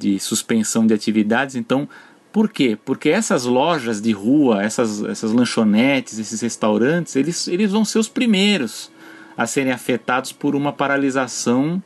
de 0.01 0.19
suspensão 0.19 0.87
de 0.87 0.95
atividades. 0.95 1.55
Então, 1.55 1.87
por 2.33 2.49
quê? 2.49 2.79
Porque 2.85 3.11
essas 3.11 3.45
lojas 3.45 4.01
de 4.01 4.13
rua, 4.13 4.63
essas, 4.63 5.05
essas 5.05 5.33
lanchonetes, 5.33 6.19
esses 6.19 6.41
restaurantes, 6.41 7.15
eles, 7.17 7.47
eles 7.47 7.71
vão 7.71 7.85
ser 7.85 7.99
os 7.99 8.09
primeiros 8.09 8.91
a 9.37 9.47
serem 9.47 9.73
afetados 9.73 10.33
por 10.33 10.57
uma 10.57 10.73
paralisação 10.73 11.83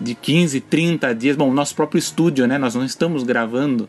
de 0.00 0.14
15, 0.14 0.60
30 0.60 1.14
dias. 1.14 1.36
Bom, 1.36 1.52
nosso 1.52 1.74
próprio 1.74 1.98
estúdio, 1.98 2.46
né? 2.46 2.58
Nós 2.58 2.74
não 2.74 2.84
estamos 2.84 3.22
gravando 3.22 3.88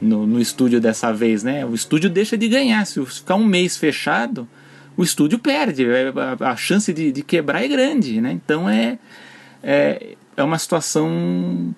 no, 0.00 0.26
no 0.26 0.40
estúdio 0.40 0.80
dessa 0.80 1.12
vez, 1.12 1.42
né? 1.42 1.66
O 1.66 1.74
estúdio 1.74 2.08
deixa 2.08 2.36
de 2.36 2.48
ganhar. 2.48 2.86
Se 2.86 3.04
ficar 3.04 3.34
um 3.34 3.44
mês 3.44 3.76
fechado, 3.76 4.48
o 4.96 5.02
estúdio 5.02 5.38
perde. 5.38 5.84
É, 5.84 6.12
a, 6.40 6.56
chance 6.56 6.92
de, 6.92 7.12
de, 7.12 7.22
quebrar 7.22 7.62
é 7.62 7.68
grande, 7.68 8.20
né? 8.20 8.32
Então 8.32 8.68
é, 8.68 8.98
é, 9.62 10.14
é 10.36 10.42
uma 10.42 10.58
situação 10.58 11.74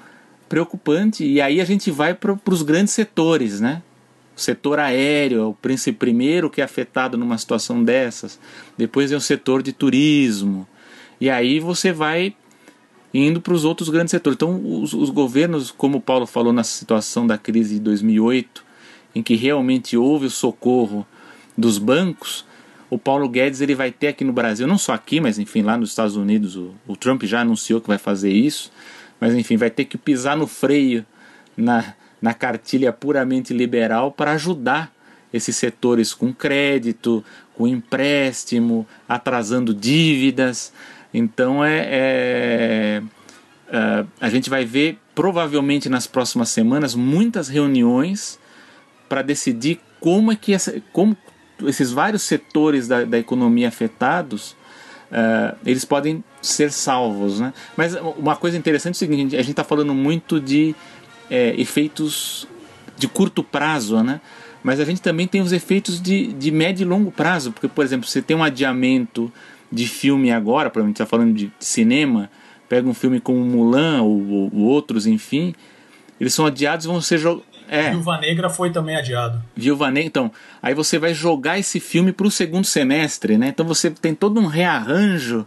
preocupante. 0.52 1.24
E 1.24 1.40
aí 1.40 1.62
a 1.62 1.64
gente 1.64 1.90
vai 1.90 2.12
para 2.12 2.36
os 2.50 2.60
grandes 2.60 2.92
setores, 2.92 3.58
né? 3.58 3.82
O 4.36 4.40
setor 4.40 4.78
aéreo, 4.78 5.48
o 5.48 5.54
príncipe 5.54 5.96
primeiro 5.96 6.50
que 6.50 6.60
é 6.60 6.64
afetado 6.64 7.16
numa 7.16 7.38
situação 7.38 7.82
dessas. 7.82 8.38
Depois 8.76 9.10
é 9.10 9.16
o 9.16 9.20
setor 9.20 9.62
de 9.62 9.72
turismo. 9.72 10.68
E 11.18 11.30
aí 11.30 11.58
você 11.58 11.90
vai 11.90 12.36
indo 13.14 13.40
para 13.40 13.54
os 13.54 13.64
outros 13.64 13.88
grandes 13.88 14.10
setores. 14.10 14.36
Então, 14.36 14.60
os, 14.82 14.92
os, 14.92 15.08
governos, 15.08 15.70
como 15.70 15.96
o 15.98 16.00
Paulo 16.02 16.26
falou 16.26 16.52
na 16.52 16.64
situação 16.64 17.26
da 17.26 17.38
crise 17.38 17.76
de 17.76 17.80
2008, 17.80 18.62
em 19.14 19.22
que 19.22 19.34
realmente 19.34 19.96
houve 19.96 20.26
o 20.26 20.30
socorro 20.30 21.06
dos 21.56 21.78
bancos, 21.78 22.44
o 22.90 22.98
Paulo 22.98 23.26
Guedes 23.26 23.62
ele 23.62 23.74
vai 23.74 23.90
ter 23.90 24.08
aqui 24.08 24.22
no 24.22 24.34
Brasil, 24.34 24.66
não 24.66 24.76
só 24.76 24.92
aqui, 24.92 25.18
mas 25.18 25.38
enfim, 25.38 25.62
lá 25.62 25.78
nos 25.78 25.90
Estados 25.90 26.14
Unidos, 26.14 26.56
o, 26.56 26.74
o 26.86 26.94
Trump 26.94 27.22
já 27.22 27.40
anunciou 27.40 27.80
que 27.80 27.88
vai 27.88 27.96
fazer 27.96 28.30
isso 28.30 28.70
mas 29.22 29.34
enfim, 29.34 29.56
vai 29.56 29.70
ter 29.70 29.84
que 29.84 29.96
pisar 29.96 30.36
no 30.36 30.48
freio 30.48 31.06
na, 31.56 31.94
na 32.20 32.34
cartilha 32.34 32.92
puramente 32.92 33.54
liberal 33.54 34.10
para 34.10 34.32
ajudar 34.32 34.92
esses 35.32 35.54
setores 35.54 36.12
com 36.12 36.34
crédito, 36.34 37.24
com 37.54 37.68
empréstimo, 37.68 38.84
atrasando 39.08 39.72
dívidas. 39.72 40.72
Então 41.14 41.64
é, 41.64 41.86
é, 41.88 43.02
é, 43.70 44.04
a 44.20 44.28
gente 44.28 44.50
vai 44.50 44.64
ver 44.64 44.98
provavelmente 45.14 45.88
nas 45.88 46.08
próximas 46.08 46.48
semanas 46.48 46.96
muitas 46.96 47.46
reuniões 47.46 48.40
para 49.08 49.22
decidir 49.22 49.78
como 50.00 50.32
é 50.32 50.36
que 50.36 50.52
essa, 50.52 50.82
como 50.92 51.16
esses 51.64 51.92
vários 51.92 52.22
setores 52.22 52.88
da, 52.88 53.04
da 53.04 53.20
economia 53.20 53.68
afetados 53.68 54.56
uh, 55.12 55.56
eles 55.64 55.84
podem 55.84 56.24
ser 56.42 56.70
salvos. 56.70 57.40
Né? 57.40 57.54
Mas 57.76 57.94
uma 58.18 58.36
coisa 58.36 58.58
interessante 58.58 58.94
é 58.94 58.96
o 58.96 58.98
seguinte: 58.98 59.36
a 59.36 59.40
gente 59.40 59.52
está 59.52 59.64
falando 59.64 59.94
muito 59.94 60.38
de 60.38 60.74
é, 61.30 61.54
efeitos 61.58 62.46
de 62.98 63.08
curto 63.08 63.42
prazo, 63.42 64.02
né? 64.02 64.20
mas 64.62 64.78
a 64.78 64.84
gente 64.84 65.02
também 65.02 65.26
tem 65.26 65.40
os 65.40 65.52
efeitos 65.52 66.00
de, 66.00 66.32
de 66.32 66.50
médio 66.50 66.84
e 66.84 66.88
longo 66.88 67.10
prazo, 67.10 67.52
porque, 67.52 67.66
por 67.66 67.84
exemplo, 67.84 68.06
você 68.06 68.22
tem 68.22 68.36
um 68.36 68.44
adiamento 68.44 69.32
de 69.70 69.86
filme 69.88 70.30
agora, 70.30 70.70
por 70.70 70.82
a 70.82 70.84
gente 70.84 70.94
está 70.94 71.06
falando 71.06 71.34
de 71.34 71.50
cinema, 71.58 72.30
pega 72.68 72.88
um 72.88 72.94
filme 72.94 73.20
como 73.20 73.40
Mulan 73.40 74.02
ou, 74.02 74.50
ou 74.52 74.56
outros, 74.56 75.06
enfim, 75.06 75.54
eles 76.20 76.32
são 76.32 76.46
adiados 76.46 76.84
e 76.84 76.88
vão 76.88 77.00
ser 77.00 77.18
jogados. 77.18 77.50
É. 77.68 77.90
Viúva 77.90 78.18
Negra 78.18 78.50
foi 78.50 78.70
também 78.70 78.96
adiado. 78.96 79.42
Viúva 79.56 79.90
Negra, 79.90 80.06
então, 80.06 80.32
aí 80.62 80.74
você 80.74 80.98
vai 80.98 81.14
jogar 81.14 81.58
esse 81.58 81.80
filme 81.80 82.12
para 82.12 82.26
o 82.26 82.30
segundo 82.30 82.66
semestre, 82.66 83.38
né? 83.38 83.48
Então 83.48 83.64
você 83.64 83.90
tem 83.90 84.14
todo 84.14 84.38
um 84.38 84.46
rearranjo 84.46 85.46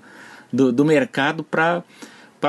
do, 0.52 0.72
do 0.72 0.86
mercado 0.86 1.43
para 1.43 1.84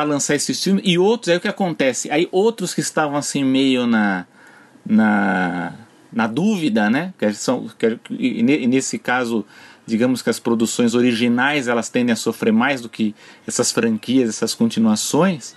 lançar 0.05 0.34
esses 0.34 0.62
filmes 0.62 0.82
e 0.86 0.99
outros 0.99 1.28
aí 1.28 1.36
o 1.36 1.40
que 1.40 1.49
acontece? 1.49 2.11
Aí 2.11 2.28
outros 2.30 2.74
que 2.74 2.80
estavam 2.80 3.16
assim 3.16 3.44
meio 3.44 3.86
na 3.86 4.26
na, 4.84 5.72
na 6.12 6.26
dúvida 6.26 6.88
né? 6.88 7.12
Que 7.18 7.32
são 7.32 7.68
que, 7.78 7.99
e 8.11 8.42
nesse 8.42 8.99
caso 8.99 9.44
digamos 9.86 10.22
que 10.22 10.30
as 10.30 10.38
produções 10.38 10.94
originais 10.94 11.68
elas 11.68 11.88
tendem 11.88 12.12
a 12.12 12.16
sofrer 12.16 12.53
mais 12.53 12.80
do 12.80 12.88
que 12.88 13.14
essas 13.47 13.72
franquias 13.72 14.28
essas 14.28 14.55
continuações 14.55 15.55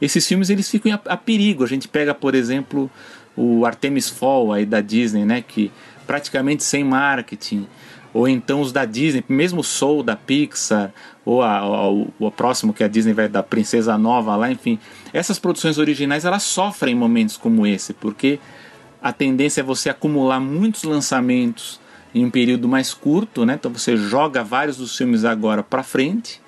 esses 0.00 0.26
filmes 0.26 0.50
eles 0.50 0.68
ficam 0.68 0.92
a, 0.92 1.00
a 1.12 1.16
perigo. 1.16 1.64
A 1.64 1.66
gente 1.66 1.88
pega 1.88 2.14
por 2.14 2.34
exemplo 2.34 2.90
o 3.36 3.66
Artemis 3.66 4.08
Fall 4.08 4.52
aí 4.52 4.66
da 4.66 4.80
Disney 4.80 5.24
né? 5.24 5.42
Que 5.46 5.70
praticamente 6.06 6.62
sem 6.62 6.84
marketing 6.84 7.66
ou 8.12 8.28
então 8.28 8.60
os 8.60 8.72
da 8.72 8.84
Disney, 8.84 9.24
mesmo 9.28 9.60
o 9.60 9.64
Soul 9.64 10.02
da 10.02 10.16
Pixar, 10.16 10.92
ou 11.24 11.42
a, 11.42 11.58
a, 11.58 11.90
o, 11.90 12.30
próximo 12.34 12.72
que 12.72 12.84
a 12.84 12.88
Disney 12.88 13.12
vai 13.12 13.28
da 13.28 13.42
Princesa 13.42 13.98
Nova 13.98 14.36
lá, 14.36 14.50
enfim, 14.50 14.78
essas 15.12 15.38
produções 15.38 15.78
originais 15.78 16.24
elas 16.24 16.42
sofrem 16.42 16.94
momentos 16.94 17.36
como 17.36 17.66
esse, 17.66 17.92
porque 17.92 18.38
a 19.02 19.12
tendência 19.12 19.60
é 19.60 19.64
você 19.64 19.90
acumular 19.90 20.40
muitos 20.40 20.84
lançamentos 20.84 21.80
em 22.14 22.24
um 22.24 22.30
período 22.30 22.66
mais 22.66 22.94
curto, 22.94 23.44
né? 23.44 23.54
Então 23.54 23.70
você 23.70 23.96
joga 23.96 24.42
vários 24.42 24.78
dos 24.78 24.96
filmes 24.96 25.24
agora 25.24 25.62
para 25.62 25.82
frente 25.82 26.40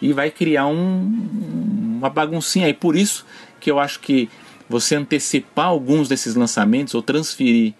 e 0.00 0.12
vai 0.12 0.30
criar 0.30 0.66
um, 0.66 1.96
uma 1.98 2.10
baguncinha. 2.10 2.68
E 2.68 2.74
por 2.74 2.94
isso 2.94 3.24
que 3.58 3.70
eu 3.70 3.78
acho 3.78 4.00
que 4.00 4.28
você 4.68 4.94
antecipar 4.94 5.66
alguns 5.66 6.08
desses 6.08 6.34
lançamentos 6.34 6.94
ou 6.94 7.02
transferir 7.02 7.72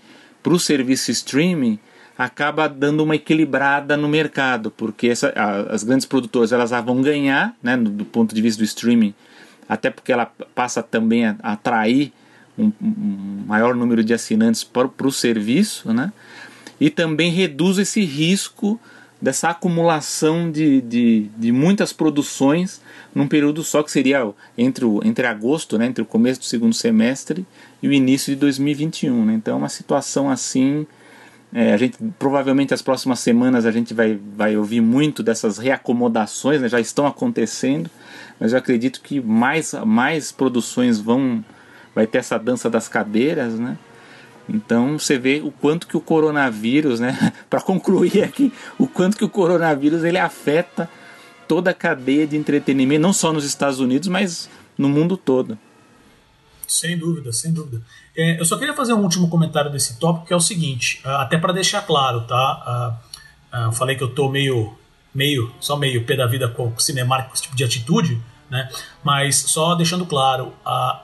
para 0.42 0.54
o 0.54 0.58
serviço 0.58 1.10
streaming 1.10 1.78
acaba 2.18 2.68
dando 2.68 3.02
uma 3.02 3.14
equilibrada 3.14 3.96
no 3.96 4.08
mercado, 4.08 4.70
porque 4.70 5.08
essa, 5.08 5.32
a, 5.36 5.74
as 5.74 5.82
grandes 5.82 6.06
produtoras 6.06 6.52
elas 6.52 6.70
vão 6.70 7.02
ganhar, 7.02 7.54
né, 7.62 7.76
do, 7.76 7.90
do, 7.90 8.04
ponto 8.04 8.34
de 8.34 8.40
vista 8.40 8.62
do 8.62 8.64
streaming, 8.64 9.14
até 9.68 9.90
porque 9.90 10.12
ela 10.12 10.26
passa 10.54 10.82
também 10.82 11.26
a, 11.26 11.36
a 11.42 11.52
atrair 11.52 12.12
um, 12.58 12.72
um, 12.80 13.44
maior 13.46 13.74
número 13.74 14.02
de 14.02 14.14
assinantes 14.14 14.64
para, 14.64 14.88
o 14.98 15.12
serviço, 15.12 15.92
né, 15.92 16.12
e 16.80 16.88
também 16.88 17.30
reduz 17.30 17.78
esse 17.78 18.02
risco 18.02 18.80
dessa 19.20 19.50
acumulação 19.50 20.50
de, 20.50 20.80
de, 20.82 21.30
de 21.36 21.50
muitas 21.52 21.92
produções 21.92 22.82
num 23.14 23.26
período 23.26 23.64
só 23.64 23.82
que 23.82 23.90
seria 23.90 24.30
entre, 24.58 24.84
o, 24.84 25.00
entre 25.04 25.26
agosto, 25.26 25.78
né, 25.78 25.86
entre 25.86 26.02
o 26.02 26.06
começo 26.06 26.40
do 26.40 26.46
segundo 26.46 26.74
semestre 26.74 27.46
e 27.82 27.88
o 27.88 27.92
início 27.92 28.34
de 28.34 28.40
2021. 28.40 29.24
Né? 29.24 29.34
Então 29.34 29.54
é 29.54 29.56
uma 29.56 29.70
situação 29.70 30.30
assim 30.30 30.86
é, 31.58 31.72
a 31.72 31.76
gente 31.78 31.96
provavelmente 32.18 32.74
as 32.74 32.82
próximas 32.82 33.18
semanas 33.20 33.64
a 33.64 33.70
gente 33.70 33.94
vai, 33.94 34.20
vai 34.36 34.58
ouvir 34.58 34.82
muito 34.82 35.22
dessas 35.22 35.56
reacomodações, 35.56 36.60
né, 36.60 36.68
já 36.68 36.78
estão 36.78 37.06
acontecendo, 37.06 37.88
mas 38.38 38.52
eu 38.52 38.58
acredito 38.58 39.00
que 39.00 39.22
mais, 39.22 39.72
mais 39.86 40.30
produções 40.30 41.00
vão 41.00 41.42
vai 41.94 42.06
ter 42.06 42.18
essa 42.18 42.38
dança 42.38 42.68
das 42.68 42.88
cadeiras, 42.88 43.58
né? 43.58 43.78
Então 44.46 44.98
você 44.98 45.16
vê 45.16 45.40
o 45.42 45.50
quanto 45.50 45.86
que 45.86 45.96
o 45.96 46.00
coronavírus, 46.00 47.00
né? 47.00 47.32
Para 47.48 47.62
concluir 47.62 48.22
aqui, 48.22 48.52
o 48.78 48.86
quanto 48.86 49.16
que 49.16 49.24
o 49.24 49.28
coronavírus 49.30 50.04
ele 50.04 50.18
afeta 50.18 50.90
toda 51.48 51.70
a 51.70 51.74
cadeia 51.74 52.26
de 52.26 52.36
entretenimento, 52.36 53.00
não 53.00 53.14
só 53.14 53.32
nos 53.32 53.46
Estados 53.46 53.80
Unidos, 53.80 54.08
mas 54.08 54.50
no 54.76 54.90
mundo 54.90 55.16
todo. 55.16 55.58
Sem 56.66 56.98
dúvida, 56.98 57.32
sem 57.32 57.52
dúvida. 57.52 57.80
É, 58.16 58.40
eu 58.40 58.44
só 58.44 58.56
queria 58.56 58.74
fazer 58.74 58.92
um 58.92 59.02
último 59.02 59.28
comentário 59.28 59.70
desse 59.70 59.98
tópico, 59.98 60.26
que 60.26 60.32
é 60.32 60.36
o 60.36 60.40
seguinte, 60.40 61.00
ah, 61.04 61.22
até 61.22 61.38
para 61.38 61.52
deixar 61.52 61.82
claro, 61.82 62.22
tá? 62.22 62.98
Uh, 63.54 63.68
uh, 63.68 63.72
falei 63.72 63.94
que 63.96 64.02
eu 64.02 64.12
tô 64.12 64.28
meio, 64.28 64.76
meio, 65.14 65.52
só 65.60 65.76
meio 65.76 66.04
pé 66.04 66.16
da 66.16 66.26
vida 66.26 66.48
com 66.48 66.68
o 66.68 66.80
Cinemark, 66.80 67.28
com 67.28 67.34
esse 67.34 67.42
tipo 67.42 67.56
de 67.56 67.64
atitude, 67.64 68.20
né? 68.50 68.68
Mas 69.04 69.36
só 69.36 69.74
deixando 69.74 70.06
claro, 70.06 70.52
uh, 70.66 70.98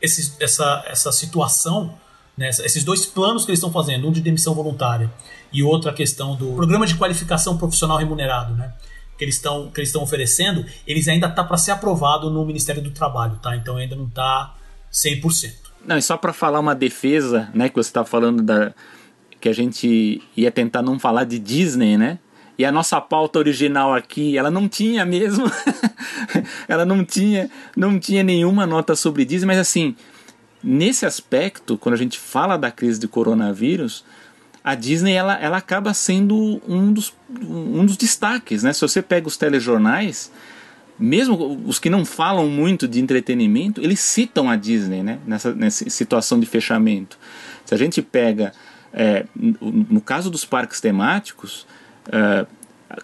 esse, 0.00 0.34
essa, 0.40 0.84
essa 0.86 1.10
situação, 1.10 1.94
né? 2.36 2.48
esses 2.50 2.84
dois 2.84 3.04
planos 3.04 3.44
que 3.44 3.50
eles 3.50 3.58
estão 3.58 3.72
fazendo, 3.72 4.08
um 4.08 4.12
de 4.12 4.20
demissão 4.20 4.54
voluntária 4.54 5.12
e 5.52 5.62
outro 5.62 5.90
a 5.90 5.92
questão 5.92 6.36
do 6.36 6.54
programa 6.54 6.86
de 6.86 6.94
qualificação 6.94 7.58
profissional 7.58 7.96
remunerado, 7.96 8.54
né? 8.54 8.72
que 9.18 9.24
eles 9.24 9.34
estão 9.34 9.68
que 9.68 9.80
eles 9.80 9.88
estão 9.88 10.02
oferecendo, 10.02 10.64
eles 10.86 11.08
ainda 11.08 11.28
tá 11.28 11.42
para 11.42 11.56
ser 11.56 11.72
aprovado 11.72 12.30
no 12.30 12.44
Ministério 12.46 12.80
do 12.80 12.92
Trabalho, 12.92 13.36
tá? 13.42 13.56
Então 13.56 13.76
ainda 13.76 13.96
não 13.96 14.08
tá 14.08 14.54
100%. 14.92 15.52
Não, 15.86 15.96
e 15.96 16.02
só 16.02 16.16
para 16.16 16.32
falar 16.32 16.60
uma 16.60 16.74
defesa, 16.74 17.48
né, 17.54 17.68
que 17.68 17.76
você 17.76 17.88
está 17.88 18.04
falando 18.04 18.42
da 18.42 18.74
que 19.40 19.48
a 19.48 19.52
gente 19.52 20.20
ia 20.36 20.50
tentar 20.50 20.82
não 20.82 20.98
falar 20.98 21.24
de 21.24 21.38
Disney, 21.38 21.96
né? 21.96 22.18
E 22.58 22.64
a 22.64 22.72
nossa 22.72 23.00
pauta 23.00 23.38
original 23.38 23.94
aqui, 23.94 24.36
ela 24.36 24.50
não 24.50 24.68
tinha 24.68 25.04
mesmo, 25.04 25.44
ela 26.66 26.84
não 26.84 27.04
tinha, 27.04 27.48
não 27.76 28.00
tinha 28.00 28.24
nenhuma 28.24 28.66
nota 28.66 28.96
sobre 28.96 29.24
Disney, 29.24 29.46
mas 29.46 29.58
assim, 29.58 29.94
nesse 30.62 31.06
aspecto, 31.06 31.78
quando 31.78 31.94
a 31.94 31.98
gente 31.98 32.18
fala 32.18 32.56
da 32.56 32.68
crise 32.68 32.98
de 32.98 33.06
coronavírus, 33.06 34.04
a 34.64 34.74
Disney 34.74 35.12
ela, 35.12 35.38
ela 35.38 35.58
acaba 35.58 35.94
sendo 35.94 36.60
um 36.66 36.92
dos, 36.92 37.14
um 37.30 37.86
dos 37.86 37.96
destaques, 37.96 38.64
né? 38.64 38.72
Se 38.72 38.80
você 38.80 39.00
pega 39.00 39.28
os 39.28 39.36
telejornais, 39.36 40.32
mesmo 40.98 41.62
os 41.66 41.78
que 41.78 41.88
não 41.88 42.04
falam 42.04 42.48
muito 42.48 42.88
de 42.88 43.00
entretenimento, 43.00 43.80
eles 43.80 44.00
citam 44.00 44.50
a 44.50 44.56
Disney 44.56 45.02
né? 45.02 45.18
nessa, 45.26 45.54
nessa 45.54 45.88
situação 45.88 46.40
de 46.40 46.46
fechamento. 46.46 47.18
Se 47.64 47.74
a 47.74 47.78
gente 47.78 48.02
pega, 48.02 48.52
é, 48.92 49.24
no 49.34 50.00
caso 50.00 50.30
dos 50.30 50.44
parques 50.44 50.80
temáticos, 50.80 51.66
é, 52.10 52.46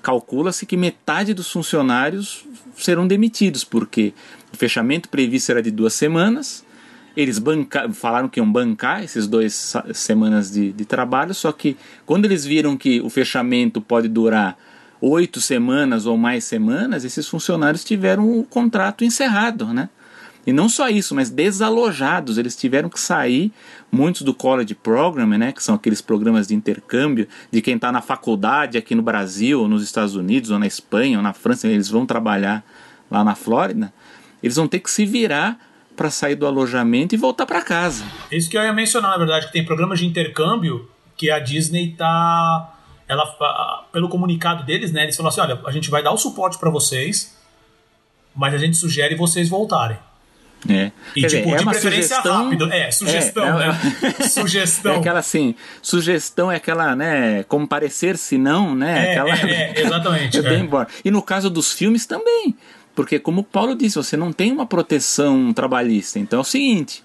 calcula-se 0.03 0.67
que 0.67 0.77
metade 0.77 1.35
dos 1.35 1.51
funcionários 1.51 2.45
serão 2.77 3.07
demitidos, 3.07 3.63
porque 3.63 4.13
o 4.53 4.57
fechamento 4.57 5.09
previsto 5.09 5.53
era 5.53 5.63
de 5.63 5.71
duas 5.71 5.95
semanas, 5.95 6.65
eles 7.17 7.39
banca, 7.39 7.89
falaram 7.93 8.29
que 8.29 8.41
iam 8.41 8.51
bancar 8.51 9.05
esses 9.05 9.29
dois 9.29 9.75
semanas 9.93 10.51
de, 10.51 10.73
de 10.73 10.85
trabalho, 10.85 11.33
só 11.33 11.53
que 11.53 11.77
quando 12.05 12.25
eles 12.25 12.45
viram 12.45 12.77
que 12.77 13.01
o 13.01 13.09
fechamento 13.09 13.81
pode 13.81 14.09
durar 14.09 14.59
oito 15.05 15.41
semanas 15.41 16.07
ou 16.07 16.17
mais 16.17 16.45
semanas, 16.45 17.05
esses 17.05 17.29
funcionários 17.29 17.85
tiveram 17.85 18.39
o 18.39 18.45
contrato 18.45 19.05
encerrado, 19.05 19.73
né? 19.73 19.91
E 20.47 20.53
não 20.53 20.69
só 20.69 20.89
isso, 20.89 21.15
mas 21.15 21.31
desalojados, 21.31 22.37
eles 22.37 22.55
tiveram 22.55 22.91
que 22.91 23.01
sair, 23.01 23.51
muitos 23.91 24.23
do 24.23 24.35
College 24.35 24.75
Program, 24.75 25.27
né, 25.27 25.53
que 25.53 25.63
são 25.63 25.75
aqueles 25.75 26.03
programas 26.03 26.47
de 26.47 26.55
intercâmbio 26.55 27.27
de 27.51 27.63
quem 27.63 27.77
está 27.77 27.91
na 27.91 28.03
faculdade 28.03 28.77
aqui 28.77 28.95
no 28.95 29.01
Brasil, 29.01 29.61
ou 29.61 29.69
nos 29.69 29.83
Estados 29.83 30.15
Unidos, 30.15 30.51
ou 30.51 30.59
na 30.59 30.67
Espanha, 30.67 31.17
ou 31.17 31.23
na 31.23 31.33
França, 31.33 31.67
eles 31.67 31.89
vão 31.89 32.05
trabalhar 32.05 32.63
lá 33.11 33.25
na 33.25 33.35
Flórida, 33.35 33.93
eles 34.43 34.57
vão 34.57 34.69
ter 34.69 34.81
que 34.81 34.91
se 34.91 35.07
virar 35.07 35.59
para 35.97 36.11
sair 36.11 36.35
do 36.35 36.47
alojamento 36.47 37.15
e 37.15 37.19
voltar 37.19 37.47
para 37.47 37.63
casa. 37.63 38.05
Isso 38.31 38.51
que 38.51 38.59
eu 38.59 38.63
ia 38.63 38.73
mencionar, 38.73 39.13
na 39.13 39.19
verdade, 39.19 39.47
que 39.47 39.53
tem 39.53 39.65
programas 39.65 39.99
de 39.99 40.07
intercâmbio 40.07 40.91
que 41.17 41.31
a 41.31 41.39
Disney 41.39 41.93
está 41.93 42.74
ela, 43.15 43.87
pelo 43.93 44.09
comunicado 44.09 44.63
deles, 44.65 44.93
né, 44.93 45.05
eles 45.05 45.17
falaram 45.17 45.33
assim: 45.33 45.41
olha, 45.41 45.61
a 45.67 45.73
gente 45.73 45.91
vai 45.91 46.03
dar 46.03 46.13
o 46.13 46.19
suporte 46.19 46.59
para 46.59 46.71
vocês, 46.71 47.37
mas 48.35 48.53
a 48.55 48.59
gente 48.59 48.77
sugere 48.77 49.15
vocês 49.15 49.49
voltarem. 49.49 49.97
É. 50.69 50.93
E 51.15 51.21
Quer 51.21 51.29
tipo, 51.29 51.43
dizer, 51.43 51.55
é 51.55 51.57
de 51.59 51.65
preferência 51.65 52.17
sugestão, 52.17 52.45
rápido. 52.45 52.73
É, 52.73 52.91
sugestão, 52.91 53.61
é, 53.61 53.65
é, 53.65 53.69
né? 53.69 54.15
sugestão. 54.29 54.93
É 54.95 54.97
aquela 54.97 55.19
assim, 55.19 55.55
sugestão 55.83 56.51
é 56.51 56.57
aquela, 56.57 56.97
né, 56.97 57.43
como 57.45 57.69
parecer 57.69 58.17
se 58.17 58.39
não, 58.39 58.75
né? 58.75 59.09
É, 59.09 59.19
aquela, 59.19 59.51
é, 59.51 59.73
é 59.77 59.81
exatamente. 59.81 60.39
é 60.39 60.43
bem 60.43 60.63
embora. 60.63 60.89
E 61.05 61.11
no 61.11 61.23
caso 61.23 61.51
dos 61.51 61.73
filmes 61.73 62.07
também. 62.07 62.57
Porque 62.95 63.19
como 63.19 63.41
o 63.41 63.45
Paulo 63.45 63.75
disse, 63.75 63.97
você 63.97 64.17
não 64.17 64.33
tem 64.33 64.53
uma 64.53 64.67
proteção 64.67 65.53
trabalhista. 65.53 66.19
Então 66.19 66.39
é 66.39 66.43
o 66.43 66.45
seguinte, 66.45 67.03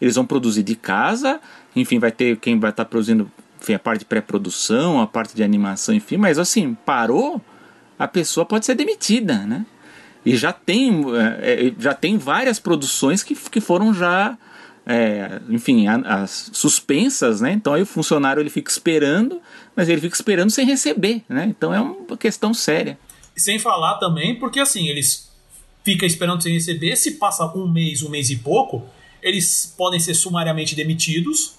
eles 0.00 0.14
vão 0.14 0.24
produzir 0.24 0.62
de 0.62 0.74
casa, 0.74 1.40
enfim, 1.74 1.98
vai 1.98 2.10
ter 2.10 2.38
quem 2.38 2.58
vai 2.58 2.70
estar 2.70 2.86
produzindo 2.86 3.30
enfim, 3.66 3.74
a 3.74 3.78
parte 3.80 4.00
de 4.00 4.04
pré-produção, 4.04 5.00
a 5.00 5.08
parte 5.08 5.34
de 5.34 5.42
animação, 5.42 5.92
enfim, 5.92 6.16
mas 6.16 6.38
assim, 6.38 6.74
parou, 6.86 7.40
a 7.98 8.06
pessoa 8.06 8.46
pode 8.46 8.64
ser 8.64 8.76
demitida, 8.76 9.38
né? 9.38 9.66
E 10.24 10.36
já 10.36 10.52
tem, 10.52 11.04
é, 11.40 11.66
é 11.66 11.72
já 11.76 11.92
tem 11.92 12.16
várias 12.16 12.60
produções 12.60 13.24
que, 13.24 13.34
que 13.34 13.60
foram 13.60 13.92
já, 13.92 14.38
é, 14.86 15.40
enfim, 15.48 15.88
as 15.88 16.50
suspensas, 16.52 17.40
né? 17.40 17.52
Então 17.52 17.74
aí 17.74 17.82
o 17.82 17.86
funcionário 17.86 18.40
ele 18.40 18.50
fica 18.50 18.70
esperando, 18.70 19.40
mas 19.74 19.88
ele 19.88 20.00
fica 20.00 20.14
esperando 20.14 20.50
sem 20.50 20.64
receber, 20.64 21.22
né? 21.28 21.46
Então 21.48 21.74
é 21.74 21.80
uma 21.80 22.16
questão 22.16 22.54
séria. 22.54 22.96
sem 23.36 23.58
falar 23.58 23.98
também, 23.98 24.38
porque 24.38 24.60
assim, 24.60 24.88
eles 24.88 25.28
ficam 25.82 26.06
esperando 26.06 26.40
sem 26.40 26.52
receber, 26.52 26.94
se 26.94 27.12
passa 27.12 27.44
um 27.56 27.68
mês, 27.68 28.02
um 28.02 28.10
mês 28.10 28.30
e 28.30 28.36
pouco, 28.36 28.86
eles 29.20 29.74
podem 29.76 29.98
ser 29.98 30.14
sumariamente 30.14 30.76
demitidos. 30.76 31.55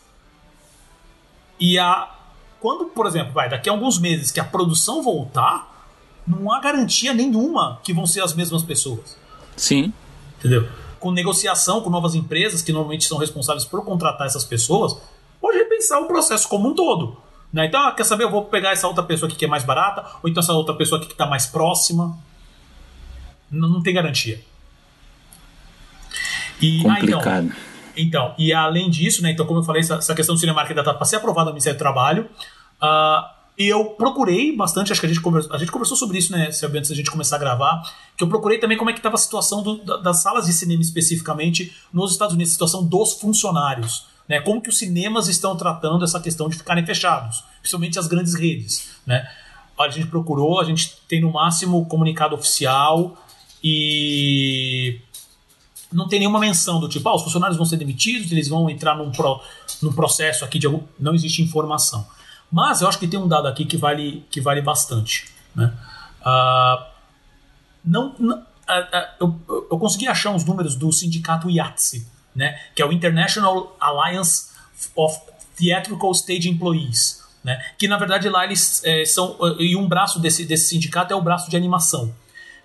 E 1.59 1.77
a. 1.79 2.13
Quando, 2.59 2.85
por 2.85 3.05
exemplo, 3.05 3.33
vai, 3.33 3.49
daqui 3.49 3.69
a 3.69 3.71
alguns 3.71 3.99
meses 3.99 4.31
que 4.31 4.39
a 4.39 4.43
produção 4.43 5.03
voltar, 5.03 5.85
não 6.25 6.51
há 6.51 6.59
garantia 6.59 7.13
nenhuma 7.13 7.79
que 7.83 7.93
vão 7.93 8.05
ser 8.05 8.21
as 8.21 8.33
mesmas 8.33 8.63
pessoas. 8.63 9.17
Sim. 9.55 9.93
Entendeu? 10.39 10.67
Com 10.99 11.11
negociação 11.11 11.81
com 11.81 11.89
novas 11.89 12.15
empresas 12.15 12.61
que 12.61 12.71
normalmente 12.71 13.05
são 13.05 13.17
responsáveis 13.17 13.63
por 13.63 13.83
contratar 13.85 14.27
essas 14.27 14.43
pessoas, 14.43 14.97
pode 15.39 15.57
repensar 15.57 15.99
o 15.99 16.07
processo 16.07 16.47
como 16.49 16.69
um 16.69 16.75
todo. 16.75 17.17
Né? 17.53 17.67
Então, 17.67 17.79
ah, 17.81 17.91
quer 17.91 18.03
saber? 18.03 18.25
Eu 18.25 18.31
vou 18.31 18.45
pegar 18.45 18.71
essa 18.71 18.87
outra 18.87 19.03
pessoa 19.03 19.29
aqui 19.29 19.37
que 19.37 19.45
é 19.45 19.47
mais 19.47 19.63
barata, 19.63 20.05
ou 20.21 20.29
então 20.29 20.41
essa 20.41 20.53
outra 20.53 20.75
pessoa 20.75 20.99
aqui 20.99 21.07
que 21.07 21.13
está 21.13 21.25
mais 21.25 21.45
próxima. 21.45 22.17
Não, 23.49 23.69
não 23.69 23.81
tem 23.81 23.93
garantia. 23.93 24.41
E, 26.61 26.81
Complicado. 26.81 27.27
Ah, 27.27 27.39
então, 27.39 27.76
então, 27.97 28.33
e 28.37 28.53
além 28.53 28.89
disso, 28.89 29.21
né, 29.23 29.31
então, 29.31 29.45
como 29.45 29.59
eu 29.59 29.63
falei, 29.63 29.81
essa, 29.81 29.95
essa 29.95 30.15
questão 30.15 30.35
do 30.35 30.39
Cinemark 30.39 30.69
ainda 30.69 30.81
está 30.81 30.93
para 30.93 31.05
ser 31.05 31.17
aprovada 31.17 31.45
no 31.45 31.53
Ministério 31.53 31.77
do 31.77 31.81
Trabalho. 31.81 32.29
Uh, 32.81 33.37
e 33.57 33.67
eu 33.67 33.85
procurei 33.85 34.55
bastante, 34.55 34.91
acho 34.91 35.01
que 35.01 35.07
a 35.07 35.09
gente 35.09 35.21
conversou, 35.21 35.53
a 35.53 35.57
gente 35.57 35.71
conversou 35.71 35.97
sobre 35.97 36.19
isso, 36.19 36.31
né, 36.31 36.51
Selby, 36.51 36.77
antes 36.77 36.91
da 36.91 36.95
gente 36.95 37.09
começar 37.09 37.37
a 37.37 37.39
gravar, 37.39 37.81
que 38.15 38.23
eu 38.23 38.27
procurei 38.27 38.59
também 38.59 38.77
como 38.77 38.91
é 38.91 38.93
que 38.93 38.99
estava 38.99 39.15
a 39.15 39.17
situação 39.17 39.63
do, 39.63 39.97
das 39.99 40.21
salas 40.21 40.45
de 40.45 40.53
cinema 40.53 40.81
especificamente 40.81 41.75
nos 41.91 42.11
Estados 42.11 42.35
Unidos, 42.35 42.51
a 42.51 42.53
situação 42.53 42.85
dos 42.85 43.13
funcionários. 43.13 44.05
Né, 44.29 44.41
como 44.41 44.61
que 44.61 44.67
os 44.67 44.77
cinemas 44.77 45.29
estão 45.29 45.55
tratando 45.55 46.03
essa 46.03 46.19
questão 46.19 46.49
de 46.49 46.57
ficarem 46.57 46.85
fechados, 46.85 47.45
principalmente 47.61 47.97
as 47.97 48.07
grandes 48.07 48.35
redes. 48.35 48.89
Né? 49.05 49.25
A 49.79 49.87
gente 49.87 50.07
procurou, 50.07 50.59
a 50.59 50.65
gente 50.65 50.97
tem 51.07 51.21
no 51.21 51.31
máximo 51.31 51.85
comunicado 51.85 52.35
oficial 52.35 53.17
e 53.63 54.99
não 55.91 56.07
tem 56.07 56.19
nenhuma 56.19 56.39
menção 56.39 56.79
do 56.79 56.89
tipo, 56.89 57.07
ah, 57.07 57.15
os 57.15 57.23
funcionários 57.23 57.57
vão 57.57 57.65
ser 57.65 57.77
demitidos, 57.77 58.31
eles 58.31 58.47
vão 58.47 58.69
entrar 58.69 58.95
num, 58.95 59.11
pro, 59.11 59.41
num 59.81 59.93
processo 59.93 60.43
aqui 60.43 60.59
de 60.59 60.67
algum. 60.67 60.83
Não 60.99 61.15
existe 61.15 61.41
informação. 61.41 62.05
Mas 62.51 62.81
eu 62.81 62.88
acho 62.88 62.99
que 62.99 63.07
tem 63.07 63.19
um 63.19 63.27
dado 63.27 63.47
aqui 63.47 63.65
que 63.65 63.77
vale, 63.77 64.25
que 64.29 64.41
vale 64.41 64.61
bastante. 64.61 65.25
Né? 65.55 65.73
Uh, 66.21 66.85
não, 67.83 68.15
não 68.19 68.43
eu, 69.19 69.67
eu 69.71 69.79
consegui 69.79 70.07
achar 70.07 70.31
uns 70.31 70.43
números 70.43 70.75
do 70.75 70.91
sindicato 70.91 71.49
IATSE, 71.49 72.05
né, 72.35 72.59
que 72.75 72.81
é 72.81 72.85
o 72.85 72.91
International 72.91 73.75
Alliance 73.79 74.49
of 74.95 75.19
Theatrical 75.55 76.11
Stage 76.11 76.49
Employees. 76.49 77.25
Né, 77.43 77.63
que 77.77 77.88
na 77.88 77.97
verdade 77.97 78.27
lá 78.27 78.43
eles 78.43 78.81
é, 78.83 79.05
são. 79.05 79.38
E 79.57 79.73
um 79.77 79.88
braço 79.88 80.19
desse, 80.19 80.43
desse 80.43 80.67
sindicato 80.67 81.13
é 81.13 81.15
o 81.15 81.21
braço 81.21 81.49
de 81.49 81.55
animação 81.55 82.13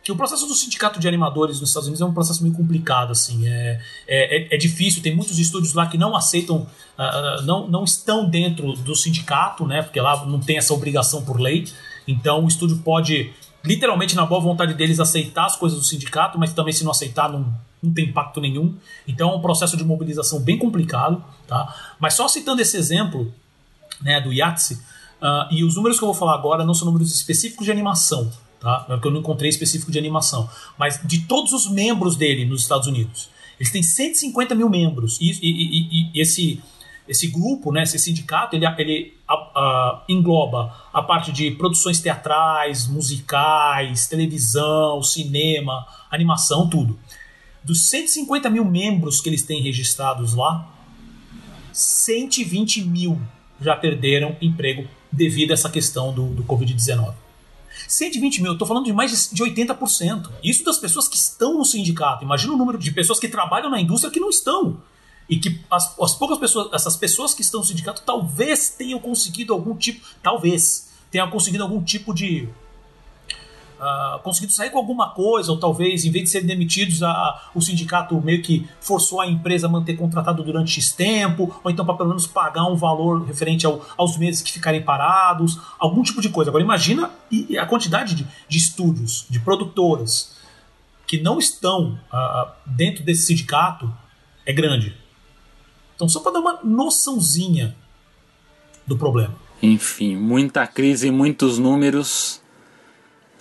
que 0.03 0.11
o 0.11 0.17
processo 0.17 0.47
do 0.47 0.55
sindicato 0.55 0.99
de 0.99 1.07
animadores 1.07 1.61
nos 1.61 1.71
Estados 1.71 1.87
Unidos 1.87 2.01
é 2.01 2.05
um 2.05 2.13
processo 2.13 2.43
meio 2.43 2.55
complicado, 2.55 3.13
assim, 3.13 3.47
é, 3.47 3.81
é, 4.09 4.55
é 4.55 4.59
difícil, 4.59 5.03
tem 5.03 5.15
muitos 5.15 5.39
estúdios 5.39 5.75
lá 5.75 5.87
que 5.87 5.97
não 5.97 6.17
aceitam, 6.17 6.67
uh, 6.99 7.43
não, 7.45 7.69
não 7.69 7.85
estão 7.85 8.29
dentro 8.29 8.73
do 8.73 8.97
sindicato, 8.97 9.65
né, 9.65 9.83
porque 9.83 10.01
lá 10.01 10.27
não 10.27 10.41
tem 10.41 10.59
essa 10.59 10.75
obrigação 10.75 11.25
por 11.25 11.41
lei, 11.41 11.69
então 12.07 12.45
o 12.45 12.49
estúdio 12.49 12.79
pode, 12.79 13.33
literalmente 13.65 14.17
na 14.17 14.27
boa 14.27 14.41
vontade 14.41 14.75
deles, 14.75 14.99
aceitar 14.99 15.47
as 15.47 15.57
coisas 15.57 15.79
do 15.79 15.85
sindicato, 15.85 16.37
mas 16.37 16.53
também 16.53 16.73
se 16.73 16.83
não 16.83 16.91
aceitar 16.91 17.31
não, 17.31 17.55
não 17.81 17.93
tem 17.93 18.07
impacto 18.07 18.41
nenhum, 18.41 18.75
então 19.07 19.31
é 19.31 19.37
um 19.37 19.41
processo 19.41 19.77
de 19.77 19.85
mobilização 19.85 20.41
bem 20.41 20.59
complicado, 20.59 21.23
tá, 21.47 21.95
mas 22.01 22.15
só 22.15 22.27
citando 22.27 22.61
esse 22.61 22.77
exemplo, 22.77 23.33
né, 24.01 24.21
do 24.21 24.33
IATSE, 24.33 24.75
uh, 24.75 25.47
e 25.53 25.63
os 25.63 25.77
números 25.77 25.97
que 25.97 26.03
eu 26.03 26.09
vou 26.09 26.15
falar 26.17 26.35
agora 26.35 26.65
não 26.65 26.75
são 26.75 26.87
números 26.87 27.15
específicos 27.15 27.67
de 27.67 27.71
animação, 27.71 28.33
tá? 28.63 28.87
É 28.89 28.97
que 28.97 29.07
eu 29.07 29.11
não 29.11 29.21
encontrei 29.21 29.51
específico 29.51 29.91
de 29.91 29.99
animação, 29.99 30.49
mas 30.79 31.01
de 31.05 31.27
todos 31.27 31.53
os 31.53 31.69
membros 31.69 32.17
dele 32.17 32.47
nos 32.47 32.63
Estados 32.63 32.87
Unidos. 32.87 33.29
Eles 33.59 33.71
têm 33.71 33.83
150 33.83 34.55
mil 34.55 34.71
membros 34.71 35.21
e, 35.21 35.31
e, 35.31 35.39
e, 35.43 36.11
e 36.15 36.21
esse 36.21 36.63
esse 37.09 37.27
grupo, 37.27 37.73
né, 37.73 37.83
esse 37.83 37.99
sindicato, 37.99 38.55
ele, 38.55 38.65
ele 38.79 39.15
engloba 40.09 40.73
a 40.93 41.03
parte 41.03 41.33
de 41.33 41.51
produções 41.51 42.01
teatrais, 42.01 42.87
musicais, 42.87 44.07
televisão, 44.07 45.03
cinema, 45.03 45.85
animação, 46.09 46.71
tudo. 46.71 46.97
Dos 47.65 47.89
150 47.89 48.49
mil 48.49 48.65
membros 48.65 49.21
que 49.21 49.29
eles 49.29 49.43
têm 49.43 49.61
registrados 49.61 50.35
lá, 50.35 50.69
120 51.73 52.85
mil 52.85 53.21
já 53.61 53.75
perderam 53.75 54.37
emprego 54.41 54.87
devido 55.11 55.51
a 55.51 55.55
essa 55.55 55.69
questão 55.69 56.13
do, 56.13 56.27
do 56.27 56.45
Covid-19. 56.45 57.15
120 57.89 58.43
mil, 58.43 58.53
eu 58.53 58.59
tô 58.59 58.67
falando 58.67 58.85
de 58.85 58.93
mais 58.93 59.31
de 59.33 59.43
80%. 59.43 60.31
Isso 60.43 60.65
das 60.65 60.79
pessoas 60.79 61.09
que 61.09 61.17
estão 61.17 61.59
no 61.59 61.65
sindicato. 61.65 62.25
Imagina 62.25 62.53
o 62.53 62.57
número 62.57 62.79
de 62.79 62.91
pessoas 62.93 63.19
que 63.19 63.29
trabalham 63.29 63.71
na 63.71 63.81
indústria 63.81 64.11
que 64.11 64.21
não 64.21 64.31
estão. 64.31 64.81
E 65.29 65.39
que 65.39 65.61
as, 65.71 65.99
as 65.99 66.15
poucas 66.15 66.39
pessoas, 66.39 66.73
essas 66.73 66.97
pessoas 66.97 67.33
que 67.35 67.43
estão 67.43 67.61
no 67.61 67.67
sindicato 67.67 68.03
talvez 68.05 68.71
tenham 68.71 68.99
conseguido 68.99 69.53
algum 69.53 69.75
tipo, 69.75 70.05
talvez 70.23 70.91
tenham 71.11 71.31
conseguido 71.31 71.63
algum 71.63 71.83
tipo 71.83 72.13
de 72.13 72.49
uh, 73.83 74.19
conseguido 74.21 74.53
sair 74.53 74.71
com 74.71 74.79
alguma 74.79 75.11
coisa, 75.11 75.51
ou 75.51 75.59
talvez, 75.59 76.05
em 76.05 76.11
vez 76.11 76.25
de 76.25 76.31
serem 76.31 76.47
demitidos, 76.47 77.03
a, 77.03 77.51
o 77.55 77.61
sindicato 77.61 78.19
meio 78.21 78.41
que 78.41 78.69
forçou 78.81 79.21
a 79.21 79.27
empresa 79.27 79.67
a 79.67 79.71
manter 79.71 79.97
contratado 79.97 80.43
durante 80.45 80.73
X 80.73 80.93
tempo, 80.93 81.61
ou 81.63 81.71
então 81.71 81.85
para 81.85 81.97
pelo 81.97 82.11
menos 82.11 82.27
pagar 82.27 82.65
um 82.67 82.77
valor 82.77 83.25
referente 83.25 83.67
ao, 83.67 83.85
aos 83.97 84.17
meses 84.17 84.41
que 84.41 84.53
ficarem 84.53 84.83
parados, 84.83 85.59
algum 85.79 86.03
tipo 86.03 86.21
de 86.21 86.29
coisa. 86.29 86.51
Agora 86.51 86.63
imagina 86.63 87.11
a 87.59 87.67
quantidade 87.67 88.15
de, 88.15 88.27
de 88.49 88.59
estúdios, 88.59 89.27
de 89.29 89.41
produtoras 89.41 90.37
que 91.07 91.21
não 91.21 91.39
estão 91.39 91.99
uh, 92.13 92.51
dentro 92.65 93.05
desse 93.05 93.27
sindicato 93.27 93.93
é 94.47 94.53
grande. 94.53 94.97
Então, 95.95 96.09
só 96.09 96.21
para 96.21 96.33
dar 96.33 96.41
uma 96.41 96.61
noçãozinha 96.65 97.77
do 98.87 98.97
problema. 98.97 99.35
Enfim, 99.63 100.17
muita 100.17 100.67
crise, 100.67 101.11
muitos 101.11 101.59
números 101.59 102.42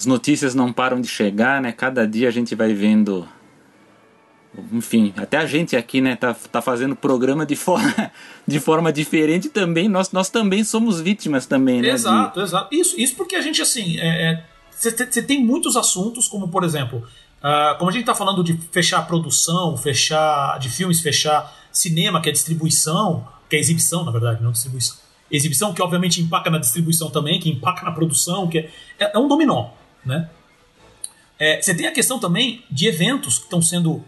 as 0.01 0.05
notícias 0.07 0.55
não 0.55 0.73
param 0.73 0.99
de 0.99 1.07
chegar, 1.07 1.61
né? 1.61 1.71
Cada 1.71 2.07
dia 2.07 2.27
a 2.27 2.31
gente 2.31 2.55
vai 2.55 2.73
vendo. 2.73 3.27
Enfim, 4.73 5.13
até 5.15 5.37
a 5.37 5.45
gente 5.45 5.75
aqui, 5.75 6.01
né, 6.01 6.15
tá, 6.15 6.33
tá 6.33 6.59
fazendo 6.61 6.95
programa 6.95 7.45
de 7.45 7.55
forma, 7.55 8.11
de 8.45 8.59
forma 8.59 8.91
diferente 8.91 9.47
também. 9.47 9.87
Nós, 9.87 10.11
nós 10.11 10.27
também 10.27 10.63
somos 10.63 10.99
vítimas 10.99 11.45
também, 11.45 11.83
né? 11.83 11.89
Exato, 11.89 12.39
de... 12.39 12.45
exato. 12.45 12.75
Isso, 12.75 12.99
isso 12.99 13.15
porque 13.15 13.35
a 13.35 13.41
gente, 13.41 13.61
assim, 13.61 13.97
você 14.71 14.89
é, 14.89 15.19
é 15.19 15.21
tem 15.21 15.45
muitos 15.45 15.77
assuntos, 15.77 16.27
como 16.27 16.47
por 16.49 16.63
exemplo, 16.63 17.07
uh, 17.37 17.77
como 17.77 17.91
a 17.91 17.93
gente 17.93 18.05
tá 18.05 18.15
falando 18.15 18.43
de 18.43 18.57
fechar 18.71 19.05
produção, 19.05 19.77
fechar 19.77 20.57
de 20.57 20.69
filmes, 20.69 20.99
fechar 20.99 21.55
cinema, 21.71 22.19
que 22.19 22.27
é 22.27 22.31
distribuição, 22.31 23.27
que 23.47 23.55
é 23.55 23.59
exibição, 23.59 24.03
na 24.03 24.11
verdade, 24.11 24.41
não 24.41 24.51
distribuição. 24.51 24.97
Exibição 25.31 25.75
que 25.75 25.81
obviamente 25.81 26.19
empaca 26.19 26.49
na 26.49 26.57
distribuição 26.57 27.11
também, 27.11 27.39
que 27.39 27.49
empaca 27.49 27.85
na 27.85 27.91
produção, 27.91 28.47
que 28.47 28.57
é, 28.57 28.71
é 28.99 29.17
um 29.19 29.27
dominó. 29.27 29.79
Né? 30.05 30.29
É, 31.39 31.61
você 31.61 31.73
tem 31.73 31.87
a 31.87 31.91
questão 31.91 32.19
também 32.19 32.63
de 32.69 32.87
eventos 32.87 33.37
que 33.37 33.45
estão 33.45 33.61
sendo. 33.61 34.03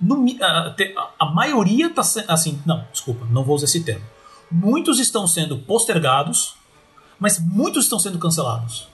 No, 0.00 0.24
a, 0.40 0.74
a, 1.18 1.26
maioria 1.26 1.86
está 1.86 2.02
sendo. 2.02 2.30
Assim, 2.30 2.60
não, 2.64 2.84
desculpa, 2.92 3.26
não 3.30 3.42
vou 3.42 3.56
usar 3.56 3.64
esse 3.64 3.82
termo. 3.82 4.04
Muitos 4.50 5.00
estão 5.00 5.26
sendo 5.26 5.58
postergados, 5.58 6.54
mas 7.18 7.38
muitos 7.38 7.84
estão 7.84 7.98
sendo 7.98 8.18
cancelados. 8.18 8.88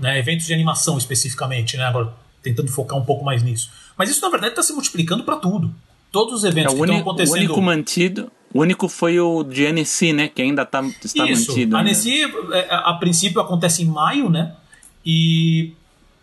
Né? 0.00 0.18
Eventos 0.18 0.46
de 0.46 0.54
animação 0.54 0.96
especificamente, 0.96 1.76
né? 1.76 1.84
agora 1.84 2.14
tentando 2.42 2.70
focar 2.70 2.98
um 2.98 3.04
pouco 3.04 3.24
mais 3.24 3.42
nisso. 3.42 3.70
Mas 3.96 4.08
isso 4.08 4.22
na 4.22 4.30
verdade 4.30 4.52
está 4.52 4.62
se 4.62 4.72
multiplicando 4.72 5.24
para 5.24 5.36
tudo. 5.36 5.74
Todos 6.10 6.32
os 6.32 6.44
eventos 6.44 6.72
é, 6.72 6.76
que 6.76 6.82
estão 6.82 6.98
acontecendo. 6.98 7.34
O 7.34 7.38
único 7.38 7.60
mantido, 7.60 8.32
o 8.54 8.60
único 8.60 8.88
foi 8.88 9.20
o 9.20 9.42
de 9.42 9.66
Annecy, 9.66 10.12
né? 10.12 10.28
Que 10.28 10.40
ainda 10.40 10.64
tá, 10.64 10.82
está 11.04 11.26
Isso. 11.26 11.50
mantido. 11.50 11.76
A 11.76 11.80
Annecy, 11.80 12.22
é, 12.52 12.68
a, 12.70 12.90
a 12.90 12.94
princípio, 12.94 13.40
acontece 13.40 13.82
em 13.82 13.86
maio, 13.86 14.30
né? 14.30 14.54
E 15.04 15.74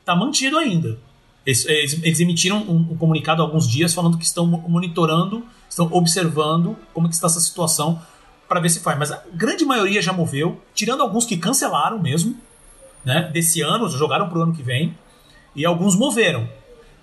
está 0.06 0.16
mantido 0.16 0.60
ainda. 0.60 1.00
Eles, 1.44 1.66
eles 1.66 2.20
emitiram 2.20 2.58
um, 2.58 2.92
um, 2.92 2.98
comunicado 2.98 3.42
há 3.42 3.46
alguns 3.46 3.68
dias 3.68 3.94
falando 3.94 4.18
que 4.18 4.26
estão 4.26 4.46
monitorando, 4.46 5.44
estão 5.68 5.90
observando 5.92 6.78
como 6.94 7.08
está 7.08 7.28
essa 7.28 7.40
situação 7.40 8.02
para 8.48 8.60
ver 8.60 8.70
se 8.70 8.80
faz. 8.80 8.98
Mas 8.98 9.12
a 9.12 9.22
grande 9.34 9.66
maioria 9.66 10.02
já 10.02 10.14
moveu, 10.14 10.62
tirando 10.74 11.02
alguns 11.02 11.26
que 11.26 11.38
cancelaram 11.38 12.00
mesmo, 12.00 12.36
né? 13.04 13.30
Desse 13.34 13.62
ano, 13.62 13.90
jogaram 13.90 14.30
para 14.30 14.40
o 14.40 14.42
ano 14.44 14.56
que 14.56 14.64
vem, 14.64 14.98
e 15.56 15.66
alguns 15.66 15.96
moveram. 15.96 16.48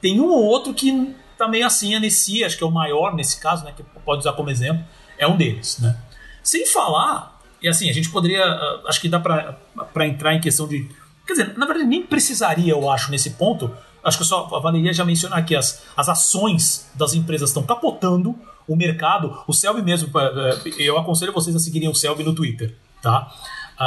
Tem 0.00 0.20
um 0.20 0.26
ou 0.26 0.44
outro 0.44 0.74
que 0.74 1.14
tá 1.38 1.46
meio 1.46 1.66
assim, 1.66 1.94
a 1.94 2.00
Nessie, 2.00 2.44
acho 2.44 2.56
que 2.56 2.64
é 2.64 2.66
o 2.66 2.70
maior 2.70 3.14
nesse 3.14 3.40
caso, 3.40 3.64
né? 3.64 3.72
Que 3.76 3.82
pode 4.04 4.20
usar 4.20 4.32
como 4.32 4.50
exemplo, 4.50 4.84
é 5.18 5.26
um 5.26 5.36
deles, 5.36 5.78
né? 5.78 5.96
Sem 6.42 6.66
falar, 6.66 7.40
e 7.62 7.68
assim, 7.68 7.88
a 7.88 7.92
gente 7.92 8.10
poderia, 8.10 8.44
ah, 8.44 8.82
acho 8.88 9.00
que 9.00 9.08
dá 9.08 9.20
para 9.20 10.06
entrar 10.06 10.34
em 10.34 10.40
questão 10.40 10.66
de 10.66 10.88
Quer 11.26 11.32
dizer, 11.32 11.58
na 11.58 11.66
verdade, 11.66 11.88
nem 11.88 12.02
precisaria, 12.02 12.72
eu 12.72 12.90
acho, 12.90 13.10
nesse 13.10 13.30
ponto. 13.30 13.70
Acho 14.02 14.18
que 14.18 14.24
só 14.24 14.46
valeria 14.60 14.92
já 14.92 15.04
mencionar 15.04 15.44
que 15.44 15.54
as, 15.54 15.82
as 15.96 16.08
ações 16.08 16.90
das 16.94 17.14
empresas 17.14 17.50
estão 17.50 17.62
capotando 17.62 18.34
o 18.66 18.74
mercado. 18.74 19.42
O 19.46 19.52
Selby 19.52 19.82
mesmo, 19.82 20.10
é, 20.18 20.50
é, 20.68 20.82
eu 20.82 20.98
aconselho 20.98 21.32
vocês 21.32 21.54
a 21.54 21.58
seguirem 21.58 21.88
o 21.88 21.94
Selby 21.94 22.24
no 22.24 22.34
Twitter, 22.34 22.74
tá? 23.00 23.32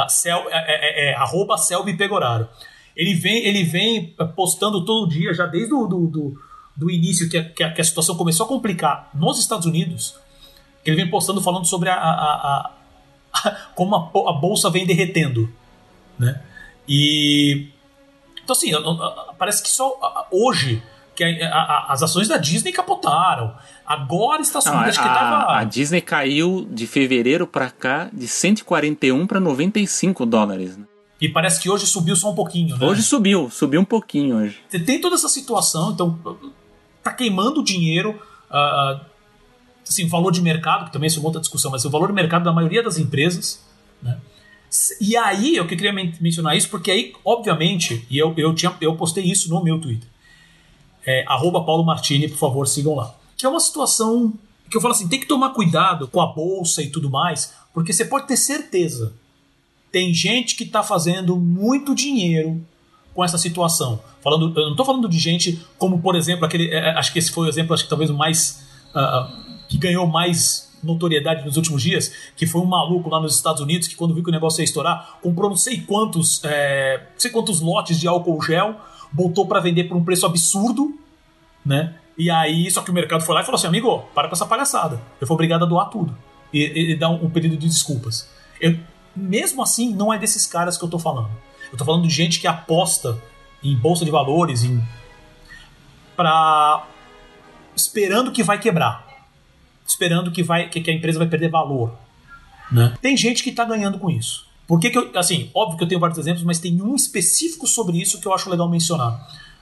Cel, 0.08 0.46
é, 0.50 1.12
é, 1.12 1.14
é, 1.14 1.58
Selby 1.58 1.96
Pegoraro. 1.96 2.48
Ele 2.94 3.14
vem, 3.14 3.44
ele 3.46 3.62
vem 3.62 4.14
postando 4.34 4.84
todo 4.84 5.08
dia, 5.08 5.34
já 5.34 5.46
desde 5.46 5.72
o 5.74 5.86
do, 5.86 6.06
do, 6.06 6.40
do 6.74 6.90
início 6.90 7.28
que 7.28 7.36
a, 7.36 7.44
que 7.44 7.80
a, 7.80 7.84
situação 7.84 8.16
começou 8.16 8.46
a 8.46 8.48
complicar 8.48 9.10
nos 9.14 9.38
Estados 9.38 9.66
Unidos. 9.66 10.16
Ele 10.84 10.96
vem 10.96 11.10
postando 11.10 11.40
falando 11.42 11.66
sobre 11.66 11.90
a, 11.90 11.94
a, 11.94 12.70
a 13.42 13.56
como 13.74 13.94
a, 13.94 14.32
bolsa 14.32 14.70
vem 14.70 14.86
derretendo. 14.86 15.50
Né? 16.18 16.40
E. 16.88 17.68
Então, 18.42 18.54
assim, 18.54 18.70
parece 19.38 19.62
que 19.62 19.68
só 19.68 19.98
hoje 20.30 20.82
que 21.16 21.24
a, 21.24 21.48
a, 21.48 21.92
as 21.92 22.02
ações 22.02 22.28
da 22.28 22.36
Disney 22.36 22.70
capotaram. 22.70 23.54
Agora 23.84 24.42
está 24.42 24.60
subindo, 24.60 24.84
acho 24.84 25.00
que 25.00 25.08
tava... 25.08 25.58
A 25.58 25.64
Disney 25.64 26.00
caiu 26.00 26.68
de 26.70 26.86
fevereiro 26.86 27.46
para 27.46 27.70
cá 27.70 28.10
de 28.12 28.28
141 28.28 29.26
para 29.26 29.40
95 29.40 30.26
dólares. 30.26 30.76
Né? 30.76 30.84
E 31.20 31.28
parece 31.28 31.60
que 31.60 31.70
hoje 31.70 31.86
subiu 31.86 32.14
só 32.14 32.30
um 32.30 32.34
pouquinho, 32.34 32.76
né? 32.76 32.86
Hoje 32.86 33.02
subiu, 33.02 33.48
subiu 33.50 33.80
um 33.80 33.84
pouquinho 33.84 34.36
hoje. 34.36 34.58
Você 34.68 34.78
tem 34.78 35.00
toda 35.00 35.14
essa 35.14 35.28
situação, 35.28 35.92
então 35.92 36.18
tá 37.02 37.12
queimando 37.12 37.64
dinheiro. 37.64 38.20
Uh, 38.50 39.00
assim, 39.88 40.04
o 40.04 40.08
valor 40.08 40.30
de 40.30 40.42
mercado, 40.42 40.84
que 40.84 40.92
também 40.92 41.08
é 41.08 41.18
uma 41.18 41.26
outra 41.26 41.40
discussão, 41.40 41.70
mas 41.70 41.84
o 41.84 41.90
valor 41.90 42.08
de 42.08 42.12
mercado 42.12 42.44
da 42.44 42.52
maioria 42.52 42.82
das 42.82 42.98
empresas, 42.98 43.64
né? 44.02 44.18
E 45.00 45.16
aí, 45.16 45.56
eu 45.56 45.66
queria 45.66 45.92
mencionar 45.92 46.56
isso, 46.56 46.68
porque 46.68 46.90
aí, 46.90 47.12
obviamente, 47.24 48.06
e 48.10 48.18
eu, 48.18 48.34
eu, 48.36 48.54
tinha, 48.54 48.74
eu 48.80 48.96
postei 48.96 49.24
isso 49.24 49.48
no 49.48 49.62
meu 49.62 49.80
Twitter. 49.80 50.08
É, 51.04 51.24
arroba 51.26 51.62
Paulo 51.62 51.84
Martini, 51.84 52.28
por 52.28 52.38
favor, 52.38 52.66
sigam 52.66 52.94
lá. 52.94 53.14
Que 53.36 53.46
é 53.46 53.48
uma 53.48 53.60
situação 53.60 54.32
que 54.70 54.76
eu 54.76 54.80
falo 54.80 54.94
assim, 54.94 55.08
tem 55.08 55.20
que 55.20 55.26
tomar 55.26 55.50
cuidado 55.50 56.08
com 56.08 56.20
a 56.20 56.26
bolsa 56.26 56.82
e 56.82 56.90
tudo 56.90 57.08
mais, 57.08 57.54
porque 57.72 57.92
você 57.92 58.04
pode 58.04 58.26
ter 58.26 58.36
certeza. 58.36 59.14
Tem 59.92 60.12
gente 60.12 60.56
que 60.56 60.64
está 60.64 60.82
fazendo 60.82 61.36
muito 61.36 61.94
dinheiro 61.94 62.60
com 63.14 63.24
essa 63.24 63.38
situação. 63.38 64.00
Falando, 64.22 64.52
eu 64.58 64.64
não 64.64 64.70
estou 64.72 64.84
falando 64.84 65.08
de 65.08 65.18
gente 65.18 65.64
como, 65.78 66.00
por 66.00 66.16
exemplo, 66.16 66.44
aquele. 66.44 66.68
É, 66.68 66.78
é, 66.78 66.90
acho 66.98 67.12
que 67.12 67.18
esse 67.18 67.30
foi 67.30 67.46
o 67.46 67.48
exemplo, 67.48 67.72
acho 67.72 67.84
que 67.84 67.90
talvez 67.90 68.10
o 68.10 68.14
mais. 68.14 68.66
Uh, 68.94 69.46
que 69.68 69.78
ganhou 69.78 70.06
mais 70.06 70.65
notoriedade 70.86 71.44
nos 71.44 71.56
últimos 71.56 71.82
dias, 71.82 72.12
que 72.36 72.46
foi 72.46 72.60
um 72.60 72.66
maluco 72.66 73.10
lá 73.10 73.20
nos 73.20 73.34
Estados 73.34 73.60
Unidos 73.60 73.88
que, 73.88 73.96
quando 73.96 74.14
viu 74.14 74.22
que 74.22 74.30
o 74.30 74.32
negócio 74.32 74.60
ia 74.60 74.64
estourar, 74.64 75.18
comprou 75.20 75.50
não 75.50 75.56
sei 75.56 75.80
quantos, 75.80 76.42
é, 76.44 76.98
não 77.12 77.20
sei 77.20 77.30
quantos 77.30 77.60
lotes 77.60 77.98
de 77.98 78.06
álcool 78.06 78.40
gel, 78.42 78.76
botou 79.12 79.46
para 79.46 79.60
vender 79.60 79.84
por 79.84 79.96
um 79.96 80.04
preço 80.04 80.24
absurdo, 80.26 80.98
né? 81.64 81.94
E 82.18 82.30
aí, 82.30 82.70
só 82.70 82.80
que 82.82 82.90
o 82.90 82.94
mercado 82.94 83.22
foi 83.22 83.34
lá 83.34 83.42
e 83.42 83.44
falou 83.44 83.58
assim: 83.58 83.66
amigo, 83.66 84.04
para 84.14 84.28
com 84.28 84.34
essa 84.34 84.46
palhaçada. 84.46 85.00
Eu 85.20 85.26
fui 85.26 85.34
obrigado 85.34 85.64
a 85.64 85.68
doar 85.68 85.90
tudo. 85.90 86.16
E, 86.52 86.92
e 86.92 86.96
dar 86.96 87.10
um, 87.10 87.26
um, 87.26 87.30
pedido 87.30 87.56
de 87.56 87.66
desculpas. 87.66 88.28
Eu, 88.60 88.78
mesmo 89.14 89.62
assim, 89.62 89.92
não 89.92 90.12
é 90.12 90.18
desses 90.18 90.46
caras 90.46 90.78
que 90.78 90.84
eu 90.84 90.88
tô 90.88 90.98
falando. 90.98 91.30
Eu 91.70 91.76
tô 91.76 91.84
falando 91.84 92.04
de 92.04 92.10
gente 92.10 92.40
que 92.40 92.46
aposta 92.46 93.20
em 93.62 93.76
bolsa 93.76 94.04
de 94.04 94.10
valores, 94.10 94.64
em. 94.64 94.82
pra. 96.16 96.86
esperando 97.74 98.32
que 98.32 98.42
vai 98.42 98.58
quebrar. 98.58 99.05
Esperando 99.86 100.30
que, 100.30 100.42
vai, 100.42 100.68
que, 100.68 100.90
a 100.90 100.94
empresa 100.94 101.18
vai 101.18 101.28
perder 101.28 101.48
valor. 101.48 101.94
Né? 102.70 102.94
Tem 103.00 103.16
gente 103.16 103.42
que 103.42 103.52
tá 103.52 103.64
ganhando 103.64 103.98
com 103.98 104.10
isso. 104.10 104.46
Por 104.66 104.80
que, 104.80 104.90
que 104.90 104.98
eu. 104.98 105.10
Assim, 105.14 105.50
óbvio 105.54 105.78
que 105.78 105.84
eu 105.84 105.88
tenho 105.88 106.00
vários 106.00 106.18
exemplos, 106.18 106.42
mas 106.44 106.58
tem 106.58 106.82
um 106.82 106.94
específico 106.94 107.66
sobre 107.66 108.00
isso 108.00 108.20
que 108.20 108.26
eu 108.26 108.34
acho 108.34 108.50
legal 108.50 108.68
mencionar. 108.68 109.14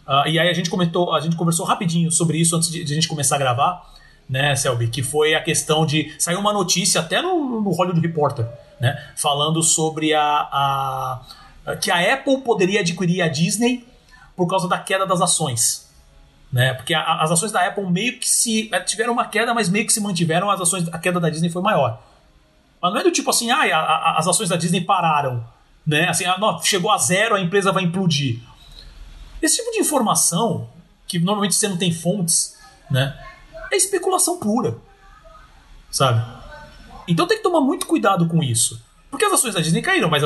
Uh, 0.06 0.28
e 0.28 0.38
aí 0.38 0.48
a 0.48 0.52
gente 0.52 0.70
comentou, 0.70 1.14
a 1.14 1.20
gente 1.20 1.36
conversou 1.36 1.66
rapidinho 1.66 2.10
sobre 2.10 2.38
isso 2.38 2.56
antes 2.56 2.70
de, 2.70 2.84
de 2.84 2.92
a 2.92 2.94
gente 2.94 3.08
começar 3.08 3.36
a 3.36 3.38
gravar, 3.38 3.94
né, 4.28 4.56
Selby? 4.56 4.88
Que 4.88 5.02
foi 5.02 5.34
a 5.34 5.42
questão 5.42 5.84
de. 5.84 6.14
Saiu 6.18 6.40
uma 6.40 6.52
notícia 6.52 7.00
até 7.00 7.20
no, 7.20 7.60
no 7.60 7.70
Hollywood 7.70 8.00
Reporter, 8.00 8.46
né? 8.80 8.98
Falando 9.14 9.62
sobre 9.62 10.14
a, 10.14 10.22
a 10.24 11.22
que 11.80 11.90
a 11.90 12.14
Apple 12.14 12.38
poderia 12.42 12.80
adquirir 12.80 13.22
a 13.22 13.28
Disney 13.28 13.86
por 14.36 14.46
causa 14.46 14.68
da 14.68 14.78
queda 14.78 15.06
das 15.06 15.20
ações. 15.20 15.83
Né? 16.54 16.72
Porque 16.72 16.94
a, 16.94 17.20
as 17.20 17.32
ações 17.32 17.50
da 17.50 17.66
Apple 17.66 17.84
meio 17.90 18.16
que 18.16 18.28
se 18.28 18.68
é, 18.72 18.78
tiveram 18.78 19.12
uma 19.12 19.24
queda, 19.24 19.52
mas 19.52 19.68
meio 19.68 19.84
que 19.84 19.92
se 19.92 20.00
mantiveram, 20.00 20.48
as 20.48 20.60
ações, 20.60 20.86
a 20.92 20.98
queda 21.00 21.18
da 21.18 21.28
Disney 21.28 21.50
foi 21.50 21.60
maior. 21.60 22.00
Mas 22.80 22.92
não 22.92 23.00
é 23.00 23.02
do 23.02 23.10
tipo 23.10 23.28
assim, 23.28 23.50
ah, 23.50 23.64
a, 23.64 23.78
a, 23.80 24.18
as 24.18 24.28
ações 24.28 24.50
da 24.50 24.54
Disney 24.54 24.80
pararam, 24.80 25.44
né? 25.84 26.08
Assim, 26.08 26.24
ah, 26.24 26.38
não, 26.38 26.62
chegou 26.62 26.92
a 26.92 26.96
zero, 26.96 27.34
a 27.34 27.40
empresa 27.40 27.72
vai 27.72 27.82
implodir. 27.82 28.38
Esse 29.42 29.56
tipo 29.56 29.72
de 29.72 29.80
informação, 29.80 30.70
que 31.08 31.18
normalmente 31.18 31.56
você 31.56 31.66
não 31.66 31.76
tem 31.76 31.90
fontes, 31.90 32.56
né? 32.88 33.18
É 33.72 33.76
especulação 33.76 34.38
pura, 34.38 34.76
sabe? 35.90 36.24
Então 37.08 37.26
tem 37.26 37.38
que 37.38 37.42
tomar 37.42 37.62
muito 37.62 37.84
cuidado 37.84 38.28
com 38.28 38.40
isso. 38.40 38.80
Porque 39.10 39.24
as 39.24 39.32
ações 39.32 39.54
da 39.54 39.60
Disney 39.60 39.82
caíram, 39.82 40.08
mas 40.08 40.22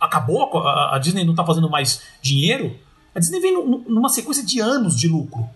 acabou, 0.00 0.66
a, 0.66 0.96
a 0.96 0.98
Disney 0.98 1.22
não 1.22 1.32
está 1.32 1.46
fazendo 1.46 1.70
mais 1.70 2.02
dinheiro. 2.20 2.76
A 3.18 3.20
Disney 3.20 3.40
vem 3.40 3.52
numa 3.88 4.08
sequência 4.08 4.44
de 4.44 4.60
anos 4.60 4.96
de 4.96 5.08
lucro, 5.08 5.50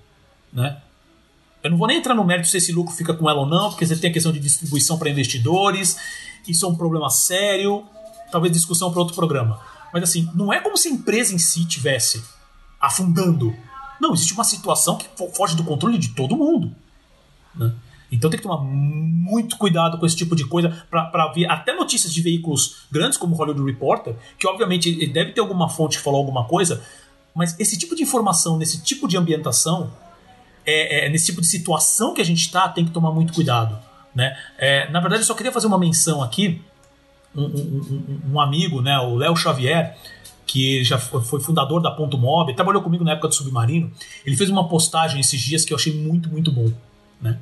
né? 0.52 0.78
Eu 1.62 1.70
não 1.70 1.78
vou 1.78 1.86
nem 1.86 1.98
entrar 1.98 2.12
no 2.12 2.24
mérito 2.24 2.48
se 2.48 2.56
esse 2.56 2.72
lucro 2.72 2.92
fica 2.92 3.14
com 3.14 3.30
ela 3.30 3.38
ou 3.38 3.46
não, 3.46 3.70
porque 3.70 3.86
você 3.86 3.94
tem 3.94 4.10
a 4.10 4.12
questão 4.12 4.32
de 4.32 4.40
distribuição 4.40 4.98
para 4.98 5.08
investidores, 5.08 5.96
isso 6.48 6.66
é 6.66 6.68
um 6.68 6.74
problema 6.74 7.08
sério, 7.08 7.84
talvez 8.32 8.52
discussão 8.52 8.90
para 8.90 8.98
outro 8.98 9.14
programa. 9.14 9.60
Mas 9.92 10.02
assim, 10.02 10.28
não 10.34 10.52
é 10.52 10.58
como 10.58 10.76
se 10.76 10.88
a 10.88 10.90
empresa 10.90 11.32
em 11.32 11.38
si 11.38 11.64
tivesse 11.64 12.24
afundando. 12.80 13.54
Não, 14.00 14.12
existe 14.12 14.34
uma 14.34 14.42
situação 14.42 14.98
que 14.98 15.06
foge 15.32 15.54
do 15.54 15.62
controle 15.62 15.98
de 15.98 16.08
todo 16.08 16.36
mundo. 16.36 16.74
Né? 17.54 17.72
Então 18.10 18.28
tem 18.28 18.38
que 18.38 18.42
tomar 18.42 18.60
muito 18.60 19.56
cuidado 19.56 19.98
com 19.98 20.04
esse 20.04 20.16
tipo 20.16 20.34
de 20.34 20.44
coisa 20.44 20.84
para 20.90 21.32
ver 21.32 21.48
até 21.48 21.72
notícias 21.72 22.12
de 22.12 22.20
veículos 22.20 22.86
grandes 22.90 23.16
como 23.16 23.36
o 23.36 23.38
Hollywood 23.38 23.64
Reporter, 23.64 24.16
que 24.36 24.48
obviamente 24.48 25.06
deve 25.06 25.30
ter 25.30 25.40
alguma 25.40 25.68
fonte 25.68 25.98
que 25.98 26.02
falou 26.02 26.18
alguma 26.18 26.44
coisa, 26.44 26.82
mas 27.34 27.58
esse 27.58 27.78
tipo 27.78 27.94
de 27.94 28.02
informação, 28.02 28.56
nesse 28.58 28.82
tipo 28.82 29.08
de 29.08 29.16
ambientação, 29.16 29.90
é, 30.66 31.06
é, 31.06 31.08
nesse 31.08 31.26
tipo 31.26 31.40
de 31.40 31.46
situação 31.46 32.14
que 32.14 32.20
a 32.20 32.24
gente 32.24 32.40
está, 32.40 32.68
tem 32.68 32.84
que 32.84 32.90
tomar 32.90 33.10
muito 33.10 33.32
cuidado. 33.32 33.78
Né? 34.14 34.36
É, 34.58 34.90
na 34.90 35.00
verdade, 35.00 35.22
eu 35.22 35.26
só 35.26 35.34
queria 35.34 35.52
fazer 35.52 35.66
uma 35.66 35.78
menção 35.78 36.22
aqui. 36.22 36.60
Um, 37.34 37.44
um, 37.44 38.20
um 38.34 38.40
amigo, 38.40 38.82
né, 38.82 38.98
o 38.98 39.14
Léo 39.14 39.34
Xavier, 39.34 39.96
que 40.46 40.84
já 40.84 40.98
foi 40.98 41.40
fundador 41.40 41.80
da 41.80 41.90
Ponto 41.90 42.18
Mob, 42.18 42.54
trabalhou 42.54 42.82
comigo 42.82 43.02
na 43.02 43.12
época 43.12 43.28
do 43.28 43.34
Submarino, 43.34 43.90
ele 44.26 44.36
fez 44.36 44.50
uma 44.50 44.68
postagem 44.68 45.18
esses 45.18 45.40
dias 45.40 45.64
que 45.64 45.72
eu 45.72 45.76
achei 45.78 45.94
muito, 45.94 46.28
muito 46.28 46.52
bom. 46.52 46.70
Né? 47.20 47.38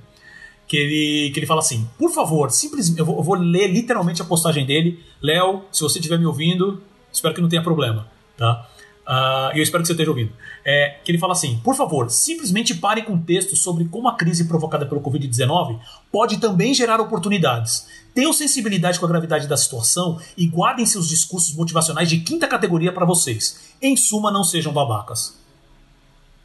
Que, 0.69 0.77
ele, 0.77 1.31
que 1.33 1.41
ele 1.41 1.47
fala 1.47 1.59
assim: 1.59 1.89
por 1.99 2.13
favor, 2.13 2.53
simplesmente, 2.53 3.01
eu 3.01 3.07
eu 3.07 3.23
vou 3.23 3.35
ler 3.35 3.67
literalmente 3.67 4.23
a 4.23 4.25
postagem 4.25 4.65
dele. 4.65 5.03
Léo, 5.21 5.65
se 5.73 5.83
você 5.83 5.99
estiver 5.99 6.19
me 6.19 6.27
ouvindo, 6.27 6.81
espero 7.13 7.35
que 7.35 7.41
não 7.41 7.49
tenha 7.49 7.63
problema. 7.63 8.07
Tá? 8.37 8.69
Uh, 9.07 9.57
eu 9.57 9.63
espero 9.63 9.83
que 9.83 9.87
você 9.87 9.93
esteja 9.93 10.11
ouvindo. 10.11 10.33
É, 10.65 11.01
que 11.05 11.11
ele 11.11 11.19
fala 11.19 11.33
assim: 11.33 11.59
por 11.65 11.75
favor, 11.75 12.11
simplesmente 12.11 12.75
pare 12.75 13.03
com 13.03 13.15
o 13.15 13.21
texto 13.21 13.57
sobre 13.57 13.85
como 13.87 14.09
a 14.09 14.17
crise 14.17 14.45
provocada 14.45 14.87
pelo 14.87 15.01
Covid-19 15.01 15.81
pode 16.13 16.39
também 16.39 16.73
gerar 16.75 17.01
oportunidades. 17.01 17.89
Tenham 18.15 18.33
sensibilidade 18.33 18.99
com 18.99 19.07
a 19.07 19.09
gravidade 19.09 19.47
da 19.47 19.57
situação 19.57 20.21
e 20.37 20.47
guardem 20.47 20.85
seus 20.87 21.09
discursos 21.09 21.55
motivacionais 21.55 22.09
de 22.09 22.21
quinta 22.21 22.47
categoria 22.47 22.93
para 22.93 23.07
vocês. 23.07 23.75
Em 23.81 23.97
suma, 23.97 24.31
não 24.31 24.45
sejam 24.45 24.73
babacas. 24.73 25.39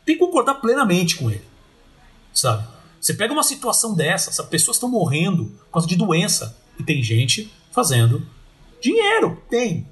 Tem 0.05 0.15
que 0.15 0.23
concordar 0.23 0.55
plenamente 0.55 1.17
com 1.17 1.29
ele. 1.29 1.43
Sabe? 2.33 2.67
Você 3.01 3.13
pega 3.13 3.33
uma 3.33 3.43
situação 3.43 3.93
dessa, 3.93 4.29
as 4.29 4.49
pessoas 4.49 4.77
estão 4.77 4.89
morrendo 4.89 5.45
por 5.45 5.73
causa 5.73 5.87
de 5.87 5.95
doença. 5.95 6.57
E 6.79 6.83
tem 6.83 7.01
gente 7.01 7.51
fazendo 7.71 8.25
dinheiro. 8.81 9.41
Tem. 9.49 9.87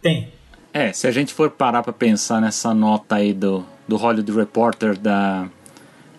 Tem. 0.00 0.32
É, 0.72 0.92
se 0.92 1.06
a 1.06 1.10
gente 1.10 1.34
for 1.34 1.50
parar 1.50 1.82
para 1.82 1.92
pensar 1.92 2.40
nessa 2.40 2.72
nota 2.72 3.16
aí 3.16 3.32
do, 3.34 3.64
do 3.88 3.96
Hollywood 3.96 4.30
Reporter 4.30 4.96
da, 4.96 5.48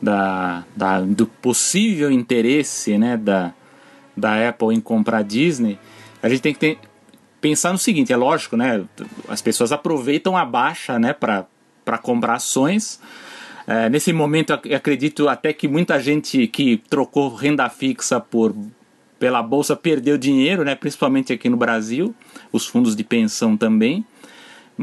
da, 0.02 0.66
da, 0.76 1.00
do 1.02 1.26
possível 1.26 2.12
interesse 2.12 2.98
né, 2.98 3.16
da, 3.16 3.54
da 4.16 4.50
Apple 4.50 4.76
em 4.76 4.82
comprar 4.82 5.20
a 5.20 5.22
Disney, 5.22 5.80
a 6.22 6.28
gente 6.28 6.42
tem 6.42 6.54
que 6.54 6.60
ter, 6.60 6.80
pensar 7.40 7.72
no 7.72 7.78
seguinte, 7.78 8.12
é 8.12 8.18
lógico, 8.18 8.58
né? 8.58 8.84
As 9.28 9.42
pessoas 9.42 9.72
aproveitam 9.72 10.36
a 10.36 10.44
baixa 10.44 11.00
né, 11.00 11.14
para 11.14 11.48
comprar 12.02 12.34
ações. 12.34 13.00
É, 13.66 13.90
nesse 13.90 14.12
momento, 14.12 14.52
acredito 14.52 15.30
até 15.30 15.54
que 15.54 15.68
muita 15.68 15.98
gente 15.98 16.46
que 16.48 16.78
trocou 16.90 17.34
renda 17.34 17.70
fixa 17.70 18.20
por 18.20 18.54
pela 19.18 19.44
bolsa 19.44 19.76
perdeu 19.76 20.18
dinheiro, 20.18 20.66
né? 20.66 20.74
principalmente 20.74 21.32
aqui 21.32 21.48
no 21.48 21.56
Brasil, 21.56 22.16
os 22.52 22.66
fundos 22.66 22.96
de 22.96 23.04
pensão 23.04 23.56
também. 23.56 24.04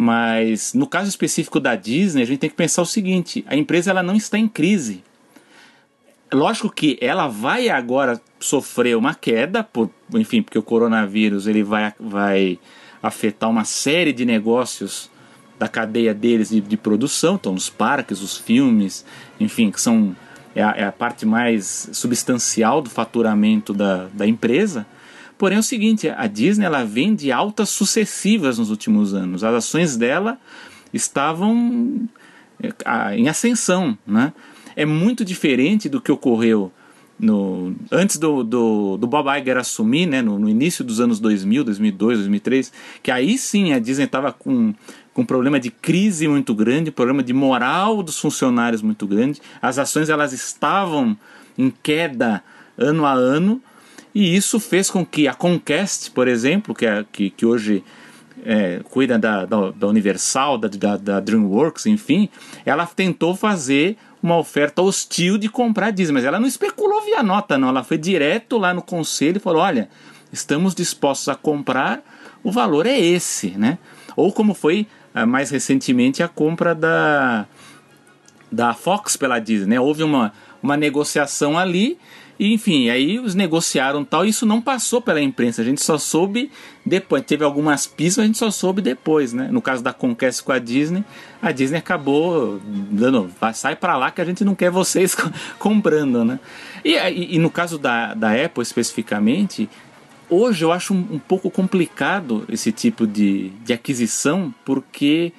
Mas 0.01 0.74
no 0.74 0.86
caso 0.86 1.09
específico 1.09 1.59
da 1.59 1.74
Disney, 1.74 2.22
a 2.22 2.24
gente 2.24 2.38
tem 2.38 2.49
que 2.49 2.55
pensar 2.55 2.82
o 2.82 2.86
seguinte: 2.86 3.44
a 3.49 3.57
empresa 3.57 3.90
ela 3.90 4.01
não 4.01 4.14
está 4.14 4.38
em 4.38 4.46
crise. 4.46 5.03
Lógico 6.32 6.70
que 6.70 6.96
ela 7.01 7.26
vai 7.26 7.68
agora 7.68 8.20
sofrer 8.38 8.96
uma 8.96 9.12
queda, 9.12 9.64
por, 9.64 9.90
enfim, 10.14 10.40
porque 10.40 10.57
o 10.57 10.62
coronavírus 10.62 11.49
ele 11.49 11.64
vai, 11.64 11.92
vai 11.99 12.61
afetar 13.03 13.51
uma 13.51 13.64
série 13.64 14.12
de 14.12 14.24
negócios 14.24 15.11
da 15.59 15.66
cadeia 15.66 16.14
deles 16.14 16.51
de, 16.51 16.61
de 16.61 16.76
produção, 16.76 17.34
então 17.34 17.53
os 17.53 17.68
parques, 17.68 18.22
os 18.22 18.38
filmes, 18.38 19.05
enfim, 19.40 19.68
que 19.68 19.80
são 19.80 20.14
é 20.55 20.62
a, 20.62 20.74
é 20.76 20.84
a 20.84 20.92
parte 20.92 21.26
mais 21.26 21.90
substancial 21.92 22.80
do 22.80 22.88
faturamento 22.88 23.74
da, 23.74 24.07
da 24.12 24.28
empresa. 24.28 24.86
Porém 25.39 25.57
é 25.57 25.61
o 25.61 25.62
seguinte, 25.62 26.09
a 26.09 26.26
Disney 26.26 26.66
ela 26.66 26.84
vem 26.84 27.14
de 27.14 27.30
altas 27.30 27.70
sucessivas 27.70 28.59
nos 28.59 28.70
últimos 28.70 29.14
anos. 29.14 29.45
As 29.45 29.55
ações 29.55 29.97
dela 29.97 30.39
estavam 30.93 32.09
é, 32.61 33.16
em 33.16 33.28
ascensão. 33.28 33.97
Né? 34.05 34.32
É 34.74 34.84
muito 34.84 35.24
diferente 35.24 35.89
do 35.89 36.01
que 36.01 36.11
ocorreu 36.11 36.72
no, 37.18 37.74
antes 37.91 38.16
do, 38.16 38.45
do, 38.45 38.97
do 38.97 39.07
Bob 39.07 39.28
Iger 39.36 39.57
assumir, 39.57 40.07
né, 40.07 40.22
no, 40.22 40.39
no, 40.39 40.49
início 40.49 40.84
dos 40.84 41.01
anos 41.01 41.18
2000, 41.18 41.64
2002, 41.64 42.18
2003, 42.18 42.72
que 43.03 43.11
aí 43.11 43.36
sim 43.36 43.72
a 43.72 43.78
Disney 43.78 44.05
estava 44.05 44.32
com, 44.32 44.72
com 45.12 45.22
um 45.22 45.26
problema 45.26 45.59
de 45.59 45.70
crise 45.70 46.28
muito 46.28 46.55
grande, 46.55 46.93
problema 46.93 47.22
de 47.22 47.32
moral 47.32 48.03
dos 48.05 48.18
funcionários 48.18 48.82
muito 48.82 49.07
grande, 49.07 49.41
as 49.61 49.78
ações 49.78 50.09
elas 50.09 50.32
estavam 50.32 51.16
em 51.57 51.72
queda 51.82 52.43
ano 52.76 53.05
a 53.05 53.12
ano, 53.12 53.61
e 54.19 54.35
isso 54.35 54.59
fez 54.59 54.91
com 54.91 55.07
que 55.07 55.29
a 55.29 55.33
Conquest, 55.33 56.11
por 56.11 56.27
exemplo, 56.27 56.75
que, 56.75 56.85
é, 56.85 57.05
que, 57.12 57.31
que 57.31 57.47
hoje 57.47 57.85
é, 58.45 58.81
cuida 58.91 59.16
da, 59.16 59.45
da, 59.45 59.71
da 59.71 59.87
Universal, 59.87 60.59
da, 60.59 60.97
da, 60.97 61.21
DreamWorks, 61.21 61.87
enfim, 61.87 62.29
ela 62.66 62.85
tentou 62.85 63.37
fazer 63.37 63.97
uma 64.21 64.37
oferta 64.37 64.83
hostil 64.83 65.39
de 65.39 65.49
comprar 65.49 65.93
Disney, 65.93 66.14
mas 66.14 66.25
ela 66.25 66.41
não 66.41 66.49
especulou 66.49 67.01
via 67.05 67.23
nota, 67.23 67.57
não. 67.57 67.69
Ela 67.69 67.85
foi 67.85 67.97
direto 67.97 68.59
lá 68.59 68.75
no 68.75 68.83
conselho 68.83 69.37
e 69.37 69.41
falou: 69.41 69.62
olha, 69.62 69.89
estamos 70.33 70.75
dispostos 70.75 71.29
a 71.29 71.37
comprar, 71.37 72.03
o 72.43 72.51
valor 72.51 72.87
é 72.87 72.99
esse, 72.99 73.51
né? 73.51 73.79
Ou 74.16 74.33
como 74.33 74.53
foi 74.53 74.89
ah, 75.14 75.27
mais 75.27 75.49
recentemente 75.49 76.25
a 76.25 76.29
compra 76.29 76.75
da, 76.75 77.47
da 78.51 78.75
Fox 78.75 79.16
pela 79.16 79.39
Disney, 79.39 79.77
né? 79.77 79.81
Houve 79.81 80.03
uma, 80.03 80.33
uma 80.61 80.77
negociação 80.77 81.57
ali 81.57 81.97
e, 82.39 82.53
enfim, 82.53 82.89
aí 82.89 83.16
eles 83.16 83.34
negociaram 83.34 84.05
tal, 84.05 84.24
e 84.24 84.28
isso 84.28 84.47
não 84.47 84.61
passou 84.61 85.01
pela 85.01 85.20
imprensa, 85.20 85.61
a 85.61 85.64
gente 85.64 85.82
só 85.82 85.99
soube 85.99 86.51
depois. 86.86 87.24
Teve 87.24 87.43
algumas 87.43 87.86
pistas, 87.86 88.22
a 88.22 88.26
gente 88.26 88.39
só 88.39 88.51
soube 88.51 88.80
depois, 88.80 89.32
né? 89.32 89.49
No 89.51 89.61
caso 89.61 89.82
da 89.82 89.93
Conquest 89.93 90.43
com 90.43 90.53
a 90.53 90.59
Disney, 90.61 91.05
a 91.43 91.51
Disney 91.51 91.78
acabou 91.78 92.61
dando, 92.64 93.28
sai 93.55 93.74
para 93.74 93.97
lá 93.97 94.11
que 94.12 94.20
a 94.20 94.24
gente 94.24 94.45
não 94.45 94.55
quer 94.55 94.70
vocês 94.70 95.16
comprando, 95.59 96.24
né? 96.24 96.39
E, 96.84 96.95
e, 96.95 97.34
e, 97.34 97.39
no 97.41 97.51
caso 97.51 97.76
da, 97.76 98.14
da 98.14 98.32
Apple 98.32 98.62
especificamente, 98.62 99.68
hoje 100.30 100.64
eu 100.64 100.70
acho 100.70 100.95
um, 100.95 101.07
um 101.11 101.18
pouco 101.18 101.51
complicado 101.51 102.45
esse 102.49 102.70
tipo 102.70 103.05
de, 103.05 103.49
de 103.64 103.72
aquisição, 103.72 104.55
porque 104.64 105.32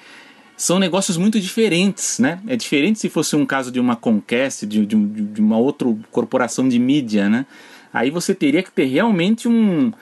são 0.59 0.77
negócios 0.77 1.15
muito 1.15 1.39
diferentes, 1.39 2.19
né? 2.19 2.37
É 2.45 2.53
diferente 2.57 2.99
se 2.99 3.07
fosse 3.07 3.33
um 3.33 3.45
caso 3.45 3.71
de 3.71 3.79
uma 3.79 3.95
Conquest, 3.95 4.65
de, 4.65 4.85
de, 4.85 4.95
de 4.97 5.39
uma 5.39 5.57
outra 5.57 5.87
corporação 6.11 6.67
de 6.67 6.77
mídia, 6.77 7.29
né? 7.29 7.45
Aí 7.93 8.11
você 8.11 8.35
teria 8.35 8.61
que 8.61 8.69
ter 8.69 8.83
realmente 8.83 9.47
um, 9.47 9.93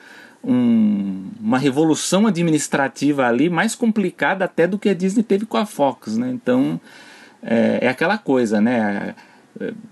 um, 0.42 1.28
uma 1.40 1.58
revolução 1.58 2.26
administrativa 2.26 3.24
ali 3.24 3.48
mais 3.48 3.76
complicada 3.76 4.46
até 4.46 4.66
do 4.66 4.80
que 4.80 4.88
a 4.88 4.94
Disney 4.94 5.22
teve 5.22 5.46
com 5.46 5.56
a 5.56 5.64
Fox, 5.64 6.16
né? 6.16 6.28
Então 6.28 6.80
é, 7.40 7.78
é 7.82 7.88
aquela 7.88 8.18
coisa, 8.18 8.60
né? 8.60 9.14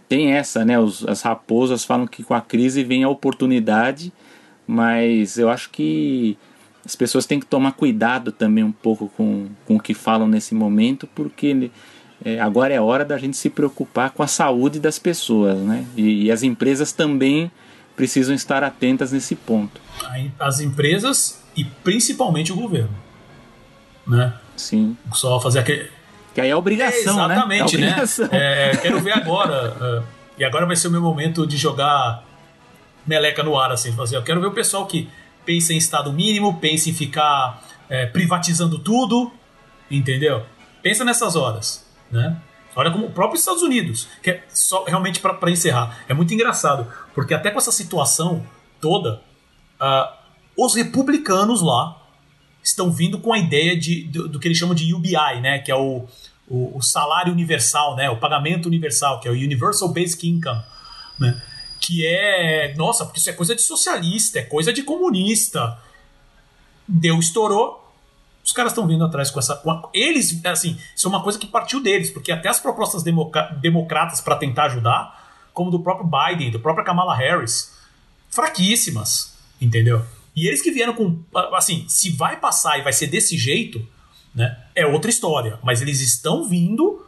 Tem 0.08 0.32
essa, 0.32 0.64
né? 0.64 0.76
Os, 0.80 1.06
as 1.06 1.22
raposas 1.22 1.84
falam 1.84 2.08
que 2.08 2.24
com 2.24 2.34
a 2.34 2.40
crise 2.40 2.82
vem 2.82 3.04
a 3.04 3.08
oportunidade, 3.08 4.12
mas 4.66 5.38
eu 5.38 5.48
acho 5.48 5.70
que 5.70 6.36
as 6.86 6.94
pessoas 6.94 7.26
têm 7.26 7.40
que 7.40 7.46
tomar 7.46 7.72
cuidado 7.72 8.30
também 8.30 8.62
um 8.62 8.70
pouco 8.70 9.08
com, 9.16 9.48
com 9.66 9.74
o 9.74 9.80
que 9.80 9.92
falam 9.92 10.28
nesse 10.28 10.54
momento, 10.54 11.08
porque 11.16 11.68
é, 12.24 12.38
agora 12.38 12.72
é 12.72 12.80
hora 12.80 13.04
da 13.04 13.18
gente 13.18 13.36
se 13.36 13.50
preocupar 13.50 14.10
com 14.10 14.22
a 14.22 14.28
saúde 14.28 14.78
das 14.78 14.96
pessoas, 14.96 15.58
né? 15.58 15.84
E, 15.96 16.26
e, 16.26 16.30
as 16.30 16.44
empresas 16.44 16.92
também 16.92 17.50
precisam 17.96 18.32
estar 18.34 18.62
atentas 18.62 19.10
nesse 19.10 19.34
ponto. 19.34 19.80
As 20.38 20.60
empresas 20.60 21.42
e 21.56 21.64
principalmente 21.64 22.52
o 22.52 22.56
governo, 22.56 22.94
né? 24.06 24.34
Sim. 24.56 24.96
Só 25.12 25.40
fazer 25.40 25.58
aquele... 25.58 25.90
Que 26.32 26.40
aí 26.40 26.50
é 26.50 26.56
obrigação, 26.56 27.20
é 27.20 27.24
exatamente, 27.24 27.78
né? 27.78 27.86
É 27.86 27.90
obrigação. 27.90 28.28
né? 28.28 28.70
É, 28.70 28.76
quero 28.76 29.00
ver 29.00 29.12
agora. 29.12 30.02
uh, 30.02 30.04
e 30.38 30.44
agora 30.44 30.66
vai 30.66 30.76
ser 30.76 30.86
o 30.86 30.90
meu 30.92 31.00
momento 31.00 31.46
de 31.46 31.56
jogar 31.56 32.22
meleca 33.04 33.42
no 33.42 33.58
ar, 33.58 33.72
assim. 33.72 33.90
Fazer, 33.92 34.16
eu 34.16 34.22
quero 34.22 34.40
ver 34.40 34.46
o 34.46 34.52
pessoal 34.52 34.86
que 34.86 35.08
pensa 35.46 35.72
em 35.72 35.78
Estado 35.78 36.12
mínimo, 36.12 36.58
pensa 36.58 36.90
em 36.90 36.92
ficar 36.92 37.62
é, 37.88 38.04
privatizando 38.04 38.78
tudo, 38.78 39.32
entendeu? 39.90 40.44
Pensa 40.82 41.04
nessas 41.04 41.36
horas, 41.36 41.86
né? 42.10 42.36
Olha 42.74 42.90
como 42.90 43.06
o 43.06 43.10
próprio 43.10 43.38
Estados 43.38 43.62
Unidos, 43.62 44.06
que 44.22 44.30
é 44.30 44.44
só 44.50 44.84
realmente 44.84 45.18
para 45.20 45.50
encerrar, 45.50 46.04
é 46.06 46.12
muito 46.12 46.34
engraçado, 46.34 46.86
porque 47.14 47.32
até 47.32 47.50
com 47.50 47.58
essa 47.58 47.72
situação 47.72 48.44
toda, 48.82 49.22
uh, 49.80 50.12
os 50.56 50.74
republicanos 50.74 51.62
lá 51.62 52.02
estão 52.62 52.90
vindo 52.90 53.18
com 53.18 53.32
a 53.32 53.38
ideia 53.38 53.78
de, 53.78 54.02
do, 54.04 54.28
do, 54.28 54.40
que 54.40 54.48
eles 54.48 54.58
chamam 54.58 54.74
de 54.74 54.92
UBI, 54.92 55.40
né? 55.40 55.58
Que 55.60 55.70
é 55.70 55.74
o, 55.74 56.06
o, 56.48 56.76
o, 56.76 56.82
salário 56.82 57.32
universal, 57.32 57.96
né? 57.96 58.10
O 58.10 58.16
pagamento 58.16 58.66
universal, 58.66 59.20
que 59.20 59.28
é 59.28 59.30
o 59.30 59.34
Universal 59.34 59.92
Basic 59.92 60.28
Income, 60.28 60.62
né? 61.18 61.40
Que 61.80 62.06
é. 62.06 62.74
Nossa, 62.76 63.04
porque 63.04 63.18
isso 63.18 63.30
é 63.30 63.32
coisa 63.32 63.54
de 63.54 63.62
socialista, 63.62 64.38
é 64.38 64.42
coisa 64.42 64.72
de 64.72 64.82
comunista. 64.82 65.78
Deu, 66.86 67.18
estourou. 67.18 67.82
Os 68.44 68.52
caras 68.52 68.72
estão 68.72 68.86
vindo 68.86 69.04
atrás 69.04 69.30
com 69.30 69.38
essa. 69.38 69.56
Com 69.56 69.88
eles, 69.92 70.40
assim, 70.44 70.78
isso 70.94 71.06
é 71.06 71.10
uma 71.10 71.22
coisa 71.22 71.38
que 71.38 71.46
partiu 71.46 71.82
deles, 71.82 72.10
porque 72.10 72.30
até 72.30 72.48
as 72.48 72.60
propostas 72.60 73.02
democratas 73.02 74.20
para 74.20 74.36
tentar 74.36 74.66
ajudar, 74.66 75.48
como 75.52 75.70
do 75.70 75.80
próprio 75.80 76.08
Biden, 76.08 76.50
do 76.50 76.60
próprio 76.60 76.84
Kamala 76.84 77.16
Harris, 77.16 77.76
fraquíssimas, 78.30 79.34
entendeu? 79.60 80.04
E 80.34 80.46
eles 80.46 80.62
que 80.62 80.70
vieram 80.70 80.92
com. 80.92 81.18
Assim, 81.54 81.86
se 81.88 82.10
vai 82.10 82.38
passar 82.38 82.78
e 82.78 82.82
vai 82.82 82.92
ser 82.92 83.06
desse 83.06 83.36
jeito, 83.38 83.84
né? 84.34 84.56
É 84.74 84.86
outra 84.86 85.10
história. 85.10 85.58
Mas 85.62 85.80
eles 85.80 86.00
estão 86.00 86.48
vindo 86.48 87.04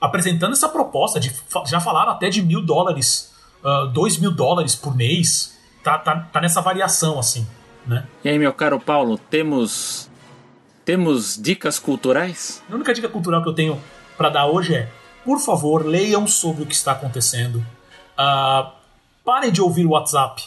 apresentando 0.00 0.52
essa 0.52 0.68
proposta 0.68 1.18
de. 1.18 1.32
Já 1.66 1.80
falaram 1.80 2.12
até 2.12 2.30
de 2.30 2.40
mil 2.40 2.62
dólares 2.62 3.31
uh, 3.64 3.68
ah, 3.68 3.84
2 3.86 4.18
mil 4.18 4.30
dólares 4.30 4.74
por 4.74 4.96
mês. 4.96 5.58
Tá, 5.82 5.98
tá, 5.98 6.28
tá 6.32 6.40
nessa 6.40 6.60
variação, 6.60 7.18
assim, 7.18 7.46
né? 7.86 8.06
E 8.24 8.28
aí, 8.28 8.38
meu 8.38 8.52
caro 8.52 8.78
Paulo, 8.78 9.18
temos 9.18 10.08
temos 10.84 11.40
dicas 11.40 11.78
culturais? 11.78 12.62
A 12.70 12.74
única 12.74 12.92
dica 12.92 13.08
cultural 13.08 13.42
que 13.42 13.48
eu 13.48 13.54
tenho 13.54 13.80
para 14.16 14.28
dar 14.28 14.46
hoje 14.46 14.74
é, 14.74 14.88
por 15.24 15.38
favor, 15.38 15.86
leiam 15.86 16.26
sobre 16.26 16.62
o 16.62 16.66
que 16.66 16.74
está 16.74 16.92
acontecendo. 16.92 17.64
Uh, 18.18 18.70
parem 19.24 19.52
de 19.52 19.62
ouvir 19.62 19.86
o 19.86 19.90
WhatsApp, 19.90 20.42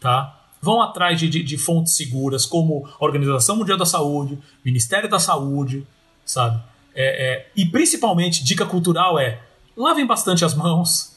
tá? 0.00 0.38
Vão 0.60 0.80
atrás 0.80 1.18
de, 1.18 1.28
de, 1.28 1.42
de, 1.42 1.58
fontes 1.58 1.96
seguras, 1.96 2.46
como 2.46 2.88
a 3.00 3.04
Organização 3.04 3.56
Mundial 3.56 3.76
da 3.76 3.84
Saúde, 3.84 4.38
Ministério 4.64 5.08
da 5.08 5.18
Saúde, 5.18 5.84
sabe? 6.24 6.62
É, 6.94 7.32
é, 7.34 7.50
e 7.56 7.66
principalmente, 7.66 8.44
dica 8.44 8.64
cultural 8.64 9.18
é 9.18 9.40
lavem 9.76 10.06
bastante 10.06 10.44
as 10.44 10.54
mãos, 10.54 11.11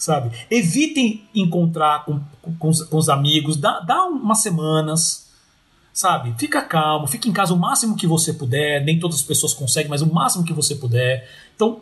sabe? 0.00 0.34
Evitem 0.50 1.22
encontrar 1.34 2.06
com, 2.06 2.20
com, 2.58 2.68
os, 2.70 2.82
com 2.84 2.96
os 2.96 3.10
amigos, 3.10 3.58
dá, 3.58 3.80
dá 3.80 4.06
umas 4.06 4.38
semanas, 4.38 5.30
sabe? 5.92 6.34
Fica 6.38 6.62
calmo, 6.62 7.06
fica 7.06 7.28
em 7.28 7.32
casa 7.32 7.52
o 7.52 7.58
máximo 7.58 7.94
que 7.94 8.06
você 8.06 8.32
puder. 8.32 8.82
Nem 8.82 8.98
todas 8.98 9.18
as 9.18 9.22
pessoas 9.22 9.52
conseguem, 9.52 9.90
mas 9.90 10.00
o 10.00 10.12
máximo 10.12 10.42
que 10.42 10.54
você 10.54 10.74
puder. 10.74 11.28
Então, 11.54 11.80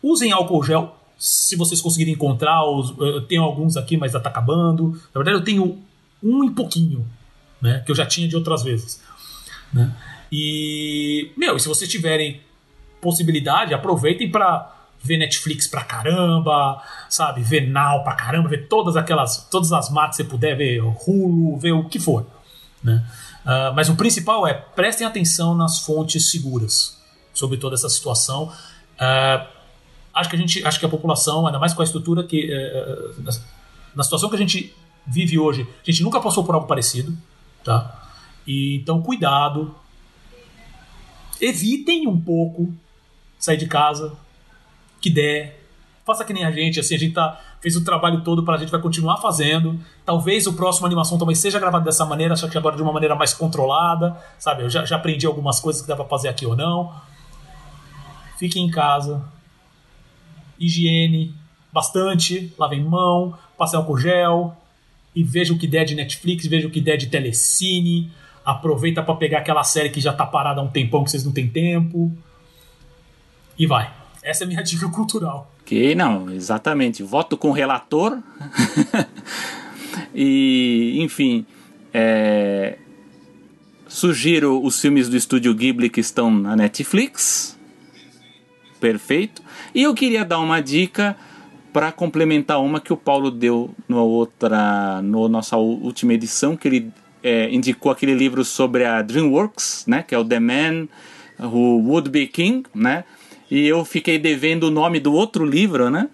usem 0.00 0.30
álcool 0.30 0.62
gel 0.62 0.96
se 1.18 1.56
vocês 1.56 1.80
conseguirem 1.80 2.14
encontrar. 2.14 2.62
Eu 2.96 3.26
tenho 3.26 3.42
alguns 3.42 3.76
aqui, 3.76 3.96
mas 3.96 4.12
já 4.12 4.20
tá 4.20 4.30
acabando. 4.30 4.92
Na 5.12 5.20
verdade, 5.20 5.38
eu 5.38 5.44
tenho 5.44 5.82
um 6.22 6.44
e 6.44 6.50
pouquinho, 6.50 7.04
né? 7.60 7.82
Que 7.84 7.90
eu 7.90 7.96
já 7.96 8.06
tinha 8.06 8.28
de 8.28 8.36
outras 8.36 8.62
vezes. 8.62 9.02
Né? 9.72 9.92
E, 10.30 11.32
meu, 11.36 11.58
se 11.58 11.66
vocês 11.66 11.90
tiverem 11.90 12.40
possibilidade, 13.00 13.74
aproveitem 13.74 14.30
para 14.30 14.77
ver 15.02 15.16
Netflix 15.16 15.66
pra 15.66 15.84
caramba, 15.84 16.82
sabe? 17.08 17.42
Ver 17.42 17.68
Now 17.68 18.02
pra 18.02 18.14
caramba, 18.14 18.48
ver 18.48 18.68
todas 18.68 18.96
aquelas, 18.96 19.48
todas 19.50 19.72
as 19.72 19.90
marcas 19.90 20.16
que 20.16 20.22
você 20.22 20.28
puder, 20.28 20.56
ver 20.56 20.80
Hulu, 20.80 21.56
ver 21.58 21.72
o 21.72 21.88
que 21.88 21.98
for, 21.98 22.26
né? 22.82 23.04
Uh, 23.44 23.72
mas 23.74 23.88
o 23.88 23.96
principal 23.96 24.46
é 24.46 24.52
prestem 24.52 25.06
atenção 25.06 25.54
nas 25.54 25.80
fontes 25.80 26.30
seguras 26.30 26.98
sobre 27.32 27.56
toda 27.56 27.74
essa 27.74 27.88
situação. 27.88 28.52
Uh, 28.94 29.46
acho 30.12 30.28
que 30.28 30.36
a 30.36 30.38
gente, 30.38 30.66
acho 30.66 30.78
que 30.78 30.84
a 30.84 30.88
população, 30.88 31.46
ainda 31.46 31.58
mais 31.58 31.72
com 31.72 31.80
a 31.80 31.84
estrutura 31.84 32.24
que 32.24 32.52
uh, 32.52 33.22
na, 33.22 33.32
na 33.94 34.02
situação 34.02 34.28
que 34.28 34.34
a 34.34 34.38
gente 34.38 34.74
vive 35.06 35.38
hoje, 35.38 35.62
a 35.62 35.90
gente 35.90 36.02
nunca 36.02 36.20
passou 36.20 36.44
por 36.44 36.54
algo 36.54 36.66
parecido, 36.66 37.16
tá? 37.64 38.10
E, 38.46 38.76
então 38.76 39.00
cuidado, 39.00 39.74
evitem 41.40 42.06
um 42.06 42.20
pouco 42.20 42.72
sair 43.38 43.56
de 43.56 43.66
casa, 43.66 44.12
que 45.00 45.10
der. 45.10 45.58
Faça 46.04 46.24
que 46.24 46.32
nem 46.32 46.44
a 46.44 46.50
gente, 46.50 46.80
assim, 46.80 46.94
a 46.94 46.98
gente 46.98 47.12
tá, 47.12 47.38
fez 47.60 47.76
o 47.76 47.84
trabalho 47.84 48.22
todo 48.22 48.42
para 48.42 48.54
a 48.54 48.58
gente 48.58 48.70
vai 48.70 48.80
continuar 48.80 49.18
fazendo. 49.18 49.78
Talvez 50.04 50.46
o 50.46 50.54
próximo 50.54 50.86
animação 50.86 51.18
também 51.18 51.34
seja 51.34 51.58
gravado 51.58 51.84
dessa 51.84 52.04
maneira, 52.04 52.34
só 52.34 52.48
que 52.48 52.56
agora 52.56 52.76
de 52.76 52.82
uma 52.82 52.92
maneira 52.92 53.14
mais 53.14 53.34
controlada, 53.34 54.16
sabe? 54.38 54.62
Eu 54.62 54.70
já, 54.70 54.84
já 54.84 54.96
aprendi 54.96 55.26
algumas 55.26 55.60
coisas 55.60 55.82
que 55.82 55.88
dá 55.88 55.94
para 55.94 56.06
fazer 56.06 56.28
aqui 56.28 56.46
ou 56.46 56.56
não. 56.56 56.94
Fiquem 58.38 58.64
em 58.64 58.70
casa. 58.70 59.22
Higiene, 60.58 61.34
bastante, 61.72 62.52
lavem 62.58 62.82
mão, 62.82 63.36
passe 63.56 63.76
álcool 63.76 63.98
gel 63.98 64.56
e 65.14 65.22
veja 65.22 65.52
o 65.52 65.58
que 65.58 65.66
der 65.66 65.84
de 65.84 65.94
Netflix, 65.94 66.46
veja 66.46 66.66
o 66.68 66.70
que 66.70 66.80
der 66.80 66.96
de 66.96 67.08
telecine. 67.08 68.10
aproveita 68.44 69.02
para 69.02 69.14
pegar 69.14 69.38
aquela 69.40 69.62
série 69.62 69.90
que 69.90 70.00
já 70.00 70.12
tá 70.12 70.24
parada 70.24 70.60
há 70.60 70.64
um 70.64 70.68
tempão 70.68 71.04
que 71.04 71.10
vocês 71.10 71.24
não 71.24 71.32
têm 71.32 71.48
tempo. 71.48 72.16
E 73.58 73.66
vai. 73.66 73.97
Essa 74.28 74.44
é 74.44 74.46
a 74.46 74.48
minha 74.48 74.62
dica 74.62 74.86
cultural. 74.90 75.50
Ok, 75.62 75.94
não, 75.94 76.30
exatamente. 76.30 77.02
Voto 77.02 77.34
com 77.34 77.50
relator. 77.50 78.18
e, 80.14 80.98
enfim, 81.00 81.46
é... 81.94 82.76
sugiro 83.86 84.62
os 84.62 84.78
filmes 84.78 85.08
do 85.08 85.16
estúdio 85.16 85.54
Ghibli 85.54 85.88
que 85.88 86.00
estão 86.00 86.30
na 86.30 86.54
Netflix. 86.54 87.58
Perfeito. 88.78 89.42
E 89.74 89.84
eu 89.84 89.94
queria 89.94 90.26
dar 90.26 90.40
uma 90.40 90.60
dica 90.60 91.16
para 91.72 91.90
complementar 91.90 92.60
uma 92.60 92.82
que 92.82 92.92
o 92.92 92.98
Paulo 92.98 93.30
deu 93.30 93.74
na 93.88 94.02
outra, 94.02 95.00
no 95.00 95.26
nossa 95.26 95.56
última 95.56 96.12
edição, 96.12 96.54
que 96.54 96.68
ele 96.68 96.92
é, 97.22 97.48
indicou 97.48 97.90
aquele 97.90 98.12
livro 98.12 98.44
sobre 98.44 98.84
a 98.84 99.00
DreamWorks, 99.00 99.86
né, 99.86 100.02
que 100.02 100.14
é 100.14 100.18
o 100.18 100.24
The 100.24 100.38
Man 100.38 100.86
Who 101.40 101.82
Would 101.88 102.10
Be 102.10 102.26
King, 102.26 102.64
né, 102.74 103.04
e 103.50 103.66
eu 103.66 103.84
fiquei 103.84 104.18
devendo 104.18 104.64
o 104.64 104.70
nome 104.70 105.00
do 105.00 105.12
outro 105.12 105.44
livro, 105.44 105.90
né, 105.90 106.08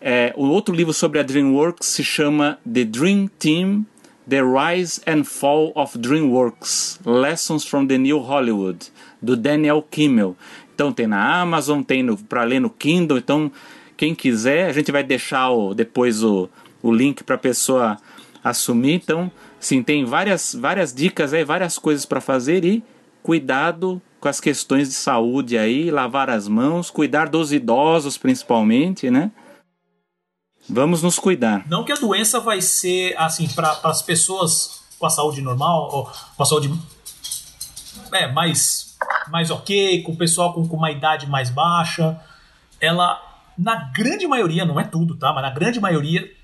é, 0.00 0.34
o 0.36 0.44
outro 0.48 0.74
livro 0.74 0.92
sobre 0.92 1.18
a 1.18 1.22
DreamWorks 1.22 1.88
se 1.88 2.04
chama 2.04 2.58
The 2.70 2.84
Dream 2.84 3.26
Team, 3.38 3.86
The 4.28 4.42
Rise 4.42 5.00
and 5.06 5.24
Fall 5.24 5.72
of 5.74 5.98
DreamWorks, 5.98 7.00
Lessons 7.06 7.64
from 7.64 7.86
the 7.86 7.96
New 7.96 8.18
Hollywood, 8.18 8.92
do 9.20 9.34
Daniel 9.34 9.82
Kimmel. 9.90 10.36
Então 10.74 10.92
tem 10.92 11.06
na 11.06 11.40
Amazon, 11.40 11.82
tem 11.82 12.14
para 12.16 12.44
ler 12.44 12.60
no 12.60 12.68
Kindle, 12.68 13.16
então 13.16 13.50
quem 13.96 14.14
quiser, 14.14 14.68
a 14.68 14.72
gente 14.72 14.92
vai 14.92 15.02
deixar 15.02 15.50
o, 15.50 15.72
depois 15.72 16.22
o, 16.22 16.50
o 16.82 16.92
link 16.92 17.24
para 17.24 17.36
a 17.36 17.38
pessoa 17.38 17.96
assumir. 18.42 18.94
Então, 18.94 19.32
sim, 19.58 19.82
tem 19.82 20.04
várias, 20.04 20.54
várias 20.54 20.92
dicas 20.92 21.32
aí, 21.32 21.44
várias 21.44 21.78
coisas 21.78 22.04
para 22.04 22.20
fazer 22.20 22.62
e 22.64 22.84
cuidado 23.22 24.02
com 24.24 24.28
as 24.30 24.40
questões 24.40 24.88
de 24.88 24.94
saúde 24.94 25.58
aí, 25.58 25.90
lavar 25.90 26.30
as 26.30 26.48
mãos, 26.48 26.90
cuidar 26.90 27.28
dos 27.28 27.52
idosos 27.52 28.16
principalmente, 28.16 29.10
né? 29.10 29.30
Vamos 30.66 31.02
nos 31.02 31.18
cuidar. 31.18 31.62
Não 31.68 31.84
que 31.84 31.92
a 31.92 31.96
doença 31.96 32.40
vai 32.40 32.62
ser 32.62 33.14
assim 33.18 33.46
para 33.46 33.78
as 33.82 34.00
pessoas 34.00 34.82
com 34.98 35.04
a 35.04 35.10
saúde 35.10 35.42
normal 35.42 35.90
ou 35.92 36.10
com 36.38 36.42
a 36.42 36.46
saúde 36.46 36.72
é 38.14 38.32
mais 38.32 38.96
mais 39.28 39.50
ok, 39.50 40.02
com 40.02 40.12
o 40.12 40.16
pessoal 40.16 40.54
com, 40.54 40.66
com 40.66 40.76
uma 40.78 40.90
idade 40.90 41.26
mais 41.26 41.50
baixa, 41.50 42.18
ela 42.80 43.20
na 43.58 43.92
grande 43.92 44.26
maioria, 44.26 44.64
não 44.64 44.80
é 44.80 44.84
tudo, 44.84 45.16
tá? 45.16 45.34
Mas 45.34 45.42
na 45.42 45.50
grande 45.50 45.78
maioria, 45.78 46.34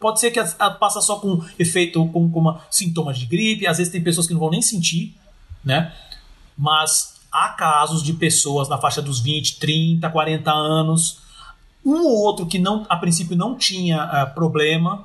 pode 0.00 0.18
ser 0.18 0.32
que 0.32 0.40
a, 0.40 0.52
a 0.58 0.68
passa 0.68 1.00
só 1.00 1.20
com 1.20 1.44
efeito, 1.56 2.04
com, 2.08 2.28
com 2.28 2.40
uma, 2.40 2.60
sintomas 2.68 3.16
de 3.20 3.26
gripe, 3.26 3.68
às 3.68 3.78
vezes 3.78 3.92
tem 3.92 4.02
pessoas 4.02 4.26
que 4.26 4.32
não 4.32 4.40
vão 4.40 4.50
nem 4.50 4.60
sentir, 4.60 5.16
né? 5.64 5.94
Mas 6.58 7.19
há 7.30 7.50
casos 7.50 8.02
de 8.02 8.12
pessoas 8.12 8.68
na 8.68 8.78
faixa 8.78 9.00
dos 9.00 9.20
20, 9.20 9.58
30, 9.58 10.10
40 10.10 10.50
anos, 10.50 11.20
um 11.84 12.04
ou 12.04 12.18
outro 12.22 12.46
que 12.46 12.58
não, 12.58 12.84
a 12.88 12.96
princípio 12.96 13.36
não 13.36 13.56
tinha 13.56 14.04
uh, 14.04 14.34
problema 14.34 15.04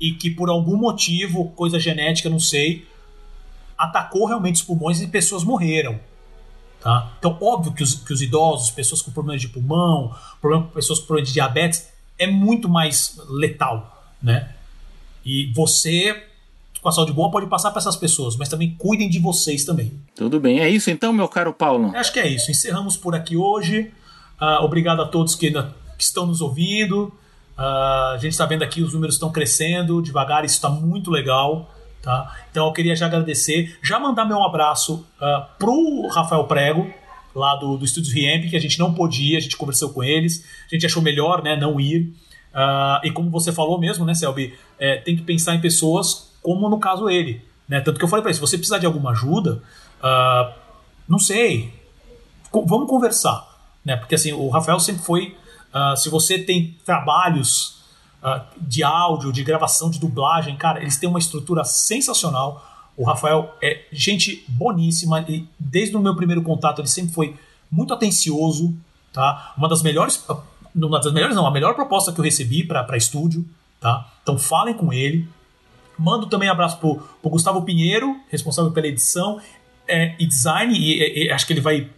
e 0.00 0.12
que 0.12 0.30
por 0.30 0.48
algum 0.48 0.76
motivo, 0.76 1.48
coisa 1.50 1.78
genética, 1.80 2.28
não 2.28 2.38
sei, 2.38 2.86
atacou 3.76 4.26
realmente 4.26 4.56
os 4.56 4.62
pulmões 4.62 5.00
e 5.00 5.06
pessoas 5.06 5.42
morreram. 5.42 5.98
Tá? 6.80 7.12
Então, 7.18 7.36
óbvio 7.40 7.72
que 7.72 7.82
os, 7.82 7.94
que 7.94 8.12
os 8.12 8.22
idosos, 8.22 8.70
pessoas 8.70 9.02
com 9.02 9.10
problemas 9.10 9.40
de 9.40 9.48
pulmão, 9.48 10.14
problema, 10.40 10.66
pessoas 10.68 11.00
com 11.00 11.06
problemas 11.06 11.28
de 11.28 11.34
diabetes, 11.34 11.88
é 12.18 12.26
muito 12.26 12.68
mais 12.68 13.18
letal. 13.28 14.12
Né? 14.22 14.50
E 15.24 15.52
você, 15.52 16.25
a 16.88 16.92
saúde 16.92 17.12
boa, 17.12 17.30
pode 17.30 17.46
passar 17.46 17.70
para 17.70 17.80
essas 17.80 17.96
pessoas, 17.96 18.36
mas 18.36 18.48
também 18.48 18.74
cuidem 18.78 19.08
de 19.08 19.18
vocês 19.18 19.64
também. 19.64 19.92
Tudo 20.14 20.38
bem, 20.40 20.60
é 20.60 20.68
isso 20.68 20.90
então, 20.90 21.12
meu 21.12 21.28
caro 21.28 21.52
Paulo? 21.52 21.92
Acho 21.94 22.12
que 22.12 22.20
é 22.20 22.28
isso. 22.28 22.50
Encerramos 22.50 22.96
por 22.96 23.14
aqui 23.14 23.36
hoje. 23.36 23.92
Uh, 24.40 24.64
obrigado 24.64 25.02
a 25.02 25.06
todos 25.06 25.34
que, 25.34 25.50
que 25.50 26.04
estão 26.04 26.26
nos 26.26 26.40
ouvindo. 26.40 27.12
Uh, 27.58 28.12
a 28.14 28.18
gente 28.20 28.32
está 28.32 28.44
vendo 28.44 28.62
aqui, 28.62 28.82
os 28.82 28.92
números 28.92 29.14
estão 29.14 29.32
crescendo 29.32 30.02
devagar, 30.02 30.44
isso 30.44 30.56
está 30.56 30.68
muito 30.68 31.10
legal. 31.10 31.70
Tá? 32.02 32.36
Então 32.50 32.66
eu 32.66 32.72
queria 32.72 32.94
já 32.94 33.06
agradecer, 33.06 33.78
já 33.82 33.98
mandar 33.98 34.24
meu 34.24 34.42
abraço 34.44 35.04
uh, 35.20 35.58
pro 35.58 36.06
Rafael 36.08 36.44
Prego, 36.44 36.88
lá 37.34 37.56
do, 37.56 37.76
do 37.76 37.84
Estúdios 37.84 38.14
Riemp, 38.14 38.48
que 38.48 38.56
a 38.56 38.60
gente 38.60 38.78
não 38.78 38.94
podia, 38.94 39.38
a 39.38 39.40
gente 39.40 39.56
conversou 39.56 39.90
com 39.90 40.04
eles, 40.04 40.44
a 40.70 40.74
gente 40.74 40.86
achou 40.86 41.02
melhor 41.02 41.42
né, 41.42 41.56
não 41.56 41.80
ir. 41.80 42.14
Uh, 42.54 43.04
e 43.04 43.10
como 43.10 43.28
você 43.28 43.52
falou 43.52 43.78
mesmo, 43.78 44.04
né, 44.04 44.14
Selby, 44.14 44.54
é, 44.78 44.96
tem 44.98 45.16
que 45.16 45.22
pensar 45.22 45.54
em 45.54 45.60
pessoas 45.60 46.25
como 46.46 46.68
no 46.68 46.78
caso 46.78 47.10
ele. 47.10 47.44
Né? 47.68 47.80
Tanto 47.80 47.98
que 47.98 48.04
eu 48.04 48.08
falei 48.08 48.22
para 48.22 48.30
ele, 48.30 48.36
se 48.36 48.40
você 48.40 48.56
precisar 48.56 48.78
de 48.78 48.86
alguma 48.86 49.10
ajuda, 49.10 49.60
uh, 49.98 50.54
não 51.08 51.18
sei, 51.18 51.74
vamos 52.52 52.88
conversar. 52.88 53.44
Né? 53.84 53.96
Porque 53.96 54.14
assim, 54.14 54.32
o 54.32 54.48
Rafael 54.48 54.78
sempre 54.78 55.02
foi. 55.02 55.36
Uh, 55.74 55.96
se 55.96 56.08
você 56.08 56.38
tem 56.38 56.76
trabalhos 56.84 57.80
uh, 58.22 58.40
de 58.60 58.84
áudio, 58.84 59.32
de 59.32 59.42
gravação, 59.42 59.90
de 59.90 59.98
dublagem, 59.98 60.56
cara, 60.56 60.80
eles 60.80 60.96
têm 60.96 61.08
uma 61.08 61.18
estrutura 61.18 61.64
sensacional. 61.64 62.64
O 62.96 63.02
Rafael 63.02 63.52
é 63.60 63.84
gente 63.90 64.44
boníssima 64.46 65.22
e 65.28 65.48
desde 65.58 65.96
o 65.96 66.00
meu 66.00 66.14
primeiro 66.14 66.42
contato 66.42 66.80
ele 66.80 66.86
sempre 66.86 67.12
foi 67.12 67.34
muito 67.68 67.92
atencioso, 67.92 68.72
tá? 69.12 69.52
Uma 69.58 69.68
das 69.68 69.82
melhores, 69.82 70.24
uma 70.72 71.00
das 71.00 71.12
melhores 71.12 71.34
não, 71.34 71.44
a 71.44 71.50
melhor 71.50 71.74
proposta 71.74 72.12
que 72.12 72.20
eu 72.20 72.24
recebi 72.24 72.62
para 72.62 72.96
estúdio, 72.96 73.44
tá? 73.80 74.08
Então 74.22 74.38
falem 74.38 74.74
com 74.74 74.92
ele. 74.92 75.28
Mando 75.98 76.26
também 76.26 76.48
um 76.48 76.52
abraço 76.52 76.78
pro, 76.78 76.96
pro 76.96 77.30
Gustavo 77.30 77.62
Pinheiro, 77.62 78.16
responsável 78.30 78.70
pela 78.72 78.86
edição 78.86 79.40
é, 79.88 80.14
e 80.18 80.26
design, 80.26 80.76
e, 80.76 81.24
e, 81.24 81.30
acho 81.30 81.46
que 81.46 81.52
ele 81.52 81.60
vai, 81.60 81.88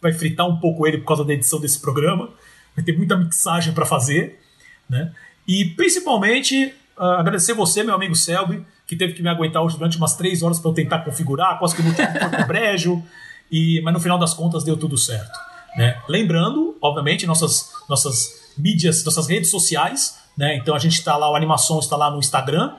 vai 0.00 0.12
fritar 0.12 0.46
um 0.46 0.56
pouco 0.56 0.86
ele 0.86 0.98
por 0.98 1.06
causa 1.06 1.24
da 1.24 1.32
edição 1.32 1.60
desse 1.60 1.80
programa. 1.80 2.30
Vai 2.74 2.84
ter 2.84 2.96
muita 2.96 3.16
mixagem 3.16 3.72
para 3.72 3.86
fazer, 3.86 4.40
né? 4.88 5.12
E 5.48 5.64
principalmente 5.64 6.74
uh, 6.98 7.02
agradecer 7.02 7.54
você, 7.54 7.82
meu 7.82 7.94
amigo 7.94 8.14
Selby, 8.14 8.64
que 8.86 8.96
teve 8.96 9.14
que 9.14 9.22
me 9.22 9.28
aguentar 9.28 9.62
hoje 9.62 9.76
durante 9.76 9.96
umas 9.96 10.14
três 10.16 10.42
horas 10.42 10.58
para 10.58 10.70
eu 10.70 10.74
tentar 10.74 10.98
configurar, 11.00 11.58
quase 11.58 11.74
que 11.74 11.82
no 11.82 11.94
tempo 11.94 12.18
foi 12.18 12.30
com 12.30 12.46
brejo, 12.46 13.02
e, 13.50 13.80
mas 13.82 13.94
no 13.94 14.00
final 14.00 14.18
das 14.18 14.34
contas 14.34 14.64
deu 14.64 14.76
tudo 14.76 14.98
certo. 14.98 15.38
Né? 15.76 16.00
Lembrando, 16.08 16.76
obviamente, 16.80 17.26
nossas, 17.26 17.72
nossas 17.88 18.52
mídias, 18.58 19.04
nossas 19.04 19.28
redes 19.28 19.50
sociais, 19.50 20.18
né? 20.36 20.56
Então 20.56 20.74
a 20.74 20.78
gente 20.78 20.94
está 20.94 21.16
lá, 21.16 21.30
o 21.30 21.36
Animação 21.36 21.78
está 21.78 21.96
lá 21.96 22.10
no 22.10 22.18
Instagram, 22.18 22.74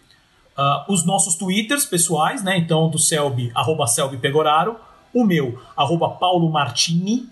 Uh, 0.58 0.92
os 0.92 1.06
nossos 1.06 1.36
twitters 1.36 1.86
pessoais, 1.86 2.44
né? 2.44 2.58
Então, 2.58 2.90
do 2.90 2.98
Selby, 2.98 3.52
arroba 3.54 3.86
Selby 3.86 4.18
Pegoraro, 4.18 4.76
o 5.14 5.24
meu, 5.24 5.62
arroba 5.78 6.10
Paulo 6.10 6.50
Martini. 6.50 7.30